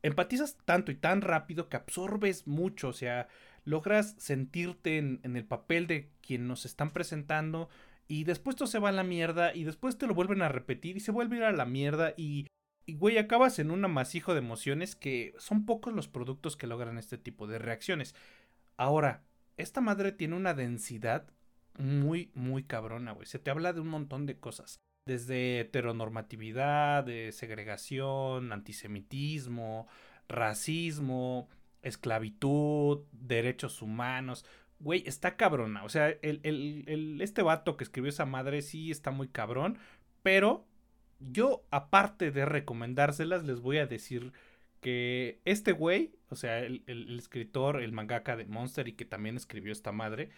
Empatizas 0.03 0.57
tanto 0.65 0.91
y 0.91 0.97
tan 0.97 1.21
rápido 1.21 1.69
que 1.69 1.77
absorbes 1.77 2.47
mucho, 2.47 2.89
o 2.89 2.93
sea, 2.93 3.29
logras 3.65 4.15
sentirte 4.19 4.99
en, 4.99 5.21
el 5.23 5.45
papel 5.45 5.87
de 5.87 6.11
quien 6.21 6.49
nos 6.49 6.65
están 6.65 6.91
presentando 6.91 7.69
y 8.09 8.25
después 8.25 8.57
todo 8.57 8.67
se 8.67 8.79
va 8.79 8.89
a 8.89 8.93
la 8.93 9.05
mierda 9.05 9.55
y 9.55 9.65
después 9.65 9.97
te 9.99 10.07
lo 10.07 10.15
vuelven 10.15 10.43
a 10.43 10.49
repetir 10.49 10.97
y 10.97 11.01
se 11.01 11.13
vuelve 11.13 11.37
a 11.37 11.39
ir 11.39 11.45
a 11.45 11.53
la 11.53 11.65
mierda 11.65 12.15
y, 12.17 12.49
y 12.85 12.95
güey, 12.95 13.19
acabas 13.19 13.59
en 13.59 13.71
un 13.71 13.85
amasijo 13.85 14.33
de 14.33 14.41
emociones 14.41 14.97
que 14.97 15.35
son 15.39 15.65
pocos 15.65 15.95
los 15.95 16.09
productos 16.09 16.57
que 16.57 16.67
logran 16.67 16.99
este 16.99 17.19
tipo 17.19 17.47
de 17.47 17.59
reacciones. 17.59 18.15
Ahora, 18.77 19.25
esta 19.57 19.81
madre 19.81 20.13
tiene 20.13 20.37
una 20.37 20.55
densidad 20.55 21.29
muy, 21.79 22.31
muy 22.35 22.65
cabrona, 22.65 23.13
güey. 23.13 23.27
Se 23.27 23.39
te 23.39 23.51
habla 23.51 23.73
de 23.73 23.81
un 23.81 23.89
montón 23.89 24.27
de 24.27 24.39
cosas. 24.39 24.81
Desde 25.07 25.61
heteronormatividad, 25.61 27.05
de 27.05 27.33
segregación, 27.33 28.53
antisemitismo, 28.53 29.89
racismo, 30.29 31.49
esclavitud, 31.83 33.05
derechos 33.13 33.83
humanos. 33.83 34.45
Güey, 34.79 35.03
está 35.07 35.37
cabrona. 35.37 35.85
O 35.85 35.89
sea, 35.89 36.09
el, 36.09 36.41
el, 36.45 37.21
este 37.21 37.43
vato 37.43 37.77
que 37.77 37.85
escribió 37.85 38.11
esa 38.11 38.27
madre 38.27 38.63
sí 38.63 38.91
está 38.91 39.11
muy 39.11 39.29
cabrón. 39.29 39.79
Pero 40.23 40.67
yo, 41.21 41.65
aparte 41.71 42.31
de 42.31 42.45
recomendárselas, 42.45 43.45
les 43.45 43.61
voy 43.61 43.79
a 43.79 43.87
decir 43.87 44.33
que 44.83 45.41
este 45.45 45.73
güey, 45.73 46.13
o 46.29 46.35
sea, 46.35 46.59
el, 46.59 46.83
escritor, 47.19 47.81
el 47.81 47.93
mangaka 47.93 48.37
de 48.37 48.45
Monster 48.45 48.89
y 48.89 48.93
que 48.93 49.07
también 49.07 49.37
escribió 49.37 49.73
esta 49.73 49.93
madre, 49.93 50.31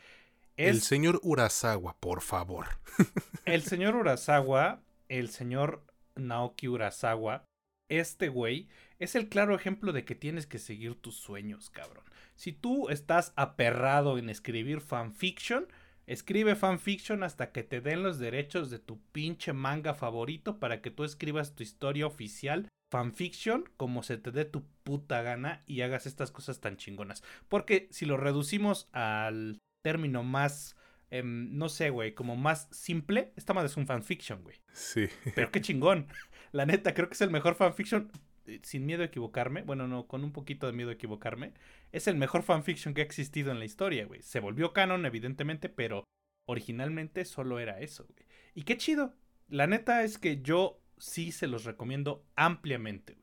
es... 0.57 0.71
El 0.71 0.83
señor 0.83 1.19
Urasawa, 1.25 1.97
por 1.99 2.21
favor. 2.21 2.67
el 3.47 3.63
señor 3.63 3.97
Urasawa, 3.97 4.83
el 5.09 5.31
señor 5.31 5.83
Naoki 6.15 6.69
Urasawa, 6.69 7.45
este 7.89 8.29
güey 8.29 8.69
es 8.99 9.15
el 9.15 9.29
claro 9.29 9.55
ejemplo 9.57 9.93
de 9.93 10.05
que 10.05 10.15
tienes 10.15 10.47
que 10.47 10.59
seguir 10.59 10.95
tus 10.95 11.17
sueños, 11.17 11.71
cabrón. 11.71 12.05
Si 12.37 12.53
tú 12.53 12.91
estás 12.91 13.33
aperrado 13.37 14.19
en 14.19 14.29
escribir 14.29 14.83
fanfiction, 14.83 15.67
escribe 16.07 16.55
fanfiction 16.55 17.23
hasta 17.23 17.51
que 17.51 17.63
te 17.63 17.81
den 17.81 18.03
los 18.03 18.19
derechos 18.19 18.71
de 18.71 18.79
tu 18.79 19.01
pinche 19.13 19.55
manga 19.55 19.95
favorito 19.95 20.59
para 20.59 20.83
que 20.83 20.91
tú 20.91 21.05
escribas 21.05 21.55
tu 21.55 21.63
historia 21.63 22.07
oficial 22.07 22.69
fanfiction 22.95 23.69
como 23.77 24.05
se 24.05 24.19
te 24.19 24.31
dé 24.31 24.45
tu 24.45 24.65
puta 24.85 25.21
gana 25.21 25.65
y 25.67 25.81
hagas 25.81 26.07
estas 26.07 26.31
cosas 26.31 26.61
tan 26.61 26.77
chingonas. 26.77 27.25
Porque 27.49 27.89
si 27.91 28.07
lo 28.07 28.17
reducimos 28.17 28.89
al 28.93 29.59
término 29.83 30.23
más, 30.23 30.77
em, 31.11 31.59
no 31.59 31.69
sé, 31.69 31.91
güey, 31.91 32.15
como 32.15 32.37
más 32.37 32.69
simple, 32.71 33.33
esta 33.35 33.53
madre 33.53 33.67
es 33.67 33.77
un 33.77 33.89
fanfiction, 33.89 34.45
güey. 34.45 34.61
Sí. 34.73 35.09
Pero 35.35 35.51
qué 35.51 35.61
chingón. 35.61 36.07
La 36.53 36.67
neta, 36.67 36.95
creo 36.95 37.09
que 37.09 37.15
es 37.15 37.21
el 37.21 37.33
mejor 37.33 37.57
fanfiction, 37.57 38.13
eh, 38.47 38.61
sin 38.63 38.87
miedo 38.87 39.03
a 39.03 39.07
equivocarme, 39.07 39.63
bueno, 39.63 39.89
no, 39.89 40.07
con 40.07 40.23
un 40.23 40.31
poquito 40.31 40.69
de 40.69 40.73
miedo 40.73 40.91
a 40.91 40.95
equivocarme, 40.95 41.53
es 41.91 42.07
el 42.07 42.15
mejor 42.15 42.45
fanfiction 42.45 42.95
que 42.95 43.01
ha 43.01 43.05
existido 43.05 43.51
en 43.51 43.59
la 43.59 43.65
historia, 43.65 44.07
güey. 44.07 44.23
Se 44.23 44.39
volvió 44.39 44.73
canon, 44.73 45.05
evidentemente, 45.05 45.69
pero 45.69 46.05
originalmente 46.47 47.25
solo 47.25 47.59
era 47.59 47.81
eso, 47.81 48.07
güey. 48.07 48.25
Y 48.55 48.63
qué 48.63 48.77
chido. 48.77 49.17
La 49.49 49.67
neta 49.67 50.05
es 50.05 50.17
que 50.17 50.43
yo 50.43 50.84
sí 50.99 51.33
se 51.33 51.47
los 51.47 51.65
recomiendo 51.65 52.25
ampliamente. 52.37 53.17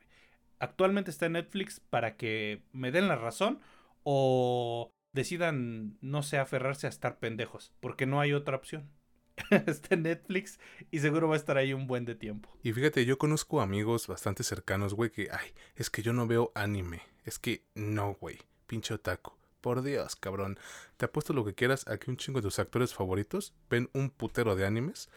Actualmente 0.59 1.11
está 1.11 1.25
en 1.25 1.33
Netflix 1.33 1.79
para 1.79 2.17
que 2.17 2.63
me 2.71 2.91
den 2.91 3.07
la 3.07 3.15
razón 3.15 3.59
o 4.03 4.91
decidan, 5.13 5.97
no 6.01 6.23
sé, 6.23 6.37
aferrarse 6.37 6.87
a 6.87 6.89
estar 6.89 7.19
pendejos, 7.19 7.73
porque 7.79 8.05
no 8.05 8.19
hay 8.19 8.33
otra 8.33 8.57
opción. 8.57 8.89
está 9.67 9.95
en 9.95 10.03
Netflix 10.03 10.59
y 10.91 10.99
seguro 10.99 11.27
va 11.27 11.35
a 11.35 11.37
estar 11.37 11.57
ahí 11.57 11.73
un 11.73 11.87
buen 11.87 12.05
de 12.05 12.15
tiempo. 12.15 12.49
Y 12.63 12.73
fíjate, 12.73 13.05
yo 13.05 13.17
conozco 13.17 13.61
amigos 13.61 14.07
bastante 14.07 14.43
cercanos, 14.43 14.93
güey, 14.93 15.11
que, 15.11 15.29
ay, 15.31 15.53
es 15.75 15.89
que 15.89 16.01
yo 16.01 16.13
no 16.13 16.27
veo 16.27 16.51
anime. 16.55 17.01
Es 17.23 17.39
que 17.39 17.65
no, 17.75 18.13
güey, 18.15 18.39
pinche 18.67 18.93
otaku. 18.93 19.33
Por 19.61 19.83
Dios, 19.83 20.15
cabrón. 20.15 20.57
Te 20.97 21.05
apuesto 21.05 21.33
lo 21.33 21.45
que 21.45 21.53
quieras 21.53 21.87
a 21.87 21.97
que 21.97 22.09
un 22.09 22.17
chingo 22.17 22.39
de 22.39 22.47
tus 22.47 22.57
actores 22.57 22.95
favoritos 22.95 23.53
ven 23.69 23.89
un 23.93 24.09
putero 24.09 24.55
de 24.55 24.65
animes, 24.65 25.09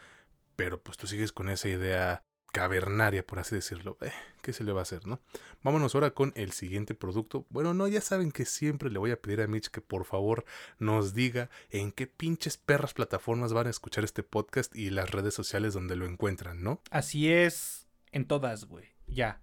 pero 0.55 0.83
pues 0.83 0.99
tú 0.99 1.07
sigues 1.07 1.33
con 1.33 1.49
esa 1.49 1.69
idea 1.69 2.23
cavernaria, 2.55 3.27
por 3.27 3.41
así 3.41 3.57
decirlo. 3.57 3.99
Eh, 4.01 4.13
¿Qué 4.41 4.53
se 4.53 4.63
le 4.63 4.73
va 4.73 4.81
a 4.81 4.83
hacer, 4.83 5.07
no? 5.09 5.21
Vámonos 5.65 5.95
ahora 5.95 6.13
con 6.13 6.33
el 6.37 6.53
siguiente 6.53 6.95
producto. 6.95 7.45
Bueno, 7.51 7.75
no, 7.75 7.89
ya 7.89 8.01
saben 8.01 8.31
que 8.31 8.45
siempre 8.45 8.91
le 8.91 9.01
voy 9.01 9.11
a 9.11 9.21
pedir 9.21 9.41
a 9.41 9.49
Mitch 9.49 9.69
que 9.69 9.81
por 9.81 10.05
favor 10.05 10.45
nos 10.79 11.15
diga 11.15 11.51
en 11.71 11.91
qué 11.91 12.07
pinches 12.07 12.57
perras 12.57 12.95
plataformas 12.95 13.53
van 13.53 13.67
a 13.67 13.71
escuchar 13.71 14.05
este 14.05 14.23
podcast 14.23 14.75
y 14.77 14.91
las 14.91 15.11
redes 15.11 15.35
sociales 15.35 15.75
donde 15.75 15.97
lo 15.97 16.07
encuentran, 16.07 16.63
¿no? 16.63 16.81
Así 16.91 17.31
es, 17.31 17.89
en 18.13 18.25
todas, 18.25 18.67
güey. 18.67 18.87
Ya. 19.09 19.41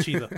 Chido. 0.00 0.28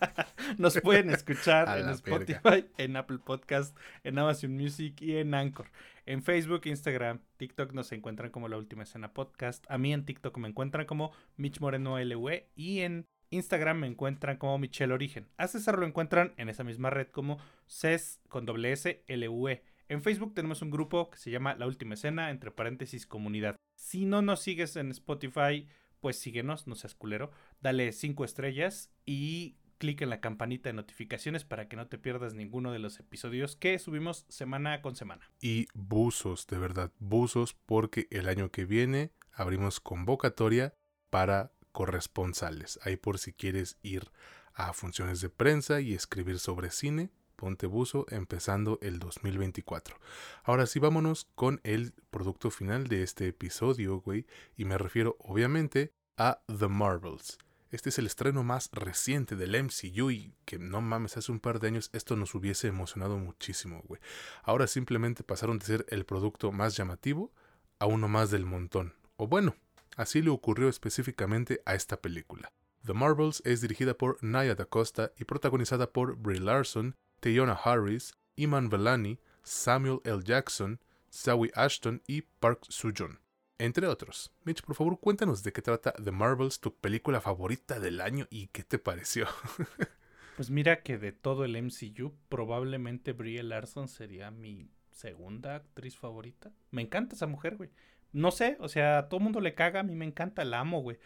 Nos 0.58 0.80
pueden 0.80 1.10
escuchar 1.10 1.78
en 1.78 1.88
Spotify, 1.90 2.66
en 2.78 2.96
Apple 2.96 3.18
Podcast, 3.18 3.76
en 4.04 4.18
Amazon 4.18 4.52
Music 4.52 5.00
y 5.00 5.16
en 5.16 5.34
Anchor. 5.34 5.66
En 6.06 6.22
Facebook, 6.22 6.62
Instagram, 6.64 7.20
TikTok 7.36 7.72
nos 7.72 7.92
encuentran 7.92 8.30
como 8.30 8.48
La 8.48 8.56
Última 8.56 8.82
Escena 8.82 9.12
Podcast. 9.12 9.64
A 9.68 9.78
mí 9.78 9.92
en 9.92 10.04
TikTok 10.04 10.36
me 10.38 10.48
encuentran 10.48 10.86
como 10.86 11.12
Mitch 11.36 11.60
Moreno 11.60 11.98
LV 11.98 12.46
y 12.56 12.80
en 12.80 13.06
Instagram 13.30 13.78
me 13.78 13.86
encuentran 13.86 14.36
como 14.36 14.58
Michelle 14.58 14.92
Origen. 14.92 15.28
A 15.36 15.46
César 15.46 15.78
lo 15.78 15.86
encuentran 15.86 16.34
en 16.36 16.48
esa 16.48 16.64
misma 16.64 16.90
red 16.90 17.08
como 17.08 17.38
CES 17.66 18.20
con 18.28 18.44
doble 18.44 18.72
S 18.72 19.04
LV. 19.06 19.60
En 19.88 20.02
Facebook 20.02 20.34
tenemos 20.34 20.62
un 20.62 20.70
grupo 20.70 21.10
que 21.10 21.18
se 21.18 21.30
llama 21.30 21.54
La 21.54 21.66
Última 21.66 21.94
Escena, 21.94 22.30
entre 22.30 22.50
paréntesis 22.50 23.06
comunidad. 23.06 23.56
Si 23.76 24.04
no 24.04 24.22
nos 24.22 24.40
sigues 24.40 24.76
en 24.76 24.90
Spotify, 24.90 25.68
pues 26.00 26.18
síguenos, 26.18 26.66
no 26.66 26.74
seas 26.74 26.94
culero. 26.94 27.30
Dale 27.60 27.92
cinco 27.92 28.24
estrellas 28.24 28.90
y 29.06 29.56
clic 29.78 30.02
en 30.02 30.10
la 30.10 30.20
campanita 30.20 30.68
de 30.68 30.74
notificaciones 30.74 31.44
para 31.44 31.68
que 31.68 31.76
no 31.76 31.88
te 31.88 31.98
pierdas 31.98 32.34
ninguno 32.34 32.70
de 32.70 32.78
los 32.78 33.00
episodios 33.00 33.56
que 33.56 33.78
subimos 33.78 34.26
semana 34.28 34.82
con 34.82 34.94
semana. 34.94 35.28
Y 35.40 35.66
buzos, 35.74 36.46
de 36.46 36.58
verdad, 36.58 36.92
buzos, 36.98 37.54
porque 37.54 38.06
el 38.10 38.28
año 38.28 38.50
que 38.50 38.66
viene 38.66 39.12
abrimos 39.32 39.80
convocatoria 39.80 40.74
para 41.08 41.52
corresponsales. 41.72 42.78
Ahí 42.82 42.96
por 42.96 43.18
si 43.18 43.32
quieres 43.32 43.78
ir 43.82 44.10
a 44.54 44.72
funciones 44.72 45.20
de 45.20 45.30
prensa 45.30 45.80
y 45.80 45.94
escribir 45.94 46.38
sobre 46.38 46.70
cine, 46.70 47.10
ponte 47.40 47.66
buzo 47.66 48.04
empezando 48.10 48.78
el 48.82 48.98
2024. 48.98 49.96
Ahora 50.44 50.66
sí, 50.66 50.78
vámonos 50.78 51.26
con 51.34 51.58
el 51.64 51.94
producto 52.10 52.50
final 52.50 52.86
de 52.86 53.02
este 53.02 53.28
episodio, 53.28 53.98
güey, 54.02 54.26
y 54.58 54.66
me 54.66 54.76
refiero 54.76 55.16
obviamente 55.20 55.94
a 56.18 56.42
The 56.46 56.68
Marvels. 56.68 57.38
Este 57.70 57.88
es 57.88 57.98
el 57.98 58.04
estreno 58.04 58.42
más 58.42 58.68
reciente 58.72 59.36
del 59.36 59.56
MCU 59.64 60.10
y 60.10 60.34
que 60.44 60.58
no 60.58 60.82
mames, 60.82 61.16
hace 61.16 61.32
un 61.32 61.40
par 61.40 61.60
de 61.60 61.68
años 61.68 61.88
esto 61.94 62.14
nos 62.14 62.34
hubiese 62.34 62.68
emocionado 62.68 63.16
muchísimo, 63.16 63.80
güey. 63.86 64.02
Ahora 64.42 64.66
simplemente 64.66 65.24
pasaron 65.24 65.58
de 65.58 65.64
ser 65.64 65.86
el 65.88 66.04
producto 66.04 66.52
más 66.52 66.76
llamativo 66.76 67.32
a 67.78 67.86
uno 67.86 68.06
más 68.06 68.30
del 68.30 68.44
montón. 68.44 68.92
O 69.16 69.28
bueno, 69.28 69.56
así 69.96 70.20
le 70.20 70.28
ocurrió 70.28 70.68
específicamente 70.68 71.62
a 71.64 71.74
esta 71.74 72.02
película. 72.02 72.52
The 72.84 72.92
Marvels 72.92 73.42
es 73.46 73.60
dirigida 73.62 73.94
por 73.94 74.22
Naya 74.22 74.54
Da 74.54 74.64
Costa 74.64 75.12
y 75.18 75.24
protagonizada 75.24 75.90
por 75.90 76.16
Brie 76.16 76.40
Larson, 76.40 76.96
Teyona 77.20 77.52
Harris, 77.52 78.14
Iman 78.36 78.68
Velani, 78.68 79.18
Samuel 79.42 80.00
L. 80.04 80.22
Jackson, 80.22 80.80
Zoe 81.12 81.50
Ashton 81.54 82.02
y 82.06 82.22
Park 82.22 82.66
Soo-joon 82.68 83.18
entre 83.60 83.86
otros. 83.86 84.32
Mitch, 84.44 84.62
por 84.62 84.74
favor, 84.74 84.98
cuéntanos 84.98 85.42
de 85.42 85.52
qué 85.52 85.60
trata 85.60 85.92
The 85.92 86.10
Marvels, 86.10 86.60
tu 86.60 86.74
película 86.74 87.20
favorita 87.20 87.78
del 87.78 88.00
año 88.00 88.26
y 88.30 88.46
qué 88.48 88.62
te 88.64 88.78
pareció. 88.78 89.26
pues 90.36 90.50
mira 90.50 90.82
que 90.82 90.96
de 90.96 91.12
todo 91.12 91.44
el 91.44 91.62
MCU, 91.62 92.14
probablemente 92.30 93.12
Brie 93.12 93.42
Larson 93.42 93.88
sería 93.88 94.30
mi 94.30 94.70
segunda 94.90 95.56
actriz 95.56 95.96
favorita. 95.96 96.52
Me 96.70 96.80
encanta 96.80 97.14
esa 97.14 97.26
mujer, 97.26 97.56
güey. 97.56 97.70
No 98.12 98.30
sé, 98.30 98.56
o 98.60 98.68
sea, 98.68 98.96
a 98.96 99.08
todo 99.10 99.20
mundo 99.20 99.40
le 99.40 99.54
caga, 99.54 99.80
a 99.80 99.84
mí 99.84 99.94
me 99.94 100.06
encanta, 100.06 100.42
la 100.44 100.60
amo, 100.60 100.80
güey. 100.80 100.98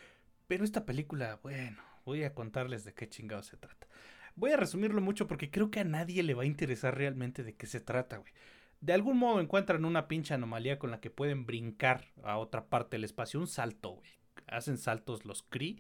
Pero 0.47 0.65
esta 0.65 0.87
película, 0.87 1.41
bueno, 1.43 1.83
voy 2.05 2.23
a 2.23 2.35
contarles 2.35 2.85
de 2.85 2.95
qué 2.95 3.09
chingado 3.09 3.43
se 3.43 3.57
trata. 3.57 3.89
Voy 4.37 4.53
a 4.53 4.57
resumirlo 4.57 5.01
mucho 5.01 5.27
porque 5.27 5.51
creo 5.51 5.71
que 5.71 5.81
a 5.81 5.85
nadie 5.85 6.23
le 6.23 6.35
va 6.35 6.43
a 6.43 6.47
interesar 6.47 6.97
realmente 6.97 7.43
de 7.43 7.55
qué 7.55 7.67
se 7.67 7.81
trata, 7.81 8.19
güey. 8.19 8.33
De 8.81 8.93
algún 8.93 9.17
modo 9.17 9.41
encuentran 9.41 9.85
una 9.85 10.09
pinche 10.09 10.35
anomalía 10.35 10.79
con 10.79 10.91
la 10.91 11.01
que 11.01 11.09
pueden 11.09 11.47
brincar 11.47 12.09
a 12.23 12.37
otra 12.37 12.67
parte 12.67 12.97
del 12.97 13.05
espacio. 13.05 13.41
Un 13.41 13.47
salto, 13.47 13.93
güey. 13.93 14.11
Hacen 14.47 14.77
saltos 14.77 15.25
los 15.25 15.43
Kree. 15.43 15.79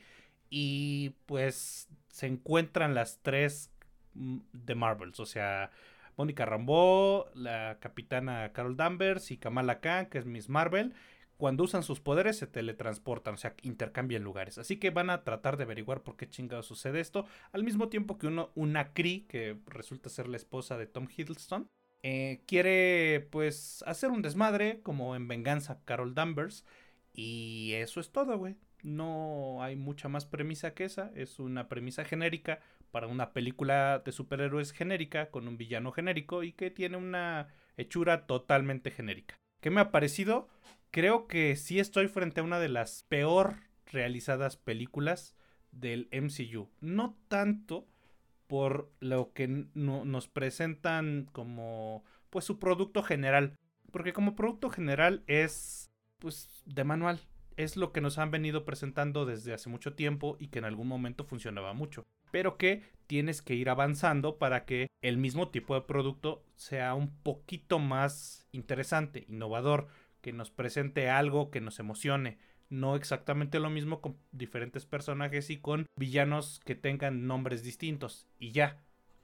Y 0.48 1.10
pues 1.26 1.88
se 2.08 2.26
encuentran 2.26 2.94
las 2.94 3.20
tres 3.22 3.70
mm, 4.14 4.38
de 4.52 4.74
Marvels. 4.74 5.20
O 5.20 5.26
sea, 5.26 5.70
Mónica 6.16 6.46
Rambeau, 6.46 7.26
la 7.34 7.78
capitana 7.80 8.52
Carol 8.52 8.76
Danvers 8.76 9.30
y 9.30 9.36
Kamala 9.36 9.80
Khan, 9.80 10.06
que 10.06 10.18
es 10.18 10.26
Miss 10.26 10.48
Marvel 10.48 10.94
cuando 11.36 11.64
usan 11.64 11.82
sus 11.82 12.00
poderes 12.00 12.38
se 12.38 12.46
teletransportan, 12.46 13.34
o 13.34 13.36
sea, 13.36 13.54
intercambian 13.62 14.22
lugares. 14.22 14.58
Así 14.58 14.76
que 14.76 14.90
van 14.90 15.10
a 15.10 15.24
tratar 15.24 15.56
de 15.56 15.64
averiguar 15.64 16.02
por 16.02 16.16
qué 16.16 16.28
chingado 16.28 16.62
sucede 16.62 17.00
esto, 17.00 17.26
al 17.52 17.64
mismo 17.64 17.88
tiempo 17.88 18.18
que 18.18 18.26
uno, 18.26 18.50
una 18.54 18.92
Cree, 18.92 19.26
que 19.26 19.58
resulta 19.66 20.08
ser 20.08 20.28
la 20.28 20.36
esposa 20.36 20.78
de 20.78 20.86
Tom 20.86 21.08
Hiddleston, 21.14 21.68
eh, 22.06 22.42
quiere 22.46 23.26
pues 23.30 23.82
hacer 23.86 24.10
un 24.10 24.20
desmadre 24.20 24.80
como 24.82 25.16
en 25.16 25.26
venganza 25.26 25.80
Carol 25.86 26.14
Danvers. 26.14 26.64
Y 27.14 27.72
eso 27.74 27.98
es 27.98 28.12
todo, 28.12 28.36
güey. 28.36 28.56
No 28.82 29.62
hay 29.62 29.76
mucha 29.76 30.08
más 30.08 30.26
premisa 30.26 30.74
que 30.74 30.84
esa. 30.84 31.10
Es 31.14 31.38
una 31.38 31.68
premisa 31.68 32.04
genérica 32.04 32.60
para 32.90 33.06
una 33.06 33.32
película 33.32 34.02
de 34.04 34.12
superhéroes 34.12 34.72
genérica 34.72 35.30
con 35.30 35.48
un 35.48 35.56
villano 35.56 35.92
genérico 35.92 36.42
y 36.42 36.52
que 36.52 36.70
tiene 36.70 36.98
una 36.98 37.48
hechura 37.78 38.26
totalmente 38.26 38.90
genérica. 38.90 39.36
¿Qué 39.62 39.70
me 39.70 39.80
ha 39.80 39.90
parecido? 39.90 40.48
Creo 40.94 41.26
que 41.26 41.56
sí 41.56 41.80
estoy 41.80 42.06
frente 42.06 42.40
a 42.40 42.44
una 42.44 42.60
de 42.60 42.68
las 42.68 43.02
peor 43.08 43.56
realizadas 43.90 44.56
películas 44.56 45.34
del 45.72 46.08
MCU. 46.12 46.70
No 46.80 47.18
tanto 47.26 47.88
por 48.46 48.92
lo 49.00 49.32
que 49.32 49.48
nos 49.48 50.28
presentan 50.28 51.28
como 51.32 52.04
pues 52.30 52.44
su 52.44 52.60
producto 52.60 53.02
general, 53.02 53.56
porque 53.90 54.12
como 54.12 54.36
producto 54.36 54.70
general 54.70 55.24
es 55.26 55.90
pues 56.20 56.62
de 56.64 56.84
manual, 56.84 57.18
es 57.56 57.76
lo 57.76 57.92
que 57.92 58.00
nos 58.00 58.18
han 58.18 58.30
venido 58.30 58.64
presentando 58.64 59.26
desde 59.26 59.52
hace 59.52 59.68
mucho 59.68 59.94
tiempo 59.94 60.36
y 60.38 60.46
que 60.46 60.60
en 60.60 60.64
algún 60.64 60.86
momento 60.86 61.24
funcionaba 61.24 61.72
mucho, 61.72 62.04
pero 62.30 62.56
que 62.56 62.84
tienes 63.08 63.42
que 63.42 63.54
ir 63.54 63.68
avanzando 63.68 64.38
para 64.38 64.64
que 64.64 64.86
el 65.02 65.16
mismo 65.16 65.50
tipo 65.50 65.74
de 65.74 65.80
producto 65.80 66.44
sea 66.54 66.94
un 66.94 67.10
poquito 67.16 67.80
más 67.80 68.46
interesante, 68.52 69.24
innovador, 69.28 69.88
que 70.24 70.32
nos 70.32 70.50
presente 70.50 71.10
algo 71.10 71.50
que 71.50 71.60
nos 71.60 71.78
emocione. 71.78 72.38
No 72.70 72.96
exactamente 72.96 73.60
lo 73.60 73.68
mismo 73.68 74.00
con 74.00 74.16
diferentes 74.32 74.86
personajes 74.86 75.50
y 75.50 75.58
con 75.58 75.86
villanos 75.96 76.62
que 76.64 76.74
tengan 76.74 77.26
nombres 77.26 77.62
distintos. 77.62 78.26
Y 78.38 78.52
ya. 78.52 78.78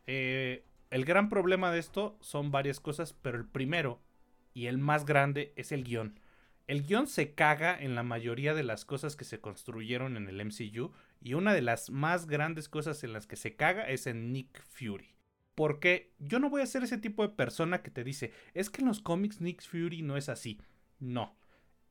Eh, 0.06 0.62
el 0.90 1.06
gran 1.06 1.30
problema 1.30 1.72
de 1.72 1.78
esto 1.78 2.18
son 2.20 2.50
varias 2.50 2.80
cosas, 2.80 3.14
pero 3.14 3.38
el 3.38 3.46
primero 3.46 4.02
y 4.52 4.66
el 4.66 4.76
más 4.76 5.06
grande 5.06 5.54
es 5.56 5.72
el 5.72 5.84
guion. 5.84 6.20
El 6.66 6.82
guion 6.86 7.06
se 7.06 7.32
caga 7.34 7.74
en 7.80 7.94
la 7.94 8.02
mayoría 8.02 8.52
de 8.52 8.62
las 8.62 8.84
cosas 8.84 9.16
que 9.16 9.24
se 9.24 9.40
construyeron 9.40 10.18
en 10.18 10.28
el 10.28 10.44
MCU 10.44 10.92
y 11.22 11.32
una 11.32 11.54
de 11.54 11.62
las 11.62 11.88
más 11.88 12.26
grandes 12.26 12.68
cosas 12.68 13.02
en 13.04 13.14
las 13.14 13.26
que 13.26 13.36
se 13.36 13.56
caga 13.56 13.88
es 13.88 14.06
en 14.06 14.34
Nick 14.34 14.62
Fury. 14.68 15.14
Porque 15.54 16.12
yo 16.18 16.38
no 16.40 16.50
voy 16.50 16.60
a 16.60 16.66
ser 16.66 16.82
ese 16.82 16.98
tipo 16.98 17.22
de 17.22 17.34
persona 17.34 17.82
que 17.82 17.90
te 17.90 18.04
dice, 18.04 18.32
es 18.52 18.68
que 18.68 18.82
en 18.82 18.88
los 18.88 19.00
cómics 19.00 19.40
Nick 19.40 19.62
Fury 19.62 20.02
no 20.02 20.18
es 20.18 20.28
así. 20.28 20.60
No. 21.00 21.36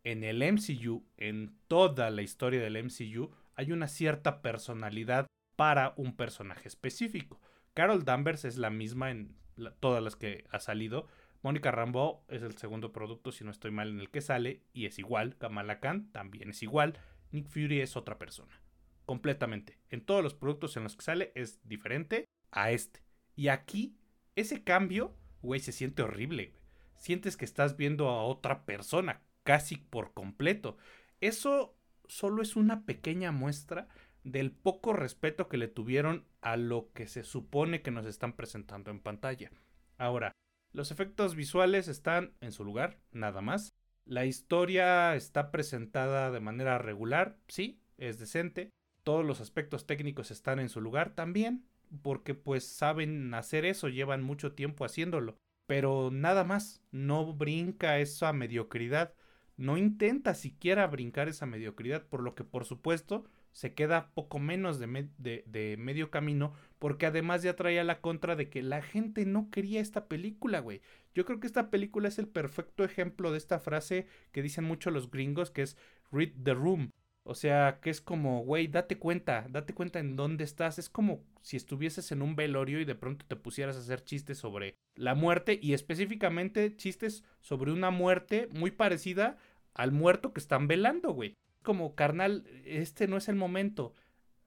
En 0.03 0.23
el 0.23 0.41
MCU, 0.41 1.03
en 1.17 1.57
toda 1.67 2.09
la 2.09 2.21
historia 2.21 2.61
del 2.61 2.81
MCU, 2.81 3.31
hay 3.55 3.71
una 3.73 3.87
cierta 3.87 4.41
personalidad 4.41 5.27
para 5.57 5.93
un 5.97 6.15
personaje 6.15 6.67
específico. 6.69 7.41
Carol 7.73 8.05
Danvers 8.05 8.45
es 8.45 8.57
la 8.57 8.69
misma 8.69 9.11
en 9.11 9.35
todas 9.81 10.01
las 10.01 10.15
que 10.15 10.45
ha 10.51 10.59
salido. 10.59 11.07
Mónica 11.41 11.71
Rambeau 11.71 12.23
es 12.29 12.41
el 12.43 12.57
segundo 12.57 12.93
producto, 12.93 13.31
si 13.31 13.43
no 13.43 13.51
estoy 13.51 13.71
mal, 13.71 13.89
en 13.89 13.99
el 13.99 14.09
que 14.09 14.21
sale 14.21 14.63
y 14.73 14.85
es 14.85 14.99
igual. 14.99 15.37
Kamala 15.37 15.79
Khan 15.79 16.11
también 16.11 16.51
es 16.51 16.63
igual. 16.63 16.97
Nick 17.31 17.47
Fury 17.49 17.81
es 17.81 17.97
otra 17.97 18.17
persona. 18.17 18.61
Completamente. 19.05 19.79
En 19.89 20.01
todos 20.01 20.23
los 20.23 20.33
productos 20.33 20.77
en 20.77 20.83
los 20.83 20.95
que 20.95 21.03
sale 21.03 21.31
es 21.35 21.59
diferente 21.67 22.25
a 22.51 22.71
este. 22.71 23.01
Y 23.35 23.47
aquí, 23.47 23.97
ese 24.35 24.63
cambio, 24.63 25.15
güey, 25.41 25.59
se 25.59 25.71
siente 25.71 26.03
horrible 26.03 26.53
sientes 26.99 27.37
que 27.37 27.45
estás 27.45 27.77
viendo 27.77 28.09
a 28.09 28.23
otra 28.23 28.65
persona 28.65 29.21
casi 29.43 29.77
por 29.77 30.13
completo. 30.13 30.77
Eso 31.21 31.75
solo 32.07 32.41
es 32.41 32.55
una 32.55 32.85
pequeña 32.85 33.31
muestra 33.31 33.87
del 34.23 34.51
poco 34.51 34.93
respeto 34.93 35.47
que 35.47 35.57
le 35.57 35.67
tuvieron 35.67 36.25
a 36.41 36.57
lo 36.57 36.91
que 36.93 37.07
se 37.07 37.23
supone 37.23 37.81
que 37.81 37.91
nos 37.91 38.05
están 38.05 38.33
presentando 38.33 38.91
en 38.91 38.99
pantalla. 38.99 39.51
Ahora, 39.97 40.33
los 40.71 40.91
efectos 40.91 41.35
visuales 41.35 41.87
están 41.87 42.33
en 42.41 42.51
su 42.51 42.63
lugar, 42.63 42.99
nada 43.11 43.41
más. 43.41 43.73
La 44.05 44.25
historia 44.25 45.15
está 45.15 45.51
presentada 45.51 46.31
de 46.31 46.39
manera 46.39 46.77
regular, 46.77 47.37
sí, 47.47 47.81
es 47.97 48.19
decente. 48.19 48.69
Todos 49.03 49.25
los 49.25 49.41
aspectos 49.41 49.87
técnicos 49.87 50.31
están 50.31 50.59
en 50.59 50.69
su 50.69 50.81
lugar 50.81 51.15
también, 51.15 51.65
porque 52.01 52.35
pues 52.35 52.67
saben 52.67 53.33
hacer 53.33 53.65
eso, 53.65 53.87
llevan 53.87 54.21
mucho 54.21 54.53
tiempo 54.53 54.85
haciéndolo 54.85 55.37
pero 55.69 56.09
nada 56.11 56.43
más, 56.43 56.81
no 56.91 57.31
brinca 57.31 57.99
esa 57.99 58.33
mediocridad, 58.33 59.13
no 59.55 59.77
intenta 59.77 60.33
siquiera 60.33 60.87
brincar 60.87 61.29
esa 61.29 61.45
mediocridad, 61.45 62.07
por 62.07 62.23
lo 62.23 62.33
que 62.33 62.43
por 62.43 62.65
supuesto 62.65 63.25
se 63.51 63.75
queda 63.75 64.09
poco 64.15 64.39
menos 64.39 64.79
de, 64.79 65.11
de, 65.19 65.77
medio 65.77 66.09
camino, 66.09 66.53
porque 66.79 67.05
además 67.05 67.43
ya 67.43 67.55
traía 67.55 67.83
la 67.83 68.01
contra 68.01 68.35
de 68.35 68.49
que 68.49 68.63
la 68.63 68.81
gente 68.81 69.27
no 69.27 69.51
quería 69.51 69.79
esta 69.79 70.07
película, 70.07 70.59
güey. 70.59 70.81
Yo 71.13 71.23
creo 71.23 71.39
que 71.39 71.45
esta 71.45 71.69
película 71.69 72.07
es 72.07 72.17
el 72.17 72.27
perfecto 72.27 72.83
ejemplo 72.83 73.31
de 73.31 73.37
esta 73.37 73.59
frase 73.59 74.07
que 74.31 74.41
dicen 74.41 74.63
mucho 74.63 74.89
los 74.89 75.11
gringos, 75.11 75.51
que 75.51 75.61
es 75.61 75.77
read 76.11 76.31
the 76.43 76.55
room. 76.55 76.89
O 77.23 77.35
sea, 77.35 77.79
que 77.81 77.89
es 77.89 78.01
como, 78.01 78.43
güey, 78.43 78.67
date 78.67 78.97
cuenta, 78.97 79.45
date 79.49 79.73
cuenta 79.73 79.99
en 79.99 80.15
dónde 80.15 80.43
estás. 80.43 80.79
Es 80.79 80.89
como 80.89 81.23
si 81.41 81.57
estuvieses 81.57 82.11
en 82.11 82.21
un 82.21 82.35
velorio 82.35 82.79
y 82.79 82.85
de 82.85 82.95
pronto 82.95 83.25
te 83.27 83.35
pusieras 83.35 83.75
a 83.75 83.79
hacer 83.79 84.03
chistes 84.03 84.37
sobre 84.37 84.75
la 84.95 85.15
muerte 85.15 85.59
y 85.61 85.73
específicamente 85.73 86.75
chistes 86.75 87.23
sobre 87.41 87.71
una 87.71 87.91
muerte 87.91 88.47
muy 88.51 88.71
parecida 88.71 89.37
al 89.73 89.91
muerto 89.91 90.33
que 90.33 90.39
están 90.39 90.67
velando, 90.67 91.11
güey. 91.11 91.35
Como, 91.61 91.93
carnal, 91.93 92.47
este 92.65 93.07
no 93.07 93.17
es 93.17 93.27
el 93.27 93.35
momento. 93.35 93.93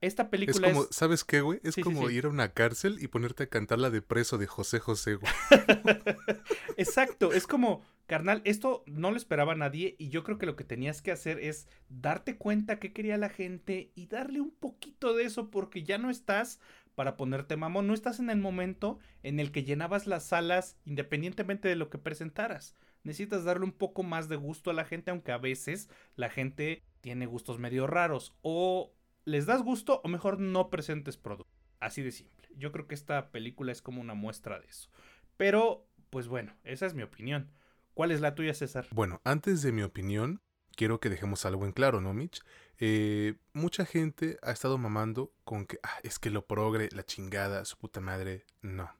Esta 0.03 0.31
película 0.31 0.67
es 0.67 0.75
como, 0.75 0.89
¿sabes 0.91 1.23
qué, 1.23 1.43
güey? 1.43 1.61
Es 1.63 1.77
como 1.77 2.11
ir 2.11 2.27
a 2.27 2.29
una 2.29 2.53
cárcel 2.53 2.99
y 3.01 3.07
ponerte 3.07 3.45
a 3.45 3.47
cantar 3.49 3.79
la 3.79 3.89
de 3.89 4.03
preso 4.03 4.37
de 4.37 4.49
José 4.49 4.81
José, 4.81 5.15
güey. 5.15 5.33
Exacto, 6.77 7.33
es 7.33 7.47
como, 7.47 7.85
carnal, 8.07 8.43
esto 8.45 8.85
no 8.87 9.11
lo 9.11 9.17
esperaba 9.17 9.55
nadie 9.55 9.97
y 9.99 10.09
yo 10.09 10.25
creo 10.25 10.39
que 10.39 10.47
lo 10.47 10.57
que 10.57 10.65
tenías 10.65 11.03
que 11.03 11.13
hacer 11.13 11.39
es 11.39 11.69
darte 11.89 12.37
cuenta 12.37 12.79
qué 12.79 12.93
quería 12.93 13.17
la 13.17 13.29
gente 13.29 13.91
y 13.95 14.07
darle 14.07 14.41
un 14.41 14.51
poquito 14.51 15.15
de 15.15 15.25
eso 15.25 15.51
porque 15.51 15.83
ya 15.83 15.99
no 15.99 16.11
estás 16.11 16.61
para 16.95 17.17
ponerte 17.17 17.57
mamón, 17.57 17.87
no 17.87 17.95
estás 17.95 18.21
en 18.21 18.31
el 18.31 18.39
momento 18.39 18.99
en 19.23 19.41
el 19.41 19.51
que 19.51 19.65
llenabas 19.65 20.07
las 20.07 20.25
salas 20.25 20.77
independientemente 20.85 21.69
de 21.69 21.77
lo 21.77 21.89
que 21.89 21.99
presentaras. 21.99 22.77
Necesitas 23.03 23.45
darle 23.45 23.65
un 23.65 23.73
poco 23.73 24.03
más 24.03 24.29
de 24.29 24.37
gusto 24.37 24.71
a 24.71 24.75
la 24.75 24.85
gente, 24.85 25.11
aunque 25.11 25.33
a 25.33 25.39
veces 25.39 25.89
la 26.15 26.29
gente 26.29 26.83
tiene 27.01 27.27
gustos 27.27 27.59
medio 27.59 27.87
raros 27.87 28.35
o 28.43 28.95
les 29.25 29.47
das 29.47 29.63
gusto 29.63 30.01
o 30.05 30.09
mejor 30.09 30.39
no 30.39 30.71
presentes 30.71 31.17
producto. 31.17 31.51
Así 31.81 32.03
de 32.03 32.13
simple. 32.13 32.49
Yo 32.57 32.71
creo 32.71 32.87
que 32.87 32.95
esta 32.95 33.31
película 33.31 33.73
es 33.73 33.83
como 33.83 34.01
una 34.01 34.15
muestra 34.15 34.61
de 34.61 34.67
eso. 34.67 34.89
Pero, 35.37 35.89
pues 36.11 36.29
bueno, 36.29 36.55
esa 36.63 36.87
es 36.87 36.95
mi 36.95 37.03
opinión. 37.03 37.51
¿Cuál 37.95 38.11
es 38.11 38.21
la 38.21 38.35
tuya, 38.35 38.55
César? 38.55 38.87
Bueno, 38.91 39.21
antes 39.25 39.63
de 39.63 39.73
mi 39.73 39.83
opinión, 39.83 40.41
quiero 40.77 41.01
que 41.01 41.11
dejemos 41.11 41.45
algo 41.45 41.65
en 41.67 41.73
claro, 41.73 42.01
¿no, 42.01 42.15
Mitch? 42.15 42.43
Eh, 42.79 43.35
mucha 43.53 43.85
gente 43.85 44.39
ha 44.43 44.51
estado 44.51 44.79
mamando 44.79 45.33
con 45.45 45.67
que 45.67 45.79
ah, 45.83 45.99
es 46.03 46.19
que 46.19 46.31
lo 46.31 46.47
progre, 46.47 46.89
la 46.93 47.05
chingada, 47.05 47.65
su 47.65 47.77
puta 47.77 48.01
madre. 48.01 48.47
No. 48.63 48.91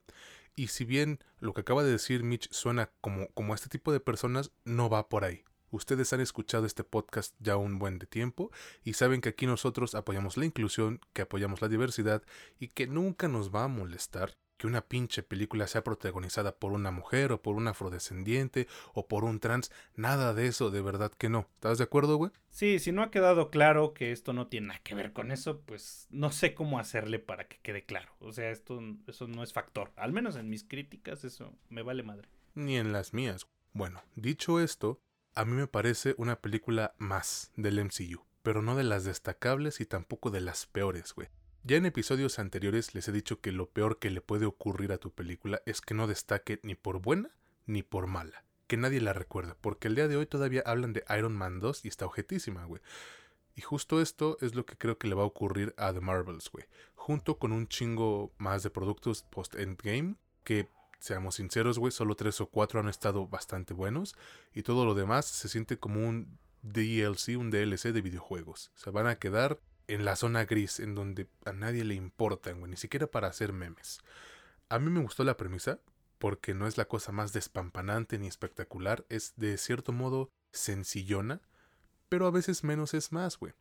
Y 0.55 0.69
si 0.69 0.85
bien 0.85 1.21
lo 1.39 1.55
que 1.55 1.63
acaba 1.63 1.83
de 1.83 1.93
decir 1.93 2.23
Mitch 2.23 2.51
suena 2.53 2.91
como, 3.01 3.29
como 3.29 3.55
este 3.55 3.69
tipo 3.69 3.93
de 3.93 4.01
personas, 4.01 4.53
no 4.65 4.91
va 4.91 5.09
por 5.09 5.25
ahí. 5.25 5.45
Ustedes 5.71 6.13
han 6.13 6.21
escuchado 6.21 6.67
este 6.67 6.85
podcast 6.85 7.35
ya 7.39 7.57
un 7.57 7.79
buen 7.79 7.99
de 7.99 8.07
tiempo 8.07 8.51
y 8.85 8.93
saben 8.93 9.23
que 9.23 9.31
aquí 9.31 9.47
nosotros 9.47 9.95
apoyamos 9.95 10.37
la 10.37 10.45
inclusión, 10.45 11.01
que 11.15 11.23
apoyamos 11.23 11.63
la 11.63 11.69
diversidad 11.69 12.23
y 12.59 12.69
que 12.69 12.87
nunca 12.87 13.27
nos 13.27 13.55
va 13.55 13.65
a 13.65 13.69
molestar 13.69 14.37
que 14.63 14.69
una 14.69 14.87
pinche 14.87 15.25
película 15.25 15.67
sea 15.67 15.83
protagonizada 15.83 16.55
por 16.55 16.71
una 16.71 16.93
mujer 16.93 17.33
o 17.33 17.43
por 17.43 17.57
un 17.57 17.67
afrodescendiente 17.67 18.69
o 18.95 19.09
por 19.09 19.25
un 19.25 19.41
trans. 19.41 19.73
Nada 19.97 20.35
de 20.35 20.47
eso, 20.47 20.71
de 20.71 20.81
verdad 20.81 21.11
que 21.11 21.29
no. 21.29 21.49
¿Estás 21.55 21.79
de 21.79 21.85
acuerdo, 21.85 22.17
güey? 22.17 22.31
Sí, 22.51 22.79
si 22.79 22.93
no 22.93 23.03
ha 23.03 23.11
quedado 23.11 23.51
claro 23.51 23.93
que 23.93 24.13
esto 24.13 24.33
no 24.33 24.47
tiene 24.47 24.69
nada 24.69 24.81
que 24.85 24.95
ver 24.95 25.13
con 25.13 25.33
eso, 25.33 25.63
pues 25.63 26.07
no 26.11 26.31
sé 26.31 26.55
cómo 26.55 26.79
hacerle 26.79 27.19
para 27.19 27.49
que 27.49 27.59
quede 27.59 27.85
claro. 27.85 28.13
O 28.21 28.31
sea, 28.31 28.53
esto 28.53 28.81
eso 29.09 29.27
no 29.27 29.43
es 29.43 29.53
factor. 29.53 29.91
Al 29.97 30.13
menos 30.13 30.37
en 30.37 30.49
mis 30.49 30.63
críticas 30.63 31.25
eso 31.25 31.53
me 31.69 31.83
vale 31.83 32.05
madre. 32.05 32.29
Ni 32.55 32.77
en 32.77 32.93
las 32.93 33.13
mías. 33.13 33.49
Bueno, 33.73 34.05
dicho 34.15 34.61
esto, 34.61 35.01
a 35.35 35.45
mí 35.45 35.55
me 35.55 35.67
parece 35.67 36.15
una 36.19 36.37
película 36.37 36.95
más 36.99 37.51
del 37.57 37.85
MCU, 37.85 38.25
pero 38.45 38.63
no 38.63 38.77
de 38.77 38.85
las 38.85 39.03
destacables 39.03 39.81
y 39.81 39.87
tampoco 39.87 40.31
de 40.31 40.41
las 40.41 40.67
peores, 40.67 41.15
güey. 41.15 41.31
Ya 41.65 41.77
en 41.77 41.87
episodios 41.87 42.41
anteriores 42.41 42.93
les 42.93 43.07
he 43.07 43.13
dicho 43.13 43.41
que 43.41 43.53
lo 43.53 43.71
peor 43.71 44.01
que 44.01 44.11
le 44.11 44.21
puede 44.21 44.47
ocurrir 44.47 44.91
a 44.91 44.99
tu 44.99 45.13
película 45.13 45.63
es 45.65 45.81
que 45.81 45.95
no 45.95 46.09
destaque 46.09 46.59
ni 46.65 46.75
por 46.75 47.01
buena 47.01 47.31
ni 47.67 47.85
por 47.85 48.09
mala. 48.09 48.45
Que 48.67 48.77
nadie 48.77 49.01
la 49.01 49.13
recuerda, 49.13 49.57
porque 49.61 49.87
el 49.87 49.95
día 49.95 50.09
de 50.09 50.17
hoy 50.17 50.27
todavía 50.27 50.65
hablan 50.67 50.93
de 50.93 51.05
Iron 51.17 51.37
Man 51.37 51.61
2 51.61 51.85
y 51.85 51.89
está 51.89 52.05
objetísima, 52.05 52.65
güey. 52.65 52.83
Y 53.55 53.61
justo 53.61 54.01
esto 54.01 54.39
es 54.41 54.57
lo 54.57 54.67
que 54.67 54.77
creo 54.77 54.99
que 54.99 55.07
le 55.07 55.15
va 55.15 55.23
a 55.23 55.27
ocurrir 55.27 55.73
a 55.77 55.93
The 55.93 56.01
Marvels, 56.01 56.51
güey. 56.51 56.65
Junto 56.97 57.39
con 57.39 57.53
un 57.53 57.69
chingo 57.69 58.33
más 58.39 58.65
de 58.65 58.71
productos 58.71 59.23
post-endgame 59.31 60.17
que 60.43 60.69
seamos 60.99 61.37
sinceros, 61.37 61.79
güey, 61.79 61.93
solo 61.93 62.17
tres 62.17 62.41
o 62.41 62.47
cuatro 62.47 62.81
han 62.81 62.89
estado 62.89 63.29
bastante 63.29 63.73
buenos 63.73 64.17
y 64.53 64.63
todo 64.63 64.85
lo 64.85 64.95
demás 64.95 65.27
se 65.27 65.49
siente 65.49 65.79
como 65.79 66.09
un 66.09 66.39
DLC, 66.63 67.37
un 67.39 67.51
DLC 67.53 67.93
de 67.93 68.03
videojuegos. 68.03 68.73
Se 68.75 68.91
van 68.91 69.07
a 69.07 69.17
quedar 69.17 69.61
en 69.89 70.05
la 70.05 70.17
zona 70.17 70.45
gris, 70.45 70.81
en 70.81 70.95
donde 70.95 71.29
a 71.45 71.53
nadie 71.53 71.85
le 71.85 71.95
importan, 71.95 72.61
güey, 72.61 72.71
ni 72.71 72.77
siquiera 72.77 73.07
para 73.07 73.29
hacer 73.29 73.53
memes. 73.53 74.01
A 74.69 74.79
mí 74.79 74.91
me 74.91 75.01
gustó 75.01 75.25
la 75.25 75.37
premisa, 75.37 75.81
porque 76.19 76.55
no 76.55 76.67
es 76.67 76.77
la 76.79 76.87
cosa 76.87 77.13
más 77.13 77.33
despampanante 77.33 78.19
ni 78.19 78.27
espectacular, 78.29 79.05
es 79.09 79.35
de 79.37 79.59
cierto 79.59 79.93
modo 79.93 80.31
sencillona, 80.53 81.41
pero 82.09 82.27
a 82.27 82.31
veces 82.31 82.65
menos 82.65 82.95
es 82.95 83.13
más, 83.13 83.39
güey. 83.39 83.55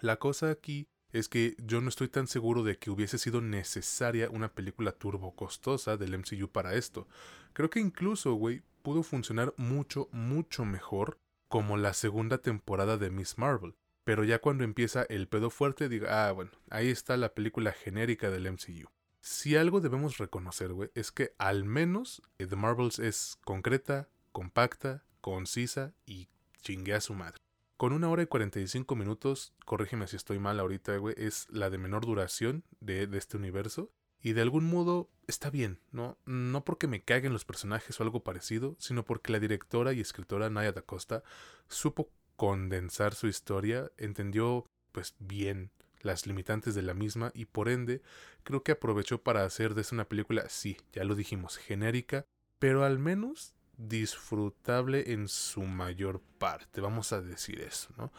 La 0.00 0.16
cosa 0.18 0.50
aquí 0.50 0.86
es 1.12 1.28
que 1.28 1.56
yo 1.58 1.80
no 1.80 1.88
estoy 1.88 2.08
tan 2.08 2.26
seguro 2.26 2.62
de 2.64 2.76
que 2.76 2.90
hubiese 2.90 3.18
sido 3.18 3.40
necesaria 3.40 4.30
una 4.30 4.52
película 4.52 4.92
turbo 4.92 5.34
costosa 5.34 5.96
del 5.96 6.18
MCU 6.18 6.48
para 6.48 6.74
esto. 6.74 7.06
Creo 7.52 7.70
que 7.70 7.80
incluso, 7.80 8.34
güey, 8.34 8.62
pudo 8.82 9.02
funcionar 9.02 9.54
mucho, 9.56 10.08
mucho 10.12 10.64
mejor 10.64 11.18
como 11.48 11.76
la 11.76 11.94
segunda 11.94 12.38
temporada 12.38 12.96
de 12.96 13.10
Miss 13.10 13.38
Marvel. 13.38 13.74
Pero 14.04 14.22
ya 14.24 14.38
cuando 14.38 14.64
empieza 14.64 15.04
el 15.08 15.28
pedo 15.28 15.50
fuerte, 15.50 15.88
diga, 15.88 16.28
ah, 16.28 16.32
bueno, 16.32 16.50
ahí 16.70 16.90
está 16.90 17.16
la 17.16 17.34
película 17.34 17.72
genérica 17.72 18.30
del 18.30 18.50
MCU. 18.52 18.90
Si 19.20 19.56
algo 19.56 19.80
debemos 19.80 20.18
reconocer, 20.18 20.74
güey, 20.74 20.90
es 20.94 21.10
que 21.10 21.34
al 21.38 21.64
menos 21.64 22.22
eh, 22.38 22.46
The 22.46 22.56
Marvels 22.56 22.98
es 22.98 23.38
concreta, 23.44 24.10
compacta, 24.32 25.02
concisa 25.22 25.94
y 26.04 26.28
chingue 26.60 26.92
a 26.92 27.00
su 27.00 27.14
madre. 27.14 27.38
Con 27.78 27.94
una 27.94 28.10
hora 28.10 28.22
y 28.22 28.26
45 28.26 28.94
minutos, 28.94 29.54
corrígeme 29.64 30.06
si 30.06 30.16
estoy 30.16 30.38
mal 30.38 30.60
ahorita, 30.60 30.96
güey, 30.98 31.14
es 31.16 31.46
la 31.48 31.70
de 31.70 31.78
menor 31.78 32.04
duración 32.04 32.64
de, 32.80 33.06
de, 33.06 33.16
este 33.16 33.38
universo. 33.38 33.90
Y 34.20 34.32
de 34.32 34.42
algún 34.42 34.64
modo 34.64 35.10
está 35.26 35.50
bien, 35.50 35.80
¿no? 35.90 36.18
No 36.26 36.64
porque 36.64 36.86
me 36.86 37.02
caguen 37.02 37.32
los 37.32 37.44
personajes 37.44 37.98
o 37.98 38.02
algo 38.02 38.22
parecido, 38.22 38.76
sino 38.78 39.04
porque 39.04 39.32
la 39.32 39.40
directora 39.40 39.92
y 39.92 40.00
escritora 40.00 40.50
Naya 40.50 40.72
da 40.72 40.82
Costa 40.82 41.22
supo 41.68 42.10
condensar 42.36 43.14
su 43.14 43.26
historia, 43.26 43.90
entendió 43.96 44.66
pues 44.92 45.14
bien 45.18 45.70
las 46.00 46.26
limitantes 46.26 46.74
de 46.74 46.82
la 46.82 46.94
misma 46.94 47.32
y 47.34 47.46
por 47.46 47.68
ende 47.68 48.02
creo 48.42 48.62
que 48.62 48.72
aprovechó 48.72 49.22
para 49.22 49.44
hacer 49.44 49.74
de 49.74 49.80
esa 49.80 49.94
una 49.94 50.04
película, 50.04 50.48
sí, 50.48 50.76
ya 50.92 51.04
lo 51.04 51.14
dijimos, 51.14 51.56
genérica, 51.56 52.26
pero 52.58 52.84
al 52.84 52.98
menos 52.98 53.54
disfrutable 53.76 55.12
en 55.12 55.28
su 55.28 55.62
mayor 55.62 56.20
parte, 56.38 56.80
vamos 56.80 57.12
a 57.12 57.20
decir 57.20 57.60
eso, 57.60 57.88
¿no? 57.96 58.12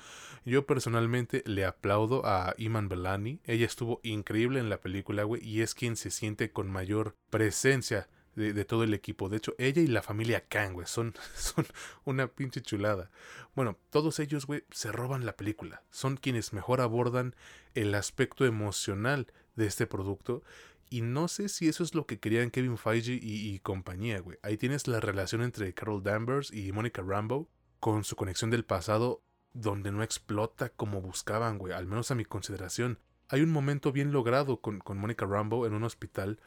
Yo 0.44 0.66
personalmente 0.66 1.44
le 1.46 1.66
aplaudo 1.66 2.26
a 2.26 2.54
Iman 2.58 2.90
Belani, 2.90 3.40
ella 3.46 3.66
estuvo 3.66 4.02
increíble 4.04 4.60
en 4.60 4.70
la 4.70 4.82
película, 4.82 5.24
güey, 5.24 5.42
y 5.48 5.62
es 5.62 5.74
quien 5.74 5.96
se 5.96 6.12
siente 6.12 6.52
con 6.52 6.70
mayor 6.70 7.16
presencia 7.30 8.10
de, 8.36 8.66
todo 8.66 8.84
el 8.84 8.94
equipo. 8.94 9.30
De 9.30 9.38
hecho, 9.38 9.56
ella 9.58 9.82
y 9.82 9.88
la 9.88 10.02
familia 10.02 10.46
Kang, 10.48 10.74
güey, 10.74 10.88
son, 10.88 11.14
son 11.36 11.66
una 12.04 12.28
pinche 12.28 12.62
chulada. 12.62 13.10
Bueno, 13.56 13.78
todos 13.90 14.20
ellos, 14.20 14.46
güey, 14.46 14.64
se 14.72 14.92
roban 14.92 15.26
la 15.26 15.36
película. 15.36 15.84
Son 15.92 16.18
quienes 16.18 16.54
mejor 16.54 16.82
abordan 16.82 17.36
el 17.74 17.96
aspecto 17.96 18.46
emocional 18.46 19.28
de 19.56 19.68
este 19.68 19.88
producto 19.88 20.44
y 20.90 21.02
no 21.02 21.28
sé 21.28 21.50
si 21.50 21.68
eso 21.68 21.84
es 21.84 21.96
lo 21.96 22.06
que 22.06 22.20
querían 22.20 22.52
Kevin 22.52 22.78
Feige 22.78 23.20
y, 23.22 23.60
compañía, 23.60 24.20
güey. 24.20 24.38
Ahí 24.44 24.58
tienes 24.58 24.88
la 24.88 25.00
relación 25.00 25.42
entre 25.42 25.74
Carol 25.74 26.04
Danvers 26.04 26.52
y 26.52 26.72
Monica 26.72 27.02
Rambo 27.02 27.50
con 27.80 28.04
su 28.04 28.16
conexión 28.16 28.52
del 28.52 28.66
pasado 28.66 29.24
donde 29.54 29.92
no 29.92 30.04
explota 30.04 30.70
como 30.70 31.02
buscaban, 31.02 31.58
güey. 31.58 31.74
Al 31.74 31.88
menos 31.88 32.12
a 32.12 32.16
mi 32.16 32.26
consideración. 32.26 33.00
Hay 33.30 33.42
un 33.42 33.52
momento 33.52 33.92
bien 33.92 34.12
logrado 34.12 34.62
con, 34.62 34.80
con 34.80 34.98
Monica 34.98 35.26
Rambo 35.26 35.66
en 35.66 35.74
un 35.74 35.84
hospital, 35.84 36.40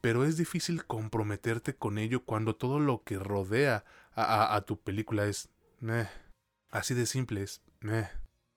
pero 0.00 0.24
es 0.24 0.36
difícil 0.36 0.84
comprometerte 0.84 1.74
con 1.74 1.98
ello 1.98 2.24
cuando 2.24 2.56
todo 2.56 2.80
lo 2.80 3.02
que 3.02 3.18
rodea 3.18 3.84
a, 4.14 4.60
tu 4.66 4.80
película 4.80 5.26
es... 5.26 5.48
Meh. 5.80 6.08
Así 6.70 6.94
de 6.94 7.06
simple 7.06 7.42
es... 7.42 7.62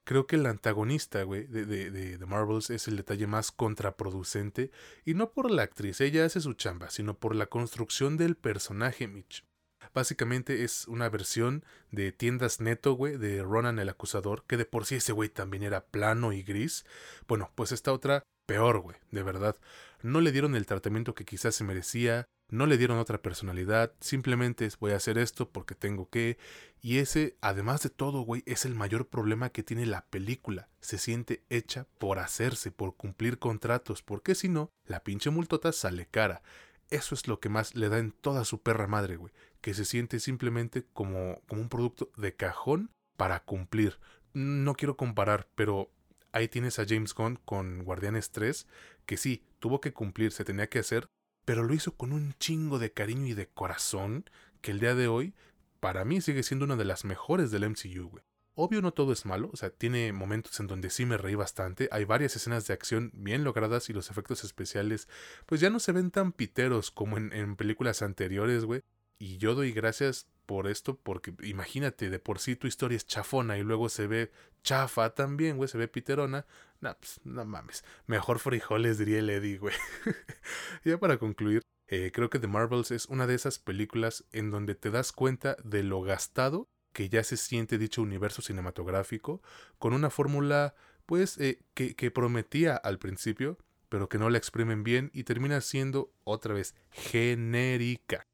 Creo 0.03 0.25
que 0.25 0.35
el 0.35 0.45
antagonista, 0.47 1.21
güey, 1.23 1.45
de, 1.45 1.65
de, 1.65 1.91
de, 1.91 2.17
The 2.17 2.25
Marvels 2.25 2.71
es 2.71 2.87
el 2.87 2.97
detalle 2.97 3.27
más 3.27 3.51
contraproducente, 3.51 4.71
y 5.05 5.13
no 5.13 5.31
por 5.31 5.51
la 5.51 5.61
actriz, 5.61 6.01
ella 6.01 6.25
hace 6.25 6.41
su 6.41 6.53
chamba, 6.53 6.89
sino 6.89 7.19
por 7.19 7.35
la 7.35 7.45
construcción 7.45 8.17
del 8.17 8.35
personaje 8.35 9.07
Mitch. 9.07 9.45
Básicamente 9.93 10.63
es 10.63 10.87
una 10.87 11.09
versión 11.09 11.65
de 11.91 12.11
tiendas 12.11 12.61
neto, 12.61 12.93
güey, 12.93 13.17
de 13.17 13.43
Ronan 13.43 13.77
el 13.79 13.89
acusador, 13.89 14.45
que 14.47 14.57
de 14.57 14.65
por 14.65 14.85
sí 14.85 14.95
ese 14.95 15.11
güey 15.11 15.29
también 15.29 15.63
era 15.63 15.85
plano 15.85 16.31
y 16.31 16.43
gris. 16.43 16.85
Bueno, 17.27 17.51
pues 17.55 17.71
esta 17.71 17.91
otra, 17.91 18.23
peor, 18.45 18.79
güey, 18.79 18.97
de 19.11 19.23
verdad. 19.23 19.55
No 20.01 20.21
le 20.21 20.31
dieron 20.31 20.55
el 20.55 20.65
tratamiento 20.65 21.13
que 21.13 21.25
quizás 21.25 21.55
se 21.55 21.63
merecía, 21.63 22.27
no 22.51 22.65
le 22.65 22.77
dieron 22.77 22.97
otra 22.97 23.21
personalidad, 23.21 23.93
simplemente 24.01 24.65
es 24.65 24.77
voy 24.77 24.91
a 24.91 24.97
hacer 24.97 25.17
esto 25.17 25.49
porque 25.49 25.73
tengo 25.73 26.09
que. 26.09 26.37
Y 26.81 26.97
ese, 26.97 27.37
además 27.39 27.81
de 27.81 27.89
todo, 27.89 28.21
güey, 28.21 28.43
es 28.45 28.65
el 28.65 28.75
mayor 28.75 29.07
problema 29.07 29.49
que 29.49 29.63
tiene 29.63 29.85
la 29.85 30.05
película. 30.09 30.67
Se 30.81 30.97
siente 30.97 31.43
hecha 31.49 31.87
por 31.97 32.19
hacerse, 32.19 32.71
por 32.71 32.97
cumplir 32.97 33.39
contratos, 33.39 34.01
porque 34.03 34.35
si 34.35 34.49
no, 34.49 34.69
la 34.85 35.03
pinche 35.03 35.29
multota 35.29 35.71
sale 35.71 36.07
cara. 36.07 36.41
Eso 36.89 37.15
es 37.15 37.27
lo 37.29 37.39
que 37.39 37.47
más 37.47 37.75
le 37.75 37.87
da 37.87 37.99
en 37.99 38.11
toda 38.11 38.43
su 38.43 38.61
perra 38.61 38.85
madre, 38.85 39.15
güey. 39.15 39.31
Que 39.61 39.73
se 39.73 39.85
siente 39.85 40.19
simplemente 40.19 40.85
como, 40.91 41.41
como 41.47 41.61
un 41.61 41.69
producto 41.69 42.11
de 42.17 42.35
cajón 42.35 42.91
para 43.15 43.43
cumplir. 43.43 43.97
No 44.33 44.73
quiero 44.73 44.97
comparar, 44.97 45.47
pero 45.55 45.89
ahí 46.31 46.47
tienes 46.47 46.79
a 46.79 46.85
James 46.87 47.13
Gunn 47.13 47.39
con 47.45 47.83
Guardianes 47.83 48.31
3, 48.31 48.67
que 49.05 49.17
sí, 49.17 49.43
tuvo 49.59 49.81
que 49.81 49.93
cumplir, 49.93 50.31
se 50.31 50.45
tenía 50.45 50.67
que 50.67 50.79
hacer, 50.79 51.07
pero 51.45 51.63
lo 51.63 51.73
hizo 51.73 51.95
con 51.95 52.13
un 52.13 52.33
chingo 52.39 52.79
de 52.79 52.91
cariño 52.91 53.27
y 53.27 53.33
de 53.33 53.47
corazón 53.47 54.29
que 54.61 54.71
el 54.71 54.79
día 54.79 54.95
de 54.95 55.07
hoy 55.07 55.33
para 55.79 56.05
mí 56.05 56.21
sigue 56.21 56.43
siendo 56.43 56.65
una 56.65 56.75
de 56.75 56.85
las 56.85 57.05
mejores 57.05 57.51
del 57.51 57.63
MCU, 57.63 58.09
güey. 58.09 58.23
Obvio 58.53 58.81
no 58.81 58.91
todo 58.91 59.13
es 59.13 59.25
malo, 59.25 59.49
o 59.53 59.55
sea, 59.55 59.69
tiene 59.69 60.11
momentos 60.11 60.59
en 60.59 60.67
donde 60.67 60.89
sí 60.89 61.05
me 61.05 61.17
reí 61.17 61.35
bastante, 61.35 61.87
hay 61.91 62.03
varias 62.03 62.35
escenas 62.35 62.67
de 62.67 62.73
acción 62.73 63.09
bien 63.13 63.43
logradas 63.43 63.89
y 63.89 63.93
los 63.93 64.11
efectos 64.11 64.43
especiales 64.43 65.07
pues 65.45 65.61
ya 65.61 65.69
no 65.69 65.79
se 65.79 65.93
ven 65.93 66.11
tan 66.11 66.33
piteros 66.33 66.91
como 66.91 67.17
en, 67.17 67.31
en 67.33 67.55
películas 67.55 68.01
anteriores, 68.01 68.65
güey. 68.65 68.81
Y 69.19 69.37
yo 69.37 69.55
doy 69.55 69.71
gracias 69.71 70.27
por 70.45 70.67
esto, 70.67 70.97
porque 71.01 71.33
imagínate, 71.43 72.09
de 72.09 72.19
por 72.19 72.39
sí 72.39 72.55
tu 72.55 72.67
historia 72.67 72.95
es 72.95 73.05
chafona 73.05 73.57
y 73.57 73.63
luego 73.63 73.89
se 73.89 74.07
ve 74.07 74.31
chafa 74.63 75.13
también, 75.13 75.57
güey, 75.57 75.67
se 75.67 75.77
ve 75.77 75.87
piterona. 75.87 76.45
No, 76.79 76.95
pues, 76.97 77.19
no 77.23 77.45
mames. 77.45 77.83
Mejor 78.07 78.39
frijoles, 78.39 78.97
diría 78.97 79.19
el 79.19 79.29
Eddie, 79.29 79.57
güey. 79.57 79.75
ya 80.85 80.99
para 80.99 81.17
concluir, 81.17 81.61
eh, 81.87 82.11
creo 82.13 82.29
que 82.29 82.39
The 82.39 82.47
Marvels 82.47 82.91
es 82.91 83.05
una 83.05 83.27
de 83.27 83.35
esas 83.35 83.59
películas 83.59 84.25
en 84.31 84.51
donde 84.51 84.75
te 84.75 84.91
das 84.91 85.11
cuenta 85.11 85.57
de 85.63 85.83
lo 85.83 86.01
gastado 86.01 86.67
que 86.93 87.09
ya 87.09 87.23
se 87.23 87.37
siente 87.37 87.77
dicho 87.77 88.01
universo 88.01 88.41
cinematográfico, 88.41 89.41
con 89.79 89.93
una 89.93 90.09
fórmula, 90.09 90.75
pues, 91.05 91.37
eh, 91.37 91.59
que, 91.73 91.95
que 91.95 92.11
prometía 92.11 92.75
al 92.75 92.99
principio, 92.99 93.57
pero 93.87 94.09
que 94.09 94.17
no 94.17 94.29
la 94.29 94.37
exprimen 94.37 94.83
bien 94.83 95.09
y 95.13 95.23
termina 95.23 95.61
siendo, 95.61 96.11
otra 96.23 96.53
vez, 96.53 96.75
genérica 96.89 98.25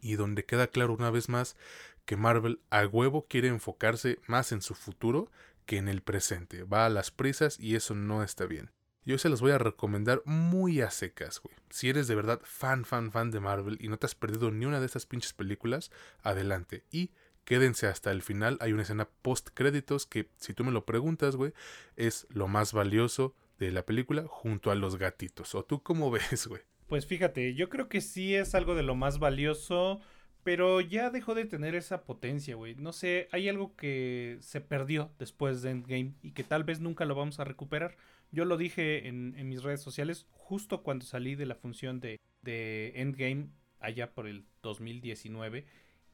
y 0.00 0.16
donde 0.16 0.44
queda 0.44 0.68
claro 0.68 0.94
una 0.94 1.10
vez 1.10 1.28
más 1.28 1.56
que 2.04 2.16
Marvel 2.16 2.60
a 2.70 2.86
huevo 2.86 3.26
quiere 3.28 3.48
enfocarse 3.48 4.20
más 4.26 4.52
en 4.52 4.62
su 4.62 4.74
futuro 4.74 5.30
que 5.66 5.76
en 5.76 5.88
el 5.88 6.02
presente. 6.02 6.62
Va 6.62 6.86
a 6.86 6.90
las 6.90 7.10
prisas 7.10 7.58
y 7.58 7.74
eso 7.74 7.94
no 7.94 8.22
está 8.22 8.46
bien. 8.46 8.70
Yo 9.04 9.18
se 9.18 9.28
los 9.28 9.40
voy 9.40 9.52
a 9.52 9.58
recomendar 9.58 10.22
muy 10.24 10.80
a 10.80 10.90
secas, 10.90 11.40
güey. 11.40 11.54
Si 11.70 11.88
eres 11.88 12.08
de 12.08 12.16
verdad 12.16 12.40
fan, 12.42 12.84
fan, 12.84 13.12
fan 13.12 13.30
de 13.30 13.38
Marvel 13.38 13.78
y 13.80 13.88
no 13.88 13.98
te 13.98 14.06
has 14.06 14.14
perdido 14.16 14.50
ni 14.50 14.66
una 14.66 14.80
de 14.80 14.86
esas 14.86 15.06
pinches 15.06 15.32
películas, 15.32 15.92
adelante. 16.22 16.84
Y 16.90 17.12
quédense 17.44 17.86
hasta 17.86 18.10
el 18.10 18.22
final. 18.22 18.58
Hay 18.60 18.72
una 18.72 18.82
escena 18.82 19.08
post 19.22 19.50
créditos 19.54 20.06
que, 20.06 20.28
si 20.38 20.54
tú 20.54 20.64
me 20.64 20.72
lo 20.72 20.84
preguntas, 20.84 21.36
güey, 21.36 21.52
es 21.94 22.26
lo 22.30 22.48
más 22.48 22.72
valioso 22.72 23.34
de 23.58 23.70
la 23.70 23.86
película 23.86 24.24
junto 24.26 24.70
a 24.70 24.74
los 24.74 24.96
gatitos. 24.96 25.54
¿O 25.54 25.64
tú 25.64 25.82
cómo 25.82 26.10
ves, 26.12 26.48
güey? 26.48 26.62
Pues 26.86 27.06
fíjate, 27.06 27.54
yo 27.54 27.68
creo 27.68 27.88
que 27.88 28.00
sí 28.00 28.34
es 28.34 28.54
algo 28.54 28.74
de 28.74 28.82
lo 28.82 28.94
más 28.94 29.18
valioso, 29.18 30.00
pero 30.44 30.80
ya 30.80 31.10
dejó 31.10 31.34
de 31.34 31.44
tener 31.44 31.74
esa 31.74 32.04
potencia, 32.04 32.54
güey. 32.54 32.76
No 32.76 32.92
sé, 32.92 33.28
hay 33.32 33.48
algo 33.48 33.74
que 33.74 34.38
se 34.40 34.60
perdió 34.60 35.10
después 35.18 35.62
de 35.62 35.70
Endgame 35.70 36.14
y 36.22 36.32
que 36.32 36.44
tal 36.44 36.62
vez 36.64 36.80
nunca 36.80 37.04
lo 37.04 37.16
vamos 37.16 37.40
a 37.40 37.44
recuperar. 37.44 37.96
Yo 38.30 38.44
lo 38.44 38.56
dije 38.56 39.08
en, 39.08 39.48
mis 39.48 39.62
redes 39.62 39.82
sociales 39.82 40.26
justo 40.30 40.82
cuando 40.82 41.04
salí 41.04 41.34
de 41.34 41.46
la 41.46 41.56
función 41.56 41.98
de, 42.00 42.20
de 42.42 42.92
Endgame 42.96 43.48
allá 43.80 44.12
por 44.12 44.26
el 44.28 44.44
2019 44.62 45.66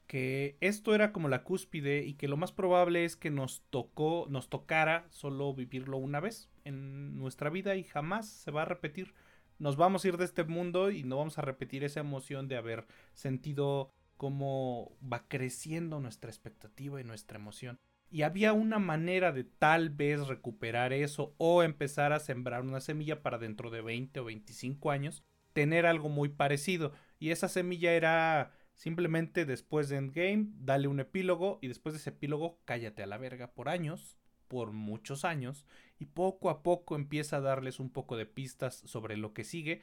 que 0.06 0.58
esto 0.60 0.94
era 0.94 1.10
como 1.10 1.28
la 1.28 1.42
cúspide 1.42 2.04
y 2.04 2.14
que 2.14 2.28
lo 2.28 2.36
más 2.36 2.52
probable 2.52 3.06
es 3.06 3.16
que 3.16 3.30
nos 3.30 3.62
tocó, 3.70 4.26
nos 4.28 4.50
tocara 4.50 5.06
solo 5.10 5.54
vivirlo 5.54 5.96
una 5.96 6.20
vez 6.20 6.50
en 6.64 7.18
nuestra 7.18 7.48
vida 7.48 7.76
y 7.76 7.84
jamás 7.84 8.28
se 8.28 8.50
va 8.50 8.62
a 8.62 8.66
repetir. 8.66 9.14
Nos 9.59 9.76
vamos 9.76 10.05
a 10.05 10.09
ir 10.09 10.16
de 10.16 10.24
este 10.24 10.44
mundo 10.44 10.90
y 10.90 11.05
no 11.05 11.16
vamos 11.16 11.38
a 11.38 11.42
repetir 11.42 11.84
esa 11.84 12.00
emoción 12.00 12.48
de 12.48 12.57
haber 12.57 12.86
sentido 13.14 13.92
cómo 14.16 14.96
va 15.03 15.26
creciendo 15.28 16.00
nuestra 16.00 16.30
expectativa 16.30 17.00
y 17.00 17.05
nuestra 17.05 17.38
emoción. 17.38 17.78
Y 18.11 18.22
había 18.22 18.53
una 18.53 18.78
manera 18.78 19.32
de 19.32 19.44
tal 19.44 19.90
vez 19.90 20.26
recuperar 20.26 20.92
eso 20.92 21.34
o 21.38 21.62
empezar 21.62 22.12
a 22.12 22.20
sembrar 22.20 22.62
una 22.62 22.80
semilla 22.80 23.22
para 23.22 23.38
dentro 23.38 23.70
de 23.70 23.80
20 23.80 24.20
o 24.20 24.24
25 24.24 24.90
años 24.90 25.24
tener 25.53 25.86
algo 25.86 26.09
muy 26.09 26.28
parecido. 26.28 26.92
Y 27.18 27.30
esa 27.30 27.48
semilla 27.48 27.92
era 27.92 28.53
simplemente 28.74 29.44
después 29.44 29.88
de 29.88 29.96
Endgame, 29.96 30.48
dale 30.57 30.88
un 30.88 31.00
epílogo 31.00 31.59
y 31.62 31.68
después 31.68 31.94
de 31.94 32.00
ese 32.00 32.11
epílogo 32.11 32.59
cállate 32.64 33.03
a 33.03 33.07
la 33.07 33.18
verga 33.18 33.53
por 33.53 33.68
años, 33.68 34.16
por 34.48 34.72
muchos 34.72 35.24
años, 35.24 35.64
y 36.03 36.07
poco 36.07 36.50
a 36.50 36.62
poco 36.62 36.96
empieza 36.96 37.38
a 37.38 37.40
darles 37.40 37.80
un 37.80 37.90
poco 37.90 38.16
de 38.16 38.26
pistas 38.26 38.76
sobre 38.84 39.16
lo 39.16 39.32
que 39.32 39.44
sigue 39.44 39.82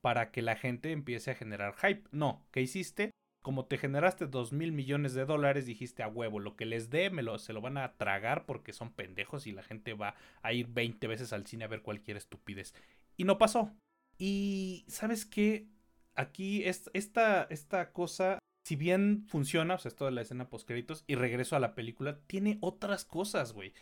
para 0.00 0.30
que 0.30 0.42
la 0.42 0.56
gente 0.56 0.92
empiece 0.92 1.30
a 1.30 1.34
generar 1.34 1.74
hype. 1.76 2.08
No, 2.12 2.46
¿qué 2.52 2.60
hiciste? 2.60 3.10
como 3.44 3.66
te 3.66 3.76
generaste 3.76 4.26
dos 4.26 4.54
mil 4.54 4.72
millones 4.72 5.12
de 5.12 5.26
dólares, 5.26 5.66
dijiste 5.66 6.02
a 6.02 6.08
huevo, 6.08 6.40
lo 6.40 6.56
que 6.56 6.64
les 6.64 6.88
dé 6.88 7.10
me 7.10 7.22
lo, 7.22 7.38
se 7.38 7.52
lo 7.52 7.60
van 7.60 7.76
a 7.76 7.92
tragar 7.98 8.46
porque 8.46 8.72
son 8.72 8.90
pendejos 8.90 9.46
y 9.46 9.52
la 9.52 9.62
gente 9.62 9.92
va 9.92 10.14
a 10.40 10.54
ir 10.54 10.68
20 10.68 11.06
veces 11.08 11.34
al 11.34 11.46
cine 11.46 11.64
a 11.64 11.68
ver 11.68 11.82
cualquier 11.82 12.16
estupidez. 12.16 12.72
Y 13.18 13.24
no 13.24 13.36
pasó. 13.36 13.70
Y 14.16 14.86
sabes 14.88 15.26
qué, 15.26 15.68
aquí 16.14 16.64
es, 16.64 16.88
esta, 16.94 17.42
esta 17.50 17.92
cosa, 17.92 18.38
si 18.66 18.76
bien 18.76 19.26
funciona, 19.28 19.74
o 19.74 19.78
sea, 19.78 19.90
es 19.90 19.94
toda 19.94 20.10
la 20.10 20.22
escena 20.22 20.48
post 20.48 20.66
créditos 20.66 21.04
y 21.06 21.14
regreso 21.14 21.54
a 21.54 21.60
la 21.60 21.74
película, 21.74 22.20
tiene 22.26 22.56
otras 22.62 23.04
cosas, 23.04 23.52
güey. 23.52 23.74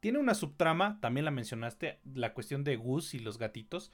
Tiene 0.00 0.18
una 0.18 0.34
subtrama, 0.34 0.98
también 1.00 1.24
la 1.24 1.30
mencionaste, 1.30 2.00
la 2.14 2.32
cuestión 2.32 2.64
de 2.64 2.76
Gus 2.76 3.14
y 3.14 3.18
los 3.18 3.38
gatitos, 3.38 3.92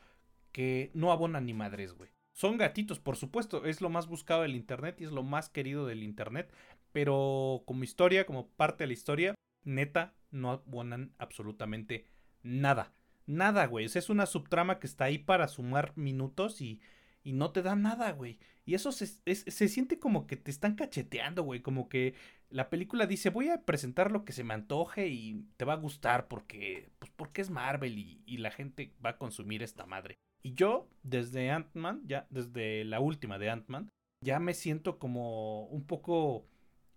que 0.53 0.91
no 0.95 1.13
abonan 1.13 1.47
ni 1.47 1.53
madres, 1.53 1.93
güey. 1.93 2.11
Son 2.33 2.59
gatitos, 2.59 3.01
por 3.01 3.17
supuesto, 3.17 3.65
es 3.65 3.81
lo 3.81 3.89
más 3.89 4.07
buscado 4.07 4.43
del 4.43 4.57
Internet 4.57 5.01
y 5.01 5.05
es 5.05 5.11
lo 5.11 5.23
más 5.23 5.49
querido 5.49 5.87
del 5.87 6.03
Internet, 6.03 6.53
pero 6.93 7.63
como 7.67 7.83
historia, 7.83 8.27
como 8.27 8.49
parte 8.49 8.85
de 8.85 8.89
la 8.89 8.93
historia, 8.93 9.35
neta, 9.65 10.15
no 10.31 10.51
abonan 10.51 11.13
absolutamente 11.19 12.07
nada. 12.43 12.93
Nada, 13.27 13.67
güey. 13.67 13.87
es 13.87 14.09
una 14.09 14.27
subtrama 14.27 14.79
que 14.79 14.87
está 14.87 15.07
ahí 15.07 15.19
para 15.19 15.49
sumar 15.49 15.93
minutos 15.97 16.61
y, 16.61 16.81
y 17.27 17.33
no 17.33 17.51
te 17.51 17.61
da 17.61 17.75
nada, 17.75 18.13
güey. 18.13 18.39
Y 18.65 18.75
eso 18.75 18.93
se, 18.93 19.07
se 19.07 19.69
siente 19.69 19.99
como 19.99 20.29
que 20.29 20.37
te 20.37 20.53
están 20.53 20.77
cacheteando, 20.77 21.43
güey. 21.43 21.61
Como 21.61 21.89
que 21.89 22.15
la 22.51 22.71
película 22.71 23.07
dice, 23.07 23.31
voy 23.31 23.49
a 23.49 23.65
presentar 23.65 24.13
lo 24.13 24.25
que 24.25 24.33
se 24.33 24.45
me 24.45 24.55
antoje 24.55 25.09
y 25.09 25.45
te 25.57 25.65
va 25.65 25.73
a 25.73 25.77
gustar 25.77 26.29
porque, 26.29 26.89
pues 27.01 27.11
porque 27.17 27.41
es 27.43 27.51
Marvel 27.51 27.99
y, 27.99 28.23
y 28.27 28.37
la 28.37 28.53
gente 28.53 28.95
va 29.05 29.11
a 29.11 29.19
consumir 29.19 29.65
esta 29.65 29.87
madre. 29.87 30.15
Y 30.45 30.55
yo, 30.55 30.89
desde 31.03 31.51
Ant-Man, 31.51 32.03
ya 32.07 32.29
desde 32.31 32.85
la 32.85 33.01
última 33.01 33.41
de 33.41 33.51
Ant-Man, 33.51 33.91
ya 34.25 34.39
me 34.39 34.55
siento 34.55 35.01
como 35.01 35.65
un 35.67 35.85
poco 35.85 36.47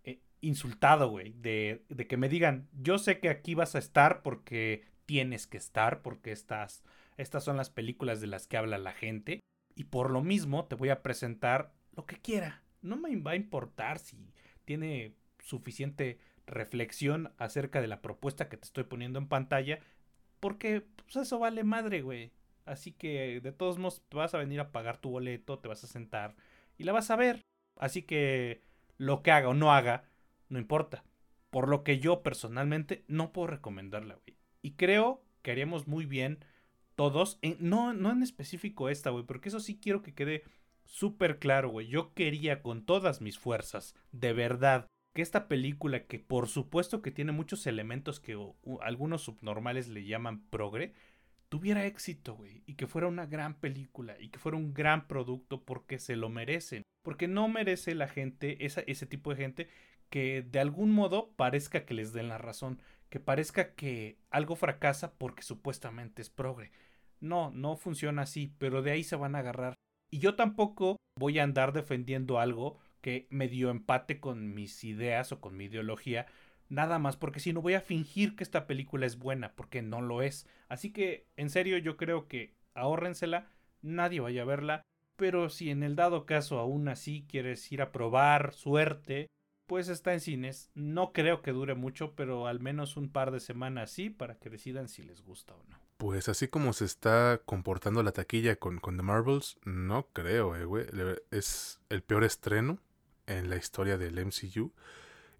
eh, 0.03 0.21
insultado, 0.41 1.09
güey, 1.09 1.33
de, 1.33 1.85
de, 1.89 2.05
que 2.05 2.17
me 2.17 2.29
digan, 2.29 2.69
yo 2.79 2.99
sé 2.99 3.19
que 3.19 3.29
aquí 3.29 3.55
vas 3.55 3.73
a 3.73 3.79
estar 3.79 4.21
porque 4.21 4.83
tienes 5.07 5.47
que 5.47 5.57
estar, 5.57 6.03
porque 6.03 6.31
estas, 6.31 6.83
estas 7.17 7.43
son 7.43 7.57
las 7.57 7.71
películas 7.71 8.21
de 8.21 8.27
las 8.27 8.45
que 8.45 8.57
habla 8.57 8.77
la 8.77 8.93
gente, 8.93 9.39
y 9.79 9.85
por 9.85 10.11
lo 10.11 10.21
mismo 10.21 10.65
te 10.65 10.75
voy 10.75 10.89
a 10.89 11.01
presentar 11.01 11.71
lo 11.95 12.05
que 12.05 12.17
quiera. 12.17 12.61
No 12.81 12.97
me 12.97 13.15
va 13.15 13.31
a 13.31 13.37
importar 13.37 13.97
si 13.97 14.17
tiene 14.65 15.15
suficiente 15.41 16.19
reflexión 16.45 17.31
acerca 17.37 17.79
de 17.79 17.87
la 17.87 18.01
propuesta 18.01 18.49
que 18.49 18.57
te 18.57 18.65
estoy 18.65 18.83
poniendo 18.83 19.19
en 19.19 19.29
pantalla, 19.29 19.79
porque 20.41 20.81
pues 20.81 21.15
eso 21.15 21.39
vale 21.39 21.63
madre, 21.63 22.01
güey. 22.01 22.33
Así 22.65 22.91
que 22.91 23.39
de 23.39 23.53
todos 23.53 23.77
modos 23.77 24.03
te 24.09 24.17
vas 24.17 24.33
a 24.33 24.39
venir 24.39 24.59
a 24.59 24.73
pagar 24.73 24.97
tu 24.97 25.11
boleto, 25.11 25.59
te 25.59 25.69
vas 25.69 25.81
a 25.85 25.87
sentar 25.87 26.35
y 26.77 26.83
la 26.83 26.91
vas 26.91 27.09
a 27.09 27.15
ver. 27.15 27.45
Así 27.77 28.01
que 28.01 28.61
lo 28.97 29.23
que 29.23 29.31
haga 29.31 29.47
o 29.47 29.53
no 29.53 29.71
haga, 29.71 30.09
no 30.49 30.59
importa. 30.59 31.05
Por 31.51 31.69
lo 31.69 31.85
que 31.85 31.99
yo 31.99 32.21
personalmente 32.21 33.05
no 33.07 33.31
puedo 33.31 33.47
recomendarla, 33.47 34.15
güey. 34.15 34.35
Y 34.61 34.71
creo 34.71 35.23
que 35.41 35.51
haríamos 35.51 35.87
muy 35.87 36.05
bien 36.05 36.43
todos, 36.99 37.39
no, 37.59 37.93
no 37.93 38.11
en 38.11 38.23
específico 38.23 38.89
esta, 38.89 39.09
güey, 39.09 39.23
porque 39.23 39.47
eso 39.47 39.61
sí 39.61 39.79
quiero 39.79 40.01
que 40.01 40.13
quede 40.13 40.43
súper 40.83 41.39
claro, 41.39 41.69
güey. 41.69 41.87
Yo 41.87 42.13
quería 42.13 42.61
con 42.61 42.85
todas 42.85 43.21
mis 43.21 43.39
fuerzas, 43.39 43.95
de 44.11 44.33
verdad, 44.33 44.85
que 45.15 45.21
esta 45.21 45.47
película, 45.47 46.07
que 46.07 46.19
por 46.19 46.49
supuesto 46.49 47.01
que 47.01 47.11
tiene 47.11 47.31
muchos 47.31 47.65
elementos 47.67 48.19
que 48.19 48.37
algunos 48.81 49.21
subnormales 49.21 49.87
le 49.87 50.03
llaman 50.03 50.41
progre, 50.49 50.91
tuviera 51.47 51.85
éxito, 51.85 52.35
güey, 52.35 52.63
y 52.65 52.73
que 52.73 52.85
fuera 52.85 53.07
una 53.07 53.25
gran 53.25 53.53
película 53.61 54.17
y 54.19 54.27
que 54.27 54.39
fuera 54.39 54.57
un 54.57 54.73
gran 54.73 55.07
producto 55.07 55.63
porque 55.63 55.99
se 55.99 56.17
lo 56.17 56.27
merecen. 56.27 56.83
Porque 57.01 57.29
no 57.29 57.47
merece 57.47 57.95
la 57.95 58.09
gente, 58.09 58.65
ese 58.65 59.05
tipo 59.05 59.29
de 59.29 59.37
gente, 59.37 59.69
que 60.09 60.41
de 60.41 60.59
algún 60.59 60.91
modo 60.91 61.31
parezca 61.37 61.85
que 61.85 61.93
les 61.93 62.11
den 62.11 62.27
la 62.27 62.39
razón, 62.39 62.81
que 63.09 63.21
parezca 63.21 63.73
que 63.73 64.17
algo 64.31 64.57
fracasa 64.57 65.13
porque 65.13 65.43
supuestamente 65.43 66.21
es 66.21 66.29
progre. 66.29 66.73
No, 67.19 67.51
no 67.51 67.75
funciona 67.75 68.23
así, 68.23 68.53
pero 68.57 68.81
de 68.81 68.91
ahí 68.91 69.03
se 69.03 69.15
van 69.15 69.35
a 69.35 69.39
agarrar. 69.39 69.75
Y 70.11 70.19
yo 70.19 70.35
tampoco 70.35 70.97
voy 71.15 71.39
a 71.39 71.43
andar 71.43 71.73
defendiendo 71.73 72.39
algo 72.39 72.79
que 73.01 73.27
me 73.29 73.47
dio 73.47 73.69
empate 73.69 74.19
con 74.19 74.53
mis 74.53 74.83
ideas 74.83 75.31
o 75.31 75.39
con 75.39 75.55
mi 75.55 75.65
ideología, 75.65 76.27
nada 76.69 76.99
más, 76.99 77.17
porque 77.17 77.39
si 77.39 77.53
no 77.53 77.61
voy 77.61 77.73
a 77.73 77.81
fingir 77.81 78.35
que 78.35 78.43
esta 78.43 78.67
película 78.67 79.05
es 79.05 79.17
buena, 79.17 79.53
porque 79.55 79.81
no 79.81 80.01
lo 80.01 80.21
es. 80.21 80.47
Así 80.67 80.91
que, 80.91 81.27
en 81.37 81.49
serio, 81.49 81.77
yo 81.77 81.97
creo 81.97 82.27
que 82.27 82.55
ahórrensela, 82.73 83.51
nadie 83.81 84.19
vaya 84.19 84.43
a 84.43 84.45
verla, 84.45 84.81
pero 85.15 85.49
si 85.49 85.69
en 85.69 85.83
el 85.83 85.95
dado 85.95 86.25
caso 86.25 86.59
aún 86.59 86.87
así 86.87 87.25
quieres 87.27 87.69
ir 87.71 87.81
a 87.81 87.91
probar 87.91 88.53
suerte, 88.53 89.27
pues 89.67 89.89
está 89.89 90.13
en 90.13 90.21
cines. 90.21 90.71
No 90.73 91.11
creo 91.13 91.41
que 91.41 91.51
dure 91.51 91.75
mucho, 91.75 92.15
pero 92.15 92.47
al 92.47 92.59
menos 92.59 92.97
un 92.97 93.11
par 93.11 93.31
de 93.31 93.39
semanas 93.39 93.91
sí, 93.91 94.09
para 94.09 94.39
que 94.39 94.49
decidan 94.49 94.87
si 94.87 95.03
les 95.03 95.21
gusta 95.21 95.55
o 95.55 95.63
no. 95.67 95.88
Pues 95.99 96.29
así 96.29 96.47
como 96.47 96.71
se 96.71 96.85
está 96.85 97.41
comportando 97.43 98.01
la 98.03 98.13
taquilla 98.13 98.55
con, 98.55 98.79
The 98.79 99.03
Marvels, 99.03 99.57
no 99.65 100.07
creo, 100.13 100.55
eh, 100.55 100.63
güey. 100.63 100.85
Es 101.29 101.81
el 101.89 102.03
peor 102.03 102.23
estreno 102.23 102.79
en 103.27 103.49
la 103.49 103.57
historia 103.57 103.97
del 103.97 104.17
MCU. 104.17 104.71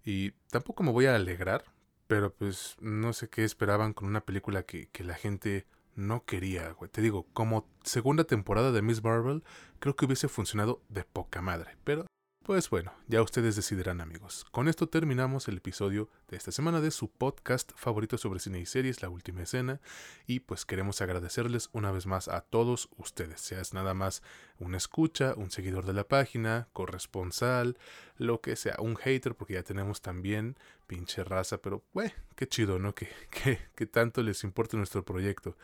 Y 0.04 0.32
tampoco 0.50 0.82
me 0.82 0.92
voy 0.92 1.06
a 1.06 1.16
alegrar, 1.16 1.64
pero 2.06 2.34
pues 2.34 2.76
no 2.78 3.14
sé 3.14 3.30
qué 3.30 3.44
esperaban 3.44 3.94
con 3.94 4.06
una 4.06 4.20
película 4.20 4.64
que, 4.64 4.88
que 4.88 5.02
la 5.02 5.14
gente 5.14 5.66
no 5.94 6.26
quería, 6.26 6.72
güey. 6.72 6.90
Te 6.90 7.00
digo, 7.00 7.26
como 7.32 7.66
segunda 7.82 8.24
temporada 8.24 8.70
de 8.70 8.82
Miss 8.82 9.02
Marvel, 9.02 9.42
creo 9.78 9.96
que 9.96 10.04
hubiese 10.04 10.28
funcionado 10.28 10.82
de 10.90 11.04
poca 11.04 11.40
madre. 11.40 11.78
Pero 11.84 12.04
pues 12.42 12.70
bueno, 12.70 12.92
ya 13.06 13.22
ustedes 13.22 13.56
decidirán 13.56 14.00
amigos. 14.00 14.44
Con 14.50 14.68
esto 14.68 14.88
terminamos 14.88 15.46
el 15.48 15.58
episodio 15.58 16.08
de 16.28 16.36
esta 16.36 16.52
semana 16.52 16.80
de 16.80 16.90
su 16.90 17.10
podcast 17.10 17.72
favorito 17.76 18.18
sobre 18.18 18.40
cine 18.40 18.60
y 18.60 18.66
series, 18.66 19.02
La 19.02 19.08
Última 19.08 19.42
Escena, 19.42 19.80
y 20.26 20.40
pues 20.40 20.64
queremos 20.64 21.00
agradecerles 21.00 21.68
una 21.72 21.92
vez 21.92 22.06
más 22.06 22.28
a 22.28 22.40
todos 22.40 22.88
ustedes, 22.96 23.40
seas 23.40 23.74
nada 23.74 23.94
más 23.94 24.22
un 24.60 24.74
escucha, 24.74 25.34
un 25.36 25.50
seguidor 25.50 25.86
de 25.86 25.94
la 25.94 26.04
página, 26.04 26.68
corresponsal, 26.72 27.78
lo 28.16 28.40
que 28.40 28.54
sea, 28.56 28.76
un 28.78 28.94
hater, 28.96 29.34
porque 29.34 29.54
ya 29.54 29.62
tenemos 29.62 30.02
también 30.02 30.56
pinche 30.86 31.24
raza, 31.24 31.58
pero 31.58 31.82
güey, 31.94 32.12
qué 32.36 32.46
chido, 32.46 32.78
¿no? 32.78 32.94
Que, 32.94 33.08
que, 33.30 33.58
que, 33.74 33.86
tanto 33.86 34.22
les 34.22 34.44
importe 34.44 34.76
nuestro 34.76 35.04
proyecto. 35.04 35.56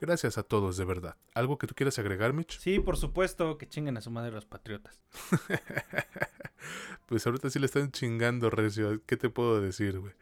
Gracias 0.00 0.36
a 0.36 0.42
todos, 0.42 0.76
de 0.76 0.84
verdad. 0.84 1.16
¿Algo 1.34 1.58
que 1.58 1.66
tú 1.66 1.74
quieras 1.74 1.98
agregar, 1.98 2.32
Mitch? 2.32 2.58
Sí, 2.58 2.80
por 2.80 2.96
supuesto, 2.96 3.56
que 3.56 3.68
chinguen 3.68 3.96
a 3.96 4.00
su 4.00 4.10
madre 4.10 4.32
los 4.32 4.46
patriotas. 4.46 5.00
pues 7.06 7.26
ahorita 7.26 7.50
sí 7.50 7.58
le 7.58 7.66
están 7.66 7.92
chingando, 7.92 8.50
Recio. 8.50 9.00
¿Qué 9.06 9.16
te 9.16 9.30
puedo 9.30 9.60
decir, 9.60 10.00
güey? 10.00 10.14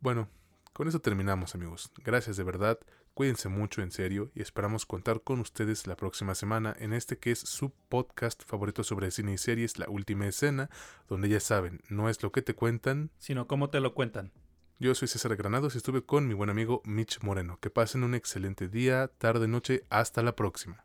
Bueno, 0.00 0.28
con 0.72 0.88
eso 0.88 1.00
terminamos, 1.00 1.54
amigos. 1.54 1.90
Gracias 2.04 2.36
de 2.36 2.44
verdad. 2.44 2.78
Cuídense 3.14 3.50
mucho, 3.50 3.82
en 3.82 3.90
serio, 3.90 4.30
y 4.34 4.40
esperamos 4.40 4.86
contar 4.86 5.20
con 5.22 5.40
ustedes 5.40 5.86
la 5.86 5.96
próxima 5.96 6.34
semana 6.34 6.74
en 6.78 6.94
este 6.94 7.18
que 7.18 7.30
es 7.30 7.40
su 7.40 7.70
podcast 7.88 8.42
favorito 8.44 8.84
sobre 8.84 9.10
cine 9.10 9.34
y 9.34 9.38
series, 9.38 9.78
La 9.78 9.88
Última 9.90 10.26
Escena, 10.26 10.70
donde 11.08 11.28
ya 11.28 11.40
saben, 11.40 11.82
no 11.90 12.08
es 12.08 12.22
lo 12.22 12.32
que 12.32 12.40
te 12.40 12.54
cuentan, 12.54 13.10
sino 13.18 13.46
cómo 13.46 13.68
te 13.68 13.80
lo 13.80 13.94
cuentan. 13.94 14.32
Yo 14.78 14.94
soy 14.94 15.08
César 15.08 15.36
Granados 15.36 15.74
y 15.74 15.78
estuve 15.78 16.04
con 16.04 16.26
mi 16.26 16.34
buen 16.34 16.50
amigo 16.50 16.80
Mitch 16.84 17.20
Moreno. 17.22 17.58
Que 17.60 17.70
pasen 17.70 18.02
un 18.02 18.14
excelente 18.14 18.66
día, 18.66 19.08
tarde, 19.18 19.46
noche, 19.46 19.84
hasta 19.90 20.22
la 20.22 20.34
próxima. 20.34 20.84